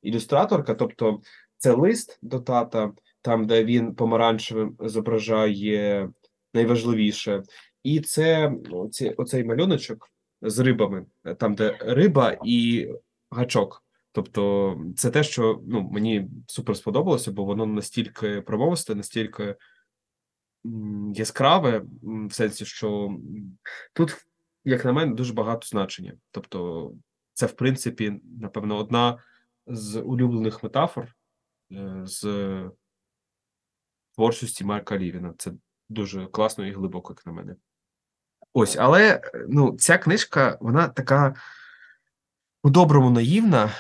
ілюстраторка. 0.03 0.75
Тобто, 0.75 1.21
це 1.57 1.73
лист 1.73 2.19
до 2.23 2.41
тата, 2.41 2.93
там, 3.23 3.47
де 3.47 3.65
він 3.65 3.95
помаранчевим 3.95 4.77
зображає 4.81 6.11
найважливіше, 6.55 7.43
і 7.83 8.01
це 8.01 8.53
оці, 8.71 9.11
оцей 9.11 9.45
малюночок 9.45 10.11
з 10.43 10.59
рибами, 10.59 11.07
е, 11.25 11.35
там, 11.35 11.55
де 11.55 11.79
риба 11.81 12.37
і 12.45 12.89
гачок. 13.31 13.85
Тобто, 14.13 14.77
це 14.97 15.11
те, 15.11 15.23
що 15.23 15.61
ну, 15.67 15.89
мені 15.93 16.29
супер 16.47 16.77
сподобалося, 16.77 17.33
бо 17.33 17.45
воно 17.45 17.67
настільки 17.67 18.41
промовисте, 18.41 18.95
настільки 18.95 19.57
яскраве, 21.15 21.83
в 22.03 22.33
сенсі, 22.33 22.65
що 22.65 23.17
тут, 23.93 24.27
як 24.65 24.85
на 24.85 24.93
мене, 24.93 25.15
дуже 25.15 25.33
багато 25.33 25.67
значення. 25.67 26.15
Тобто, 26.31 26.93
це, 27.33 27.47
в 27.47 27.53
принципі, 27.53 28.21
напевно, 28.41 28.77
одна 28.77 29.19
з 29.67 30.01
улюблених 30.01 30.63
метафор 30.63 31.15
е, 31.73 32.03
з 32.05 32.25
творчості 34.15 34.65
Марка 34.65 34.99
Лівіна. 34.99 35.35
Це 35.39 35.53
дуже 35.89 36.27
класно 36.27 36.67
і 36.67 36.73
глибоко, 36.73 37.13
як 37.13 37.27
на 37.27 37.33
мене. 37.33 37.57
Ось, 38.53 38.77
але 38.77 39.21
ну, 39.49 39.77
ця 39.79 39.99
книжка, 39.99 40.59
вона 40.61 40.89
така 40.89 41.35
по-доброму 42.63 43.11
наївна 43.11 43.71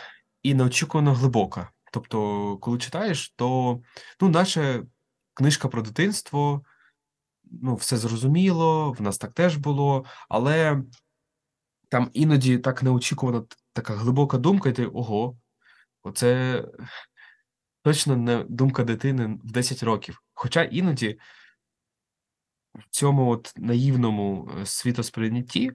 і 0.43 0.55
неочікувано 0.55 1.14
глибока. 1.14 1.70
Тобто, 1.93 2.57
коли 2.57 2.78
читаєш, 2.78 3.30
то 3.30 3.80
ну, 4.20 4.28
наче 4.28 4.82
книжка 5.35 5.68
про 5.68 5.82
дитинство, 5.82 6.64
ну, 7.62 7.74
все 7.74 7.96
зрозуміло, 7.96 8.92
в 8.92 9.02
нас 9.02 9.18
так 9.18 9.32
теж 9.32 9.57
було, 9.57 10.05
але 10.28 10.82
там 11.88 12.11
іноді 12.12 12.59
так 12.59 12.82
неочікувано 12.82 13.40
т- 13.40 13.57
така 13.72 13.94
глибока 13.94 14.38
думка, 14.38 14.68
і 14.68 14.72
ти 14.72 14.86
ого, 14.86 15.36
оце 16.02 16.64
точно 17.82 18.16
не 18.16 18.44
думка 18.44 18.84
дитини 18.84 19.38
в 19.44 19.52
10 19.52 19.82
років. 19.82 20.22
Хоча 20.34 20.62
іноді 20.62 21.18
в 22.74 22.82
цьому 22.90 23.30
от 23.30 23.52
наївному 23.57 24.50
е, 24.61 24.66
світосприйнятті 24.66 25.72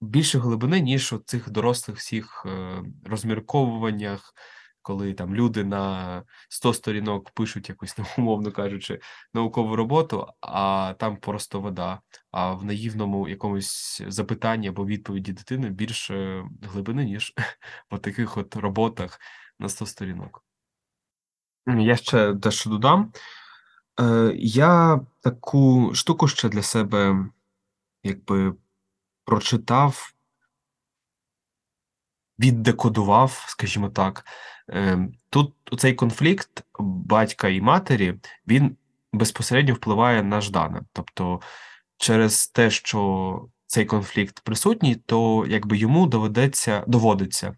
більше 0.00 0.38
глибини, 0.38 0.80
ніж 0.80 1.12
у 1.12 1.18
цих 1.18 1.50
дорослих 1.50 1.96
всіх 1.96 2.46
е, 2.46 2.82
розмірковуваннях, 3.04 4.34
коли 4.86 5.14
там 5.14 5.34
люди 5.34 5.64
на 5.64 6.22
100 6.48 6.74
сторінок 6.74 7.30
пишуть 7.30 7.68
якусь, 7.68 7.96
умовно 8.18 8.52
кажучи, 8.52 9.00
наукову 9.34 9.76
роботу, 9.76 10.26
а 10.40 10.94
там 10.98 11.16
просто 11.16 11.60
вода. 11.60 12.00
А 12.30 12.52
в 12.52 12.64
наївному 12.64 13.28
якомусь 13.28 14.02
запитанні 14.08 14.68
або 14.68 14.86
відповіді 14.86 15.32
дитини 15.32 15.70
більше 15.70 16.44
глибини, 16.62 17.04
ніж 17.04 17.34
в 17.90 17.98
таких 17.98 18.36
от 18.36 18.56
роботах 18.56 19.20
на 19.58 19.68
100 19.68 19.86
сторінок. 19.86 20.44
Я 21.66 21.96
ще 21.96 22.32
дещо 22.32 22.70
додам. 22.70 23.12
Е, 24.00 24.32
я 24.36 25.00
таку 25.20 25.90
штуку 25.94 26.28
ще 26.28 26.48
для 26.48 26.62
себе 26.62 27.26
якби 28.02 28.54
прочитав, 29.24 30.12
віддекодував, 32.38 33.44
скажімо 33.48 33.88
так. 33.88 34.24
Е, 34.70 35.08
Тут 35.30 35.54
цей 35.78 35.94
конфлікт 35.94 36.64
батька 36.78 37.48
і 37.48 37.60
матері 37.60 38.14
він 38.48 38.76
безпосередньо 39.12 39.74
впливає 39.74 40.22
на 40.22 40.40
Ждана. 40.40 40.82
Тобто, 40.92 41.40
через 41.96 42.48
те, 42.48 42.70
що 42.70 43.48
цей 43.66 43.84
конфлікт 43.84 44.40
присутній, 44.40 44.94
то 44.94 45.46
якби 45.48 45.76
йому 45.76 46.06
доведеться 46.06 46.84
доводиться 46.86 47.54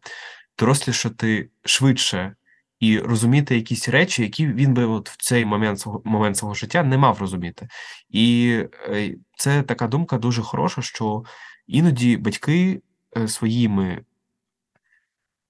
дорослішати 0.59 1.51
швидше 1.65 2.35
і 2.81 2.99
розуміти 2.99 3.57
якісь 3.57 3.89
речі, 3.89 4.23
які 4.23 4.47
він 4.47 4.75
би 4.75 4.85
от 4.85 5.11
в 5.11 5.17
цей 5.17 5.45
момент 5.45 5.81
свого 5.81 6.03
момент 6.05 6.37
свого 6.37 6.55
життя 6.55 6.83
не 6.83 6.99
мав 6.99 7.19
розуміти. 7.21 7.69
І 8.11 8.55
е, 8.89 9.15
це 9.37 9.63
така 9.63 9.87
думка 9.87 10.19
дуже 10.19 10.43
хороша, 10.43 10.83
що 10.83 11.23
іноді 11.67 12.17
батьки 12.17 12.83
е, 13.17 13.29
своїми, 13.29 14.05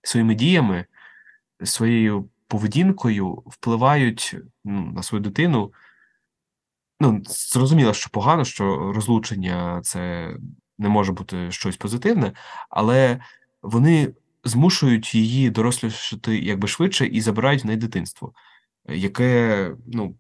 своїми 0.03 0.35
діями, 0.35 0.85
своєю 1.65 2.29
поведінкою 2.49 3.43
впливають 3.47 4.37
ну, 4.65 4.93
на 4.93 5.03
свою 5.03 5.25
дитину. 5.25 5.73
Ну, 7.01 7.23
зрозуміло, 7.27 7.95
що 7.95 8.11
погано, 8.11 8.45
що 8.45 8.93
розлучення 8.93 9.81
це 9.85 10.33
не 10.79 10.89
може 10.89 11.13
бути 11.13 11.51
щось 11.51 11.77
позитивне, 11.77 12.33
але 12.71 13.21
вони 13.63 14.15
змушують 14.45 15.15
її 15.15 15.51
дорослішати 15.51 16.39
якби 16.39 16.69
швидше 16.69 17.07
і 17.07 17.21
забирають 17.21 17.65
в 17.65 17.67
неї 17.67 17.79
дитинство, 17.79 18.33
яке 18.89 19.71
ну, 19.87 20.15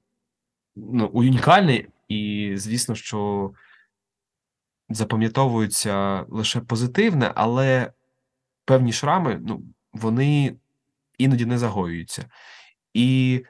ну, 0.76 1.06
унікальне, 1.06 1.84
і 2.08 2.52
звісно, 2.56 2.94
що 2.94 3.50
запам'ятовується 4.90 6.24
лише 6.28 6.60
позитивне, 6.60 7.32
але 7.34 7.92
певні 8.68 8.92
шрами, 8.92 9.40
ну, 9.46 9.62
вони 9.92 10.56
іноді 11.18 11.46
не 11.46 11.58
загоюються. 11.58 12.30
І 12.94 13.44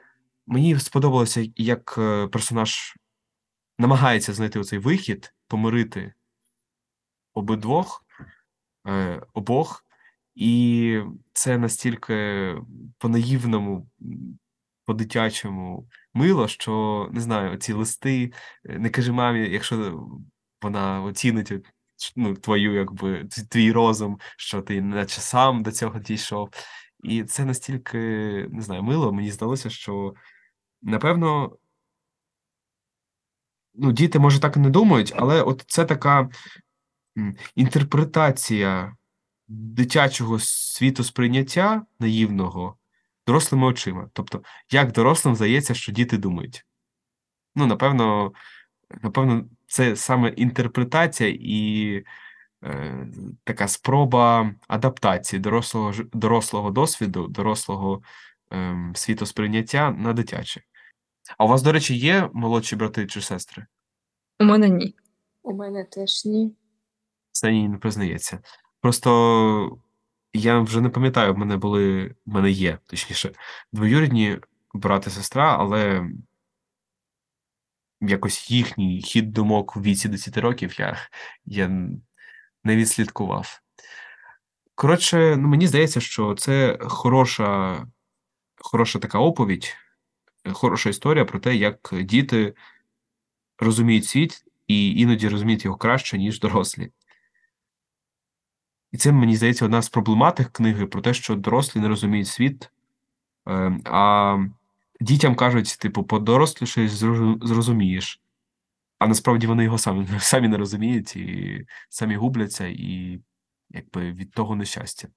мені 0.47 0.79
сподобалося, 0.79 1.47
як 1.55 1.95
е, 1.97 2.27
персонаж 2.27 2.95
намагається 3.77 4.33
знайти 4.33 4.59
оцей 4.59 4.79
вихід, 4.79 5.33
помирити 5.47 6.13
обидвох, 7.33 8.05
е, 8.87 9.21
обох, 9.33 9.85
і 10.35 11.01
це 11.33 11.57
настільки 11.57 12.55
по-наївному, 12.97 13.89
по-дитячому 14.85 15.89
мило, 16.13 16.47
що 16.47 17.09
не 17.13 17.21
знаю, 17.21 17.57
ці 17.57 17.73
листи, 17.73 18.33
е, 18.65 18.79
не 18.79 18.89
кажи 18.89 19.11
мамі, 19.11 19.49
якщо 19.49 20.07
вона 20.61 21.03
оцінить 21.03 21.51
ну, 22.15 22.33
твою, 22.33 22.73
якби 22.73 23.25
твій 23.25 23.71
розум, 23.71 24.19
що 24.37 24.61
ти 24.61 24.81
наче 24.81 25.21
сам 25.21 25.63
до 25.63 25.71
цього 25.71 25.99
дійшов. 25.99 26.49
І 27.03 27.23
це 27.23 27.45
настільки, 27.45 27.97
не 28.51 28.61
знаю, 28.61 28.83
мило, 28.83 29.13
мені 29.13 29.31
здалося, 29.31 29.69
що 29.69 30.13
напевно 30.81 31.57
ну, 33.73 33.91
діти, 33.91 34.19
може, 34.19 34.39
так 34.39 34.57
і 34.57 34.59
не 34.59 34.69
думають, 34.69 35.13
але 35.15 35.41
от 35.41 35.63
це 35.67 35.85
така 35.85 36.29
інтерпретація 37.55 38.95
дитячого 39.47 40.39
світосприйняття 40.39 41.85
наївного 41.99 42.77
дорослими 43.27 43.67
очима. 43.67 44.09
Тобто, 44.13 44.43
як 44.71 44.91
дорослим 44.91 45.35
здається, 45.35 45.73
що 45.73 45.91
діти 45.91 46.17
думають. 46.17 46.65
Ну, 47.55 47.65
напевно, 47.65 48.31
напевно, 49.03 49.45
це 49.67 49.95
саме 49.95 50.29
інтерпретація 50.29 51.37
і 51.39 52.03
е, 52.63 53.07
така 53.43 53.67
спроба 53.67 54.55
адаптації 54.67 55.39
дорослого, 55.39 55.91
ж- 55.91 56.05
дорослого 56.13 56.71
досвіду, 56.71 57.27
дорослого 57.27 58.01
ем, 58.51 58.93
світосприйняття 58.95 59.91
на 59.91 60.13
дитяче. 60.13 60.61
А 61.37 61.45
у 61.45 61.47
вас, 61.47 61.61
до 61.61 61.71
речі, 61.71 61.97
є 61.97 62.29
молодші 62.33 62.75
брати 62.75 63.07
чи 63.07 63.21
сестри? 63.21 63.65
У 64.39 64.43
мене 64.43 64.69
ні. 64.69 64.95
У 65.43 65.53
мене 65.53 65.83
теж 65.83 66.25
ні. 66.25 66.55
Це 67.31 67.51
ні, 67.51 67.69
не 67.69 67.77
признається. 67.77 68.39
Просто 68.81 69.77
я 70.33 70.59
вже 70.59 70.81
не 70.81 70.89
пам'ятаю, 70.89 71.33
в 71.33 71.37
мене 71.37 71.57
були, 71.57 72.15
в 72.25 72.33
мене 72.33 72.51
є, 72.51 72.77
точніше, 72.85 73.31
двоюрідні 73.73 74.39
брат 74.73 75.07
і 75.07 75.09
сестра, 75.09 75.57
але 75.59 76.09
якось 78.01 78.51
їхній 78.51 79.01
хід 79.01 79.31
думок 79.31 79.77
у 79.77 79.81
віці 79.81 80.09
10 80.09 80.37
років 80.37 80.79
я, 80.79 80.97
я 81.45 81.67
не 82.63 82.75
відслідкував. 82.75 83.61
Коротше, 84.75 85.35
ну, 85.37 85.47
мені 85.47 85.67
здається, 85.67 86.01
що 86.01 86.35
це 86.35 86.77
хороша, 86.81 87.85
хороша 88.55 88.99
така 88.99 89.19
оповідь, 89.19 89.75
хороша 90.53 90.89
історія 90.89 91.25
про 91.25 91.39
те, 91.39 91.55
як 91.55 91.93
діти 92.01 92.53
розуміють 93.57 94.05
світ 94.05 94.45
і 94.67 94.91
іноді 94.99 95.29
розуміють 95.29 95.65
його 95.65 95.77
краще, 95.77 96.17
ніж 96.17 96.39
дорослі. 96.39 96.91
І 98.91 98.97
це, 98.97 99.11
мені 99.11 99.35
здається, 99.35 99.65
одна 99.65 99.81
з 99.81 99.89
проблематик 99.89 100.49
книги 100.51 100.85
про 100.85 101.01
те, 101.01 101.13
що 101.13 101.35
дорослі 101.35 101.79
не 101.79 101.87
розуміють 101.87 102.27
світ, 102.27 102.71
е, 103.47 103.79
а 103.85 104.37
дітям 104.99 105.35
кажуть, 105.35 105.77
типу, 105.79 106.03
подорослішаєш, 106.03 106.91
зрозу- 106.91 107.47
зрозумієш. 107.47 108.21
А 108.99 109.07
насправді 109.07 109.47
вони 109.47 109.63
його 109.63 109.77
самі, 109.77 110.07
самі 110.19 110.47
не 110.47 110.57
розуміють 110.57 111.15
і 111.15 111.65
самі 111.89 112.15
губляться, 112.15 112.67
і 112.67 113.19
якби 113.69 114.11
від 114.13 114.31
того 114.31 114.55
нещастя. 114.55 115.07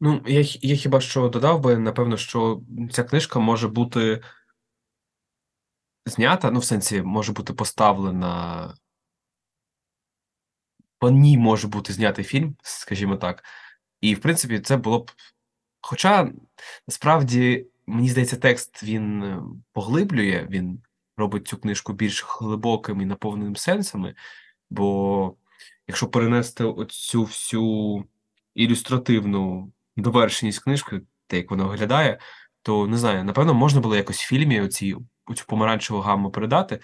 Ну, 0.00 0.22
я, 0.26 0.44
я 0.60 0.76
хіба 0.76 1.00
що 1.00 1.28
додав 1.28 1.60
би, 1.60 1.78
напевно, 1.78 2.16
що 2.16 2.62
ця 2.92 3.04
книжка 3.04 3.38
може 3.38 3.68
бути 3.68 4.22
знята, 6.06 6.50
ну, 6.50 6.58
в 6.58 6.64
сенсі, 6.64 7.02
може 7.02 7.32
бути 7.32 7.52
поставлена. 7.52 8.74
По 10.98 11.10
ній 11.10 11.38
може 11.38 11.68
бути 11.68 11.92
знятий 11.92 12.24
фільм, 12.24 12.56
скажімо 12.62 13.16
так. 13.16 13.44
І, 14.00 14.14
в 14.14 14.20
принципі, 14.20 14.60
це 14.60 14.76
було 14.76 14.98
б. 14.98 15.10
Хоча, 15.80 16.32
насправді, 16.88 17.66
мені 17.86 18.08
здається, 18.08 18.36
текст 18.36 18.82
він 18.82 19.22
е, 19.22 19.42
поглиблює, 19.72 20.46
він 20.50 20.82
робить 21.16 21.48
цю 21.48 21.56
книжку 21.56 21.92
більш 21.92 22.24
глибоким 22.40 23.00
і 23.00 23.04
наповненим 23.04 23.56
сенсами. 23.56 24.14
Бо 24.70 25.34
якщо 25.88 26.08
перенести 26.08 26.64
оцю 26.64 27.22
всю 27.22 28.04
ілюстративну 28.54 29.72
довершеність 29.96 30.58
книжки, 30.64 31.00
те, 31.26 31.36
як 31.36 31.50
вона 31.50 31.64
виглядає, 31.64 32.18
то 32.62 32.86
не 32.86 32.96
знаю, 32.96 33.24
напевно, 33.24 33.54
можна 33.54 33.80
було 33.80 33.96
якось 33.96 34.20
в 34.22 34.28
фільмі 34.28 34.60
оці, 34.60 34.96
оцю 35.26 35.44
помаранчеву 35.46 36.00
гамму 36.00 36.30
передати. 36.30 36.80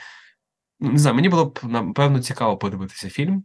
Не 0.80 0.98
знаю, 0.98 1.16
мені 1.16 1.28
було 1.28 1.44
б 1.44 1.60
напевно 1.62 2.20
цікаво 2.20 2.58
подивитися 2.58 3.10
фільм. 3.10 3.44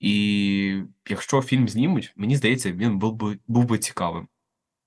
І 0.00 0.82
якщо 1.08 1.42
фільм 1.42 1.68
знімуть, 1.68 2.12
мені 2.16 2.36
здається, 2.36 2.72
він 2.72 2.98
був 2.98 3.14
би, 3.14 3.38
був 3.46 3.64
би 3.64 3.78
цікавим. 3.78 4.28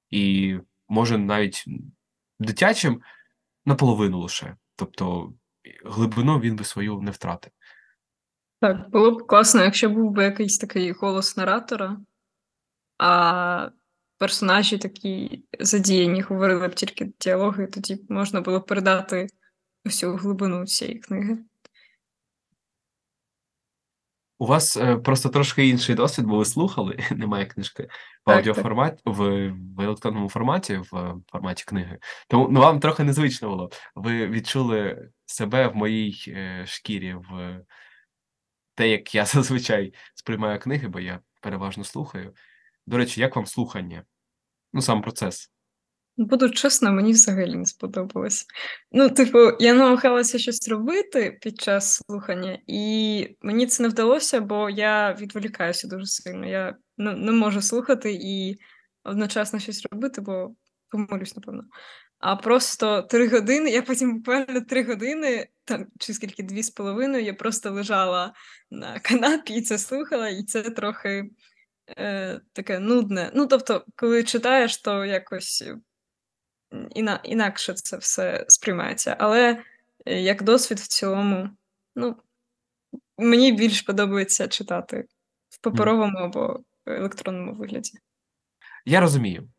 І 0.10 0.56
може 0.90 1.18
навіть 1.18 1.66
дитячим 2.40 3.02
наполовину 3.66 4.20
лише. 4.20 4.56
Тобто 4.76 5.34
глибину 5.86 6.40
він 6.40 6.56
би 6.56 6.64
свою 6.64 7.02
не 7.02 7.12
втратив. 7.12 7.52
Так, 8.60 8.90
було 8.90 9.12
б 9.12 9.28
класно, 9.28 9.64
якщо 9.64 9.90
був 9.90 10.12
би 10.12 10.24
якийсь 10.24 10.58
такий 10.58 10.92
голос 10.92 11.38
наратора, 11.38 11.98
а 12.98 13.70
персонажі 14.18 14.78
такі 14.78 15.44
задіяні 15.60 16.22
говорили 16.22 16.68
б 16.68 16.76
тільки 16.76 17.12
діалоги, 17.20 17.68
тоді 17.68 18.00
можна 18.10 18.42
було 18.42 18.62
передати 18.62 19.28
усю 19.86 20.16
глибину 20.16 20.66
цієї 20.66 21.00
книги. 21.00 21.38
У 24.44 24.46
вас 24.46 24.78
е, 24.78 24.98
просто 24.98 25.30
трошки 25.30 25.68
інший 25.68 25.96
досвід, 25.96 26.26
бо 26.26 26.38
ви 26.38 26.46
слухали, 26.46 26.98
немає 27.12 27.46
книжки 27.46 27.84
в 27.84 28.26
Так, 28.26 28.38
аудіоформаті, 28.38 29.02
в, 29.06 29.50
в 29.50 29.82
електронному 29.82 30.30
форматі, 30.30 30.78
в 30.78 30.96
е, 30.96 31.16
форматі 31.32 31.64
книги. 31.64 32.00
Тому 32.28 32.48
ну, 32.52 32.60
вам 32.60 32.80
трохи 32.80 33.04
незвично 33.04 33.50
було. 33.50 33.70
Ви 33.96 34.28
відчули 34.28 35.10
себе 35.26 35.68
в 35.68 35.76
моїй 35.76 36.26
е, 36.28 36.66
шкірі, 36.68 37.14
в 37.14 37.62
те, 38.76 38.90
як 38.90 39.16
я 39.16 39.26
зазвичай 39.26 39.94
сприймаю 40.16 40.60
книги, 40.60 40.88
бо 40.88 41.00
я 41.00 41.20
переважно 41.42 41.84
слухаю. 41.84 42.34
До 42.86 42.98
речі, 42.98 43.22
як 43.22 43.36
вам 43.36 43.46
слухання? 43.46 44.04
Ну, 44.74 44.82
сам 44.82 45.02
процес. 45.02 45.53
Буду 46.18 46.50
чесна, 46.50 46.92
мені 46.92 47.12
взагалі 47.12 47.56
не 47.56 47.66
сподобалось. 47.66 48.46
Ну, 48.92 49.10
типу, 49.10 49.40
я 49.60 49.74
намагалася 49.74 50.40
щось 50.40 50.70
робити 50.70 51.38
під 51.42 51.62
час 51.62 52.02
слухання, 52.08 52.60
і 52.68 53.28
мені 53.42 53.68
це 53.68 53.84
не 53.84 53.90
вдалося, 53.90 54.42
бо 54.42 54.70
я 54.70 55.14
відволікаюся 55.14 55.88
дуже 55.88 56.06
сильно. 56.06 56.46
Я 56.46 56.76
не, 56.98 57.14
не 57.14 57.32
можу 57.32 57.62
слухати 57.62 58.20
і 58.22 58.58
одночасно 59.04 59.60
щось 59.60 59.86
робити, 59.92 60.22
бо 60.22 60.56
помилюсь, 60.90 61.36
напевно. 61.36 61.64
А 62.20 62.36
просто 62.36 63.02
три 63.02 63.28
години, 63.28 63.70
я 63.70 63.82
потім 63.82 64.18
буквально 64.18 64.62
три 64.62 64.84
години, 64.84 65.48
там 65.66 65.86
чи 66.00 66.14
скільки 66.14 66.44
дві 66.44 66.64
з 66.64 66.70
половиною, 66.70 67.24
я 67.24 67.34
просто 67.34 67.72
лежала 67.72 68.34
на 68.72 69.00
канапі 69.00 69.54
і 69.54 69.62
це 69.62 69.78
слухала, 69.78 70.30
і 70.30 70.44
це 70.44 70.62
трохи 70.62 71.24
е, 71.98 72.42
таке 72.54 72.80
нудне. 72.80 73.32
Ну, 73.36 73.48
тобто, 73.48 73.86
коли 73.96 74.24
читаєш, 74.24 74.78
то 74.78 75.06
якось 75.06 75.64
іна, 76.96 77.20
інакше 77.24 77.74
це 77.74 77.98
все 77.98 78.46
сприймається. 78.48 79.16
Але 79.20 79.64
е, 80.06 80.22
як 80.22 80.44
досвід 80.44 80.80
в 80.80 80.88
цілому, 80.88 81.50
ну, 81.96 82.16
мені 83.18 83.52
більш 83.52 83.82
подобається 83.82 84.48
читати 84.48 85.06
в 85.50 85.62
паперовому 85.62 86.18
або 86.18 86.60
електронному 86.86 87.54
вигляді. 87.54 87.92
Я 88.86 89.00
розумію. 89.00 89.50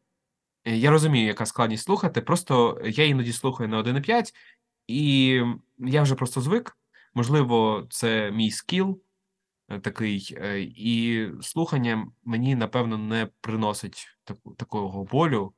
Е, 0.64 0.76
Я 0.76 0.90
розумію, 0.90 1.26
яка 1.26 1.46
складність 1.46 1.84
слухати. 1.84 2.20
Просто 2.20 2.80
я 2.84 3.06
іноді 3.06 3.32
слухаю 3.32 3.68
на 3.68 3.82
1,5, 3.82 4.32
і 4.86 5.40
я 5.78 6.02
вже 6.02 6.14
просто 6.14 6.40
звик. 6.40 6.78
Можливо, 7.14 7.86
це 7.90 8.30
мій 8.30 8.50
скіл 8.50 9.00
е, 9.68 9.80
такий, 9.80 10.36
і 10.76 11.28
слухання 11.42 12.06
мені, 12.24 12.54
напевно, 12.54 12.98
не 12.98 13.28
приносить 13.40 14.06
таку, 14.24 14.54
такого 14.54 15.04
болю, 15.04 15.54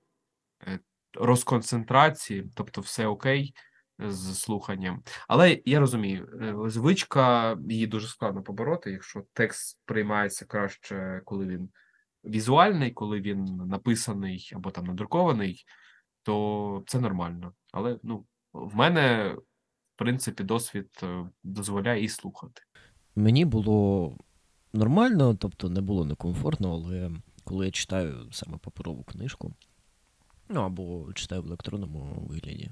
розконцентрації, 1.21 2.51
тобто 2.55 2.81
все 2.81 3.07
окей 3.07 3.55
з 3.99 4.39
слуханням. 4.39 5.03
Але 5.29 5.61
я 5.64 5.81
розумію, 5.81 6.29
е, 6.43 6.71
звичка 6.71 7.57
її 7.69 7.87
дуже 7.87 8.09
складно 8.09 8.43
побороти, 8.43 8.91
якщо 8.91 9.25
текст 9.33 9.69
сприймається 9.69 10.45
краще, 10.45 11.23
коли 11.25 11.47
він 11.47 11.69
візуальний, 12.25 12.91
коли 12.91 13.21
він 13.21 13.45
написаний 13.45 14.51
або 14.55 14.71
там 14.71 14.85
надрукований, 14.85 15.64
то 16.23 16.85
це 16.87 17.01
нормально. 17.01 17.53
Але 17.73 17.99
ну, 18.03 18.27
в 18.53 18.77
мене, 18.77 19.35
в 19.95 19.99
принципі, 19.99 20.45
досвід 20.45 20.89
е, 21.03 21.29
дозволяє 21.43 22.05
і 22.05 22.09
слухати. 22.09 22.62
Мені 23.17 23.45
було 23.45 24.17
нормально, 24.73 25.35
тобто 25.35 25.69
не 25.69 25.81
було 25.81 26.05
некомфортно, 26.05 26.73
але 26.73 27.11
коли 27.45 27.67
я 27.67 27.73
читаю 27.73 28.29
саме 28.33 28.59
паперову 28.59 29.05
книжку, 29.05 29.55
ну 30.49 30.61
або 30.61 31.12
читаю 31.12 31.42
в 31.42 31.47
електронному 31.47 32.26
вигляді. 32.28 32.70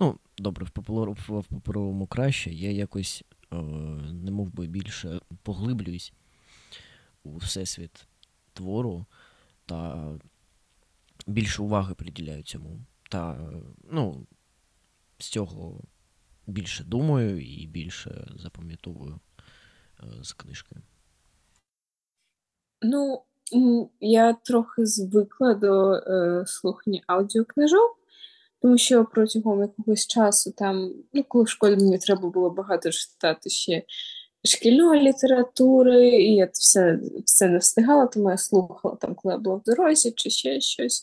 Ну, 0.00 0.18
добре, 0.38 0.64
в 0.64 0.70
паперов- 0.70 1.40
в 1.40 1.44
паперовому 1.44 2.06
краще, 2.06 2.50
я 2.52 2.70
якось 2.70 3.24
е, 3.52 3.56
не 4.12 4.30
мов 4.30 4.54
би 4.54 4.66
більше 4.66 5.20
поглиблююсь 5.42 6.12
у 7.22 7.36
всесвіт 7.36 8.06
твору 8.52 9.06
та 9.66 10.08
більше 11.26 11.62
уваги 11.62 11.94
приділяю 11.94 12.42
цьому. 12.42 12.80
Та, 13.10 13.50
ну, 13.90 14.26
з 15.18 15.28
цього 15.28 15.80
більше 16.46 16.84
думаю 16.84 17.40
і 17.40 17.66
більше 17.66 18.28
запам'ятовую 18.36 19.20
е, 20.00 20.24
з 20.24 20.32
книжки. 20.32 20.76
Ну, 22.82 23.22
я 24.00 24.32
трохи 24.32 24.86
звикла 24.86 25.54
до 25.54 25.92
е, 25.92 26.44
слухання 26.46 27.00
аудіокнижок, 27.06 27.98
тому 28.62 28.78
що 28.78 29.04
протягом 29.04 29.60
якогось 29.60 30.06
часу 30.06 30.52
там, 30.56 30.92
ну, 31.12 31.24
коли 31.28 31.44
в 31.44 31.48
школі 31.48 31.76
мені 31.76 31.98
треба 31.98 32.28
було 32.28 32.50
багато 32.50 32.90
читати 32.90 33.50
ще 33.50 33.82
шкільної 34.44 35.02
літератури, 35.02 36.08
і 36.08 36.34
я 36.34 36.48
все, 36.52 37.00
все 37.24 37.48
не 37.48 37.58
встигала, 37.58 38.06
тому 38.06 38.30
я 38.30 38.36
слухала 38.36 38.96
там, 39.00 39.14
коли 39.14 39.34
я 39.34 39.38
була 39.38 39.56
в 39.56 39.62
дорозі, 39.62 40.12
чи 40.16 40.30
ще 40.30 40.60
щось. 40.60 41.02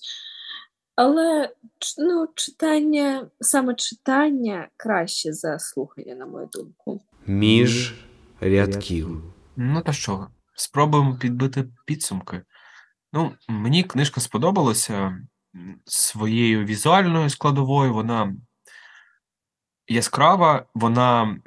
Але 0.96 1.50
ну, 1.98 2.28
читання, 2.36 3.30
саме 3.40 3.76
читання 3.76 4.68
краще 4.78 5.34
за 5.34 5.60
слухання, 5.60 6.16
на 6.16 6.26
мою 6.26 6.50
думку. 6.54 7.02
Між 7.26 7.94
рядків. 8.42 9.24
Ну 9.56 9.82
та 9.82 9.94
що, 9.94 10.28
спробуємо 10.56 11.18
підбити 11.18 11.66
підсумки. 11.86 12.42
Ну, 13.14 13.34
мені 13.48 13.84
книжка 13.84 14.22
сподобалася 14.22 15.20
своєю 15.86 16.66
візуальною 16.66 17.30
складовою. 17.30 17.94
Вона 17.94 18.36
яскрава, 19.88 20.66
вона 20.74 21.38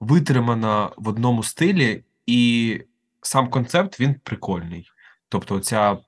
витримана 0.00 0.90
в 0.96 1.08
одному 1.08 1.42
стилі, 1.42 2.04
і 2.26 2.80
сам 3.22 3.50
концепт 3.50 4.00
він 4.00 4.14
прикольний. 4.14 4.90
Тобто, 5.28 5.60
ця 5.60 5.98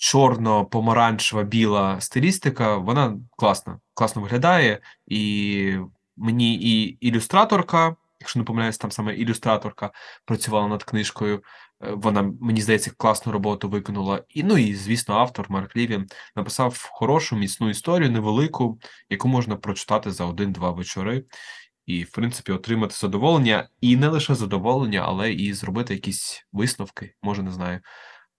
чорно-помаранчева 0.00 1.44
біла 1.44 2.00
стилістика, 2.00 2.76
вона 2.76 3.18
класна, 3.36 3.80
класно 3.94 4.22
виглядає. 4.22 4.80
І 5.06 5.76
мені 6.16 6.54
і 6.54 6.82
ілюстраторка, 6.84 7.96
якщо 8.20 8.38
не 8.38 8.44
помиляюсь, 8.44 8.78
там 8.78 8.90
саме 8.90 9.14
ілюстраторка 9.14 9.90
працювала 10.24 10.68
над 10.68 10.84
книжкою. 10.84 11.42
Е, 11.82 11.92
Вона, 11.92 12.32
мені 12.40 12.60
здається, 12.60 12.90
класну 12.96 13.32
роботу 13.32 13.68
виконала. 13.68 14.24
І, 14.28 14.42
ну 14.42 14.58
і, 14.58 14.74
звісно, 14.74 15.14
автор 15.14 15.46
Марк 15.48 15.76
Лівін 15.76 16.06
написав 16.36 16.88
хорошу, 16.90 17.36
міцну 17.36 17.70
історію, 17.70 18.10
невелику, 18.10 18.78
яку 19.10 19.28
можна 19.28 19.56
прочитати 19.56 20.10
за 20.10 20.24
один-два 20.24 20.70
вечори. 20.70 21.24
І, 21.86 22.04
в 22.04 22.10
принципі, 22.10 22.52
отримати 22.52 22.94
задоволення, 22.94 23.68
і 23.80 23.96
не 23.96 24.08
лише 24.08 24.34
задоволення, 24.34 25.04
але 25.06 25.32
і 25.32 25.52
зробити 25.52 25.94
якісь 25.94 26.46
висновки, 26.52 27.14
може, 27.22 27.42
не 27.42 27.50
знаю, 27.50 27.80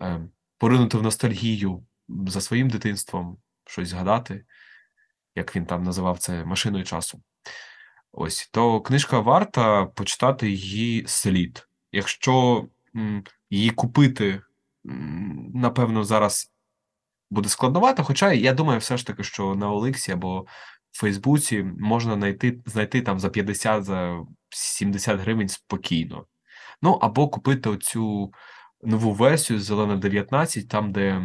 е, 0.01 0.21
поринути 0.57 0.97
в 0.97 1.03
ностальгію 1.03 1.85
за 2.27 2.41
своїм 2.41 2.69
дитинством, 2.69 3.37
щось 3.65 3.89
згадати, 3.89 4.45
як 5.35 5.55
він 5.55 5.65
там 5.65 5.83
називав 5.83 6.19
це 6.19 6.45
машиною 6.45 6.83
часу. 6.83 7.21
Ось 8.11 8.49
то 8.51 8.81
книжка 8.81 9.19
варта 9.19 9.85
почитати 9.85 10.49
її 10.49 11.03
слід. 11.07 11.67
Якщо 11.91 12.65
її 13.49 13.69
купити, 13.69 14.41
напевно, 15.53 16.03
зараз 16.03 16.51
буде 17.29 17.49
складновато. 17.49 18.03
Хоча 18.03 18.33
я 18.33 18.53
думаю, 18.53 18.79
все 18.79 18.97
ж 18.97 19.07
таки, 19.07 19.23
що 19.23 19.55
на 19.55 19.71
Оликсі 19.71 20.11
або 20.11 20.45
в 20.91 20.99
Фейсбуці 20.99 21.63
можна 21.63 22.15
знайти, 22.15 22.61
знайти 22.65 23.01
там 23.01 23.19
за 23.19 23.29
50, 23.29 23.83
за 23.83 24.25
70 24.49 25.19
гривень 25.19 25.47
спокійно. 25.47 26.25
Ну, 26.81 26.91
або 26.93 27.29
купити 27.29 27.69
оцю 27.69 28.33
нову 28.83 29.13
версію 29.13 29.59
Зелена 29.59 29.95
19, 29.95 30.67
там, 30.67 30.91
де 30.91 31.21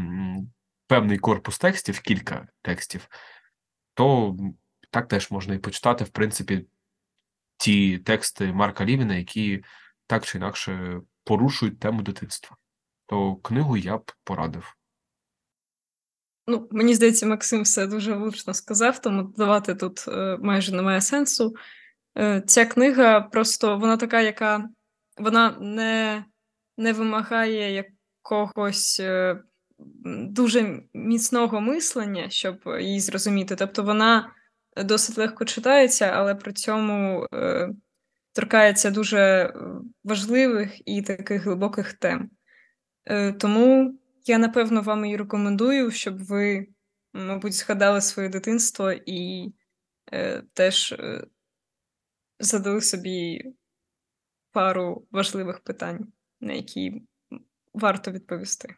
певний 0.87 1.19
корпус 1.19 1.59
текстів, 1.59 2.01
кілька 2.01 2.49
текстів, 2.63 3.09
то 3.95 4.37
так 4.91 5.09
теж 5.09 5.31
можна 5.31 5.55
і 5.55 5.59
почитати, 5.59 6.05
в 6.05 6.09
принципі, 6.09 6.67
ті 7.57 7.99
тексти 7.99 8.53
Марка 8.53 8.85
Лівіна, 8.85 9.17
які 9.17 9.65
так 10.07 10.27
чи 10.27 10.39
інакше 10.39 11.01
порушують 11.25 11.81
тему 11.81 12.03
дитинства. 12.03 12.57
То 13.07 13.37
книгу 13.37 13.77
я 13.77 13.97
б 13.97 14.13
порадив. 14.25 14.77
Ну, 16.47 16.69
мені 16.71 16.95
здається, 16.95 17.27
Максим 17.27 17.63
все 17.63 17.87
дуже 17.87 18.15
влучно 18.15 18.55
сказав, 18.55 18.99
тому 18.99 19.23
додавати 19.23 19.75
тут 19.75 20.09
е, 20.09 20.39
майже 20.41 20.75
немає 20.75 21.01
сенсу. 21.01 21.55
Е, 22.19 22.43
ця 22.47 22.67
книга 22.67 23.21
просто 23.21 23.79
вона 23.79 23.97
така, 23.97 24.21
яка 24.21 24.69
вона 25.19 25.57
не, 25.61 26.25
не 26.77 26.93
вимагає 26.93 27.87
якогось 28.23 29.01
е, 29.01 29.43
дуже 30.29 30.83
міцного 30.95 31.61
мислення, 31.61 32.31
щоб 32.31 32.61
її 32.81 33.01
зрозуміти. 33.01 33.57
Тобто 33.57 33.83
вона 33.83 34.33
досить 34.85 35.19
легко 35.19 35.45
читається, 35.45 36.05
але 36.07 36.35
при 36.35 36.53
цьому 36.53 37.27
е, 37.33 37.69
торкається 38.33 38.91
дуже 38.91 39.19
е, 39.19 39.53
важливих 40.05 40.89
і 40.89 41.03
таких 41.03 41.43
глибоких 41.43 41.93
тем. 41.93 42.31
Е, 43.05 43.33
тому 43.33 43.99
я 44.27 44.39
напевно 44.39 44.83
вам 44.83 45.05
її 45.05 45.17
рекомендую, 45.17 45.91
щоб 45.91 46.25
ви, 46.25 46.67
мабуть, 47.13 47.53
згадали 47.53 48.01
своє 48.01 48.29
дитинство 48.29 48.93
і 48.93 49.53
е, 50.13 50.43
теж 50.53 50.93
е, 50.93 51.27
задали 52.41 52.81
собі 52.81 53.45
пару 54.53 55.07
важливих 55.11 55.61
питань, 55.61 56.13
на 56.41 56.53
які 56.53 57.03
варто 57.75 58.11
відповісти. 58.11 58.75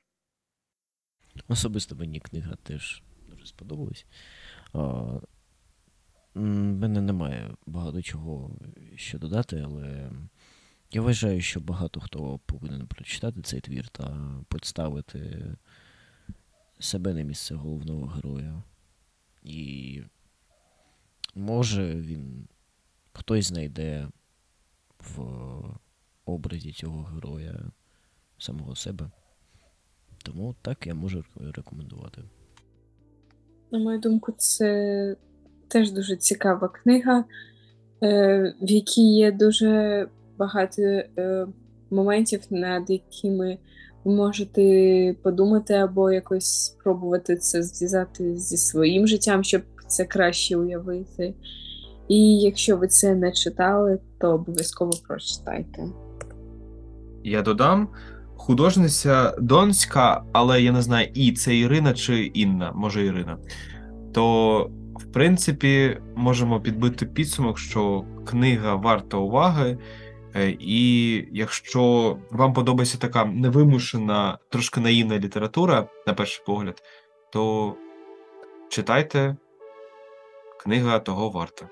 Особисто 1.49 1.95
мені 1.95 2.21
книга 2.21 2.57
теж 2.63 3.03
дуже 3.29 3.47
сподобалась. 3.47 4.07
Мене 6.39 7.01
немає 7.01 7.55
багато 7.67 8.03
чого 8.03 8.51
що 8.95 9.19
додати, 9.19 9.63
але 9.65 10.11
я 10.91 11.03
вважаю, 11.03 11.41
що 11.41 11.61
багато 11.61 12.01
хто 12.01 12.39
повинен 12.39 12.87
прочитати 12.87 13.43
цей 13.43 13.61
твір 13.61 13.89
та 13.89 14.35
представити 14.49 15.45
себе 16.79 17.15
на 17.15 17.23
місце 17.23 17.55
головного 17.55 18.07
героя. 18.07 18.63
І 19.43 20.03
може 21.35 21.95
він 21.95 22.49
хтось 23.13 23.47
знайде 23.47 24.09
в 24.99 25.23
образі 26.25 26.73
цього 26.73 27.03
героя 27.03 27.61
самого 28.39 28.77
себе. 28.77 29.11
Тому 30.23 30.55
так 30.63 30.87
я 30.87 30.95
можу 30.95 31.25
рекомендувати. 31.37 32.23
На 33.71 33.79
мою 33.79 33.99
думку, 34.01 34.33
це 34.33 35.17
теж 35.69 35.91
дуже 35.91 36.17
цікава 36.17 36.69
книга, 36.69 37.25
е, 38.03 38.55
в 38.63 38.71
якій 38.71 39.15
є 39.15 39.33
дуже 39.33 40.07
багато 40.39 40.83
е, 40.83 41.47
моментів, 41.91 42.41
над 42.51 42.91
якими 42.91 43.59
ви 44.05 44.15
можете 44.15 45.15
подумати 45.23 45.75
або 45.75 46.13
якось 46.13 46.65
спробувати 46.65 47.37
це 47.37 47.63
зв'язати 47.63 48.37
зі 48.37 48.57
своїм 48.57 49.07
життям, 49.07 49.45
щоб 49.45 49.63
це 49.87 50.05
краще 50.05 50.57
уявити. 50.57 51.35
І 52.09 52.41
якщо 52.41 52.77
ви 52.77 52.89
це 52.89 53.15
не 53.15 53.33
читали, 53.33 53.99
то 54.21 54.35
обов'язково 54.35 54.93
прочитайте. 55.09 55.83
Я 57.25 57.43
додам 57.43 57.89
художниця 58.37 59.35
Донська, 59.41 60.23
але 60.33 60.63
я 60.63 60.73
не 60.73 60.83
знаю, 60.83 61.09
і 61.15 61.33
це 61.33 61.57
Ірина 61.57 61.95
чи 61.95 62.25
Інна, 62.25 62.73
може 62.73 63.07
Ірина. 63.07 63.39
То, 64.13 64.71
в 64.99 65.13
принципі, 65.13 65.99
можемо 66.17 66.61
підбити 66.61 67.07
підсумок, 67.07 67.59
що 67.59 68.05
книга 68.27 68.75
варта 68.75 69.17
уваги. 69.17 69.79
Е, 70.35 70.57
І 70.61 71.15
якщо 71.33 72.17
вам 72.31 72.53
подобається 72.53 72.99
така 72.99 73.25
невимушена, 73.25 74.39
трошки 74.49 74.81
наївна 74.81 75.19
література, 75.19 75.89
на 76.07 76.15
перший 76.15 76.45
погляд, 76.47 76.83
то 77.33 77.75
читайте, 78.69 79.37
книга 80.61 80.99
того 80.99 81.31
варта. 81.31 81.69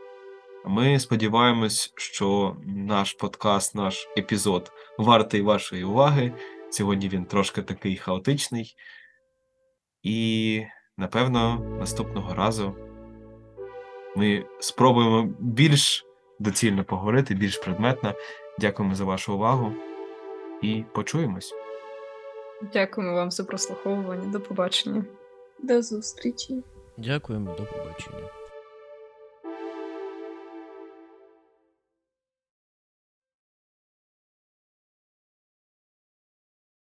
Ми 0.67 0.99
сподіваємось, 0.99 1.93
що 1.97 2.57
наш 2.67 3.13
подкаст, 3.13 3.75
наш 3.75 4.09
епізод 4.19 4.73
вартий 4.99 5.43
вашої 5.43 5.85
уваги. 5.85 6.33
Сьогодні 6.71 7.09
він 7.09 7.25
трошки 7.25 7.63
такий 7.63 7.97
хаотичний. 7.97 8.75
І, 10.03 10.63
напевно, 10.97 11.59
наступного 11.79 12.35
разу 12.35 12.86
ми 14.17 14.45
спробуємо 14.61 15.29
більш 15.39 16.07
доцільно 16.39 16.85
поговорити, 16.85 17.35
більш 17.35 17.59
предметно. 17.59 18.15
Дякуємо 18.59 18.95
за 18.95 19.05
вашу 19.05 19.35
увагу 19.35 19.73
і 20.63 20.85
почуємось. 20.93 21.55
Дякуємо 22.73 23.15
вам 23.15 23.31
за 23.31 23.45
прослуховування. 23.45 24.27
До 24.33 24.41
побачення. 24.41 25.05
До 25.63 25.83
зустрічі! 25.83 26.63
Дякуємо, 26.97 27.55
до 27.59 27.65
побачення. 27.65 28.36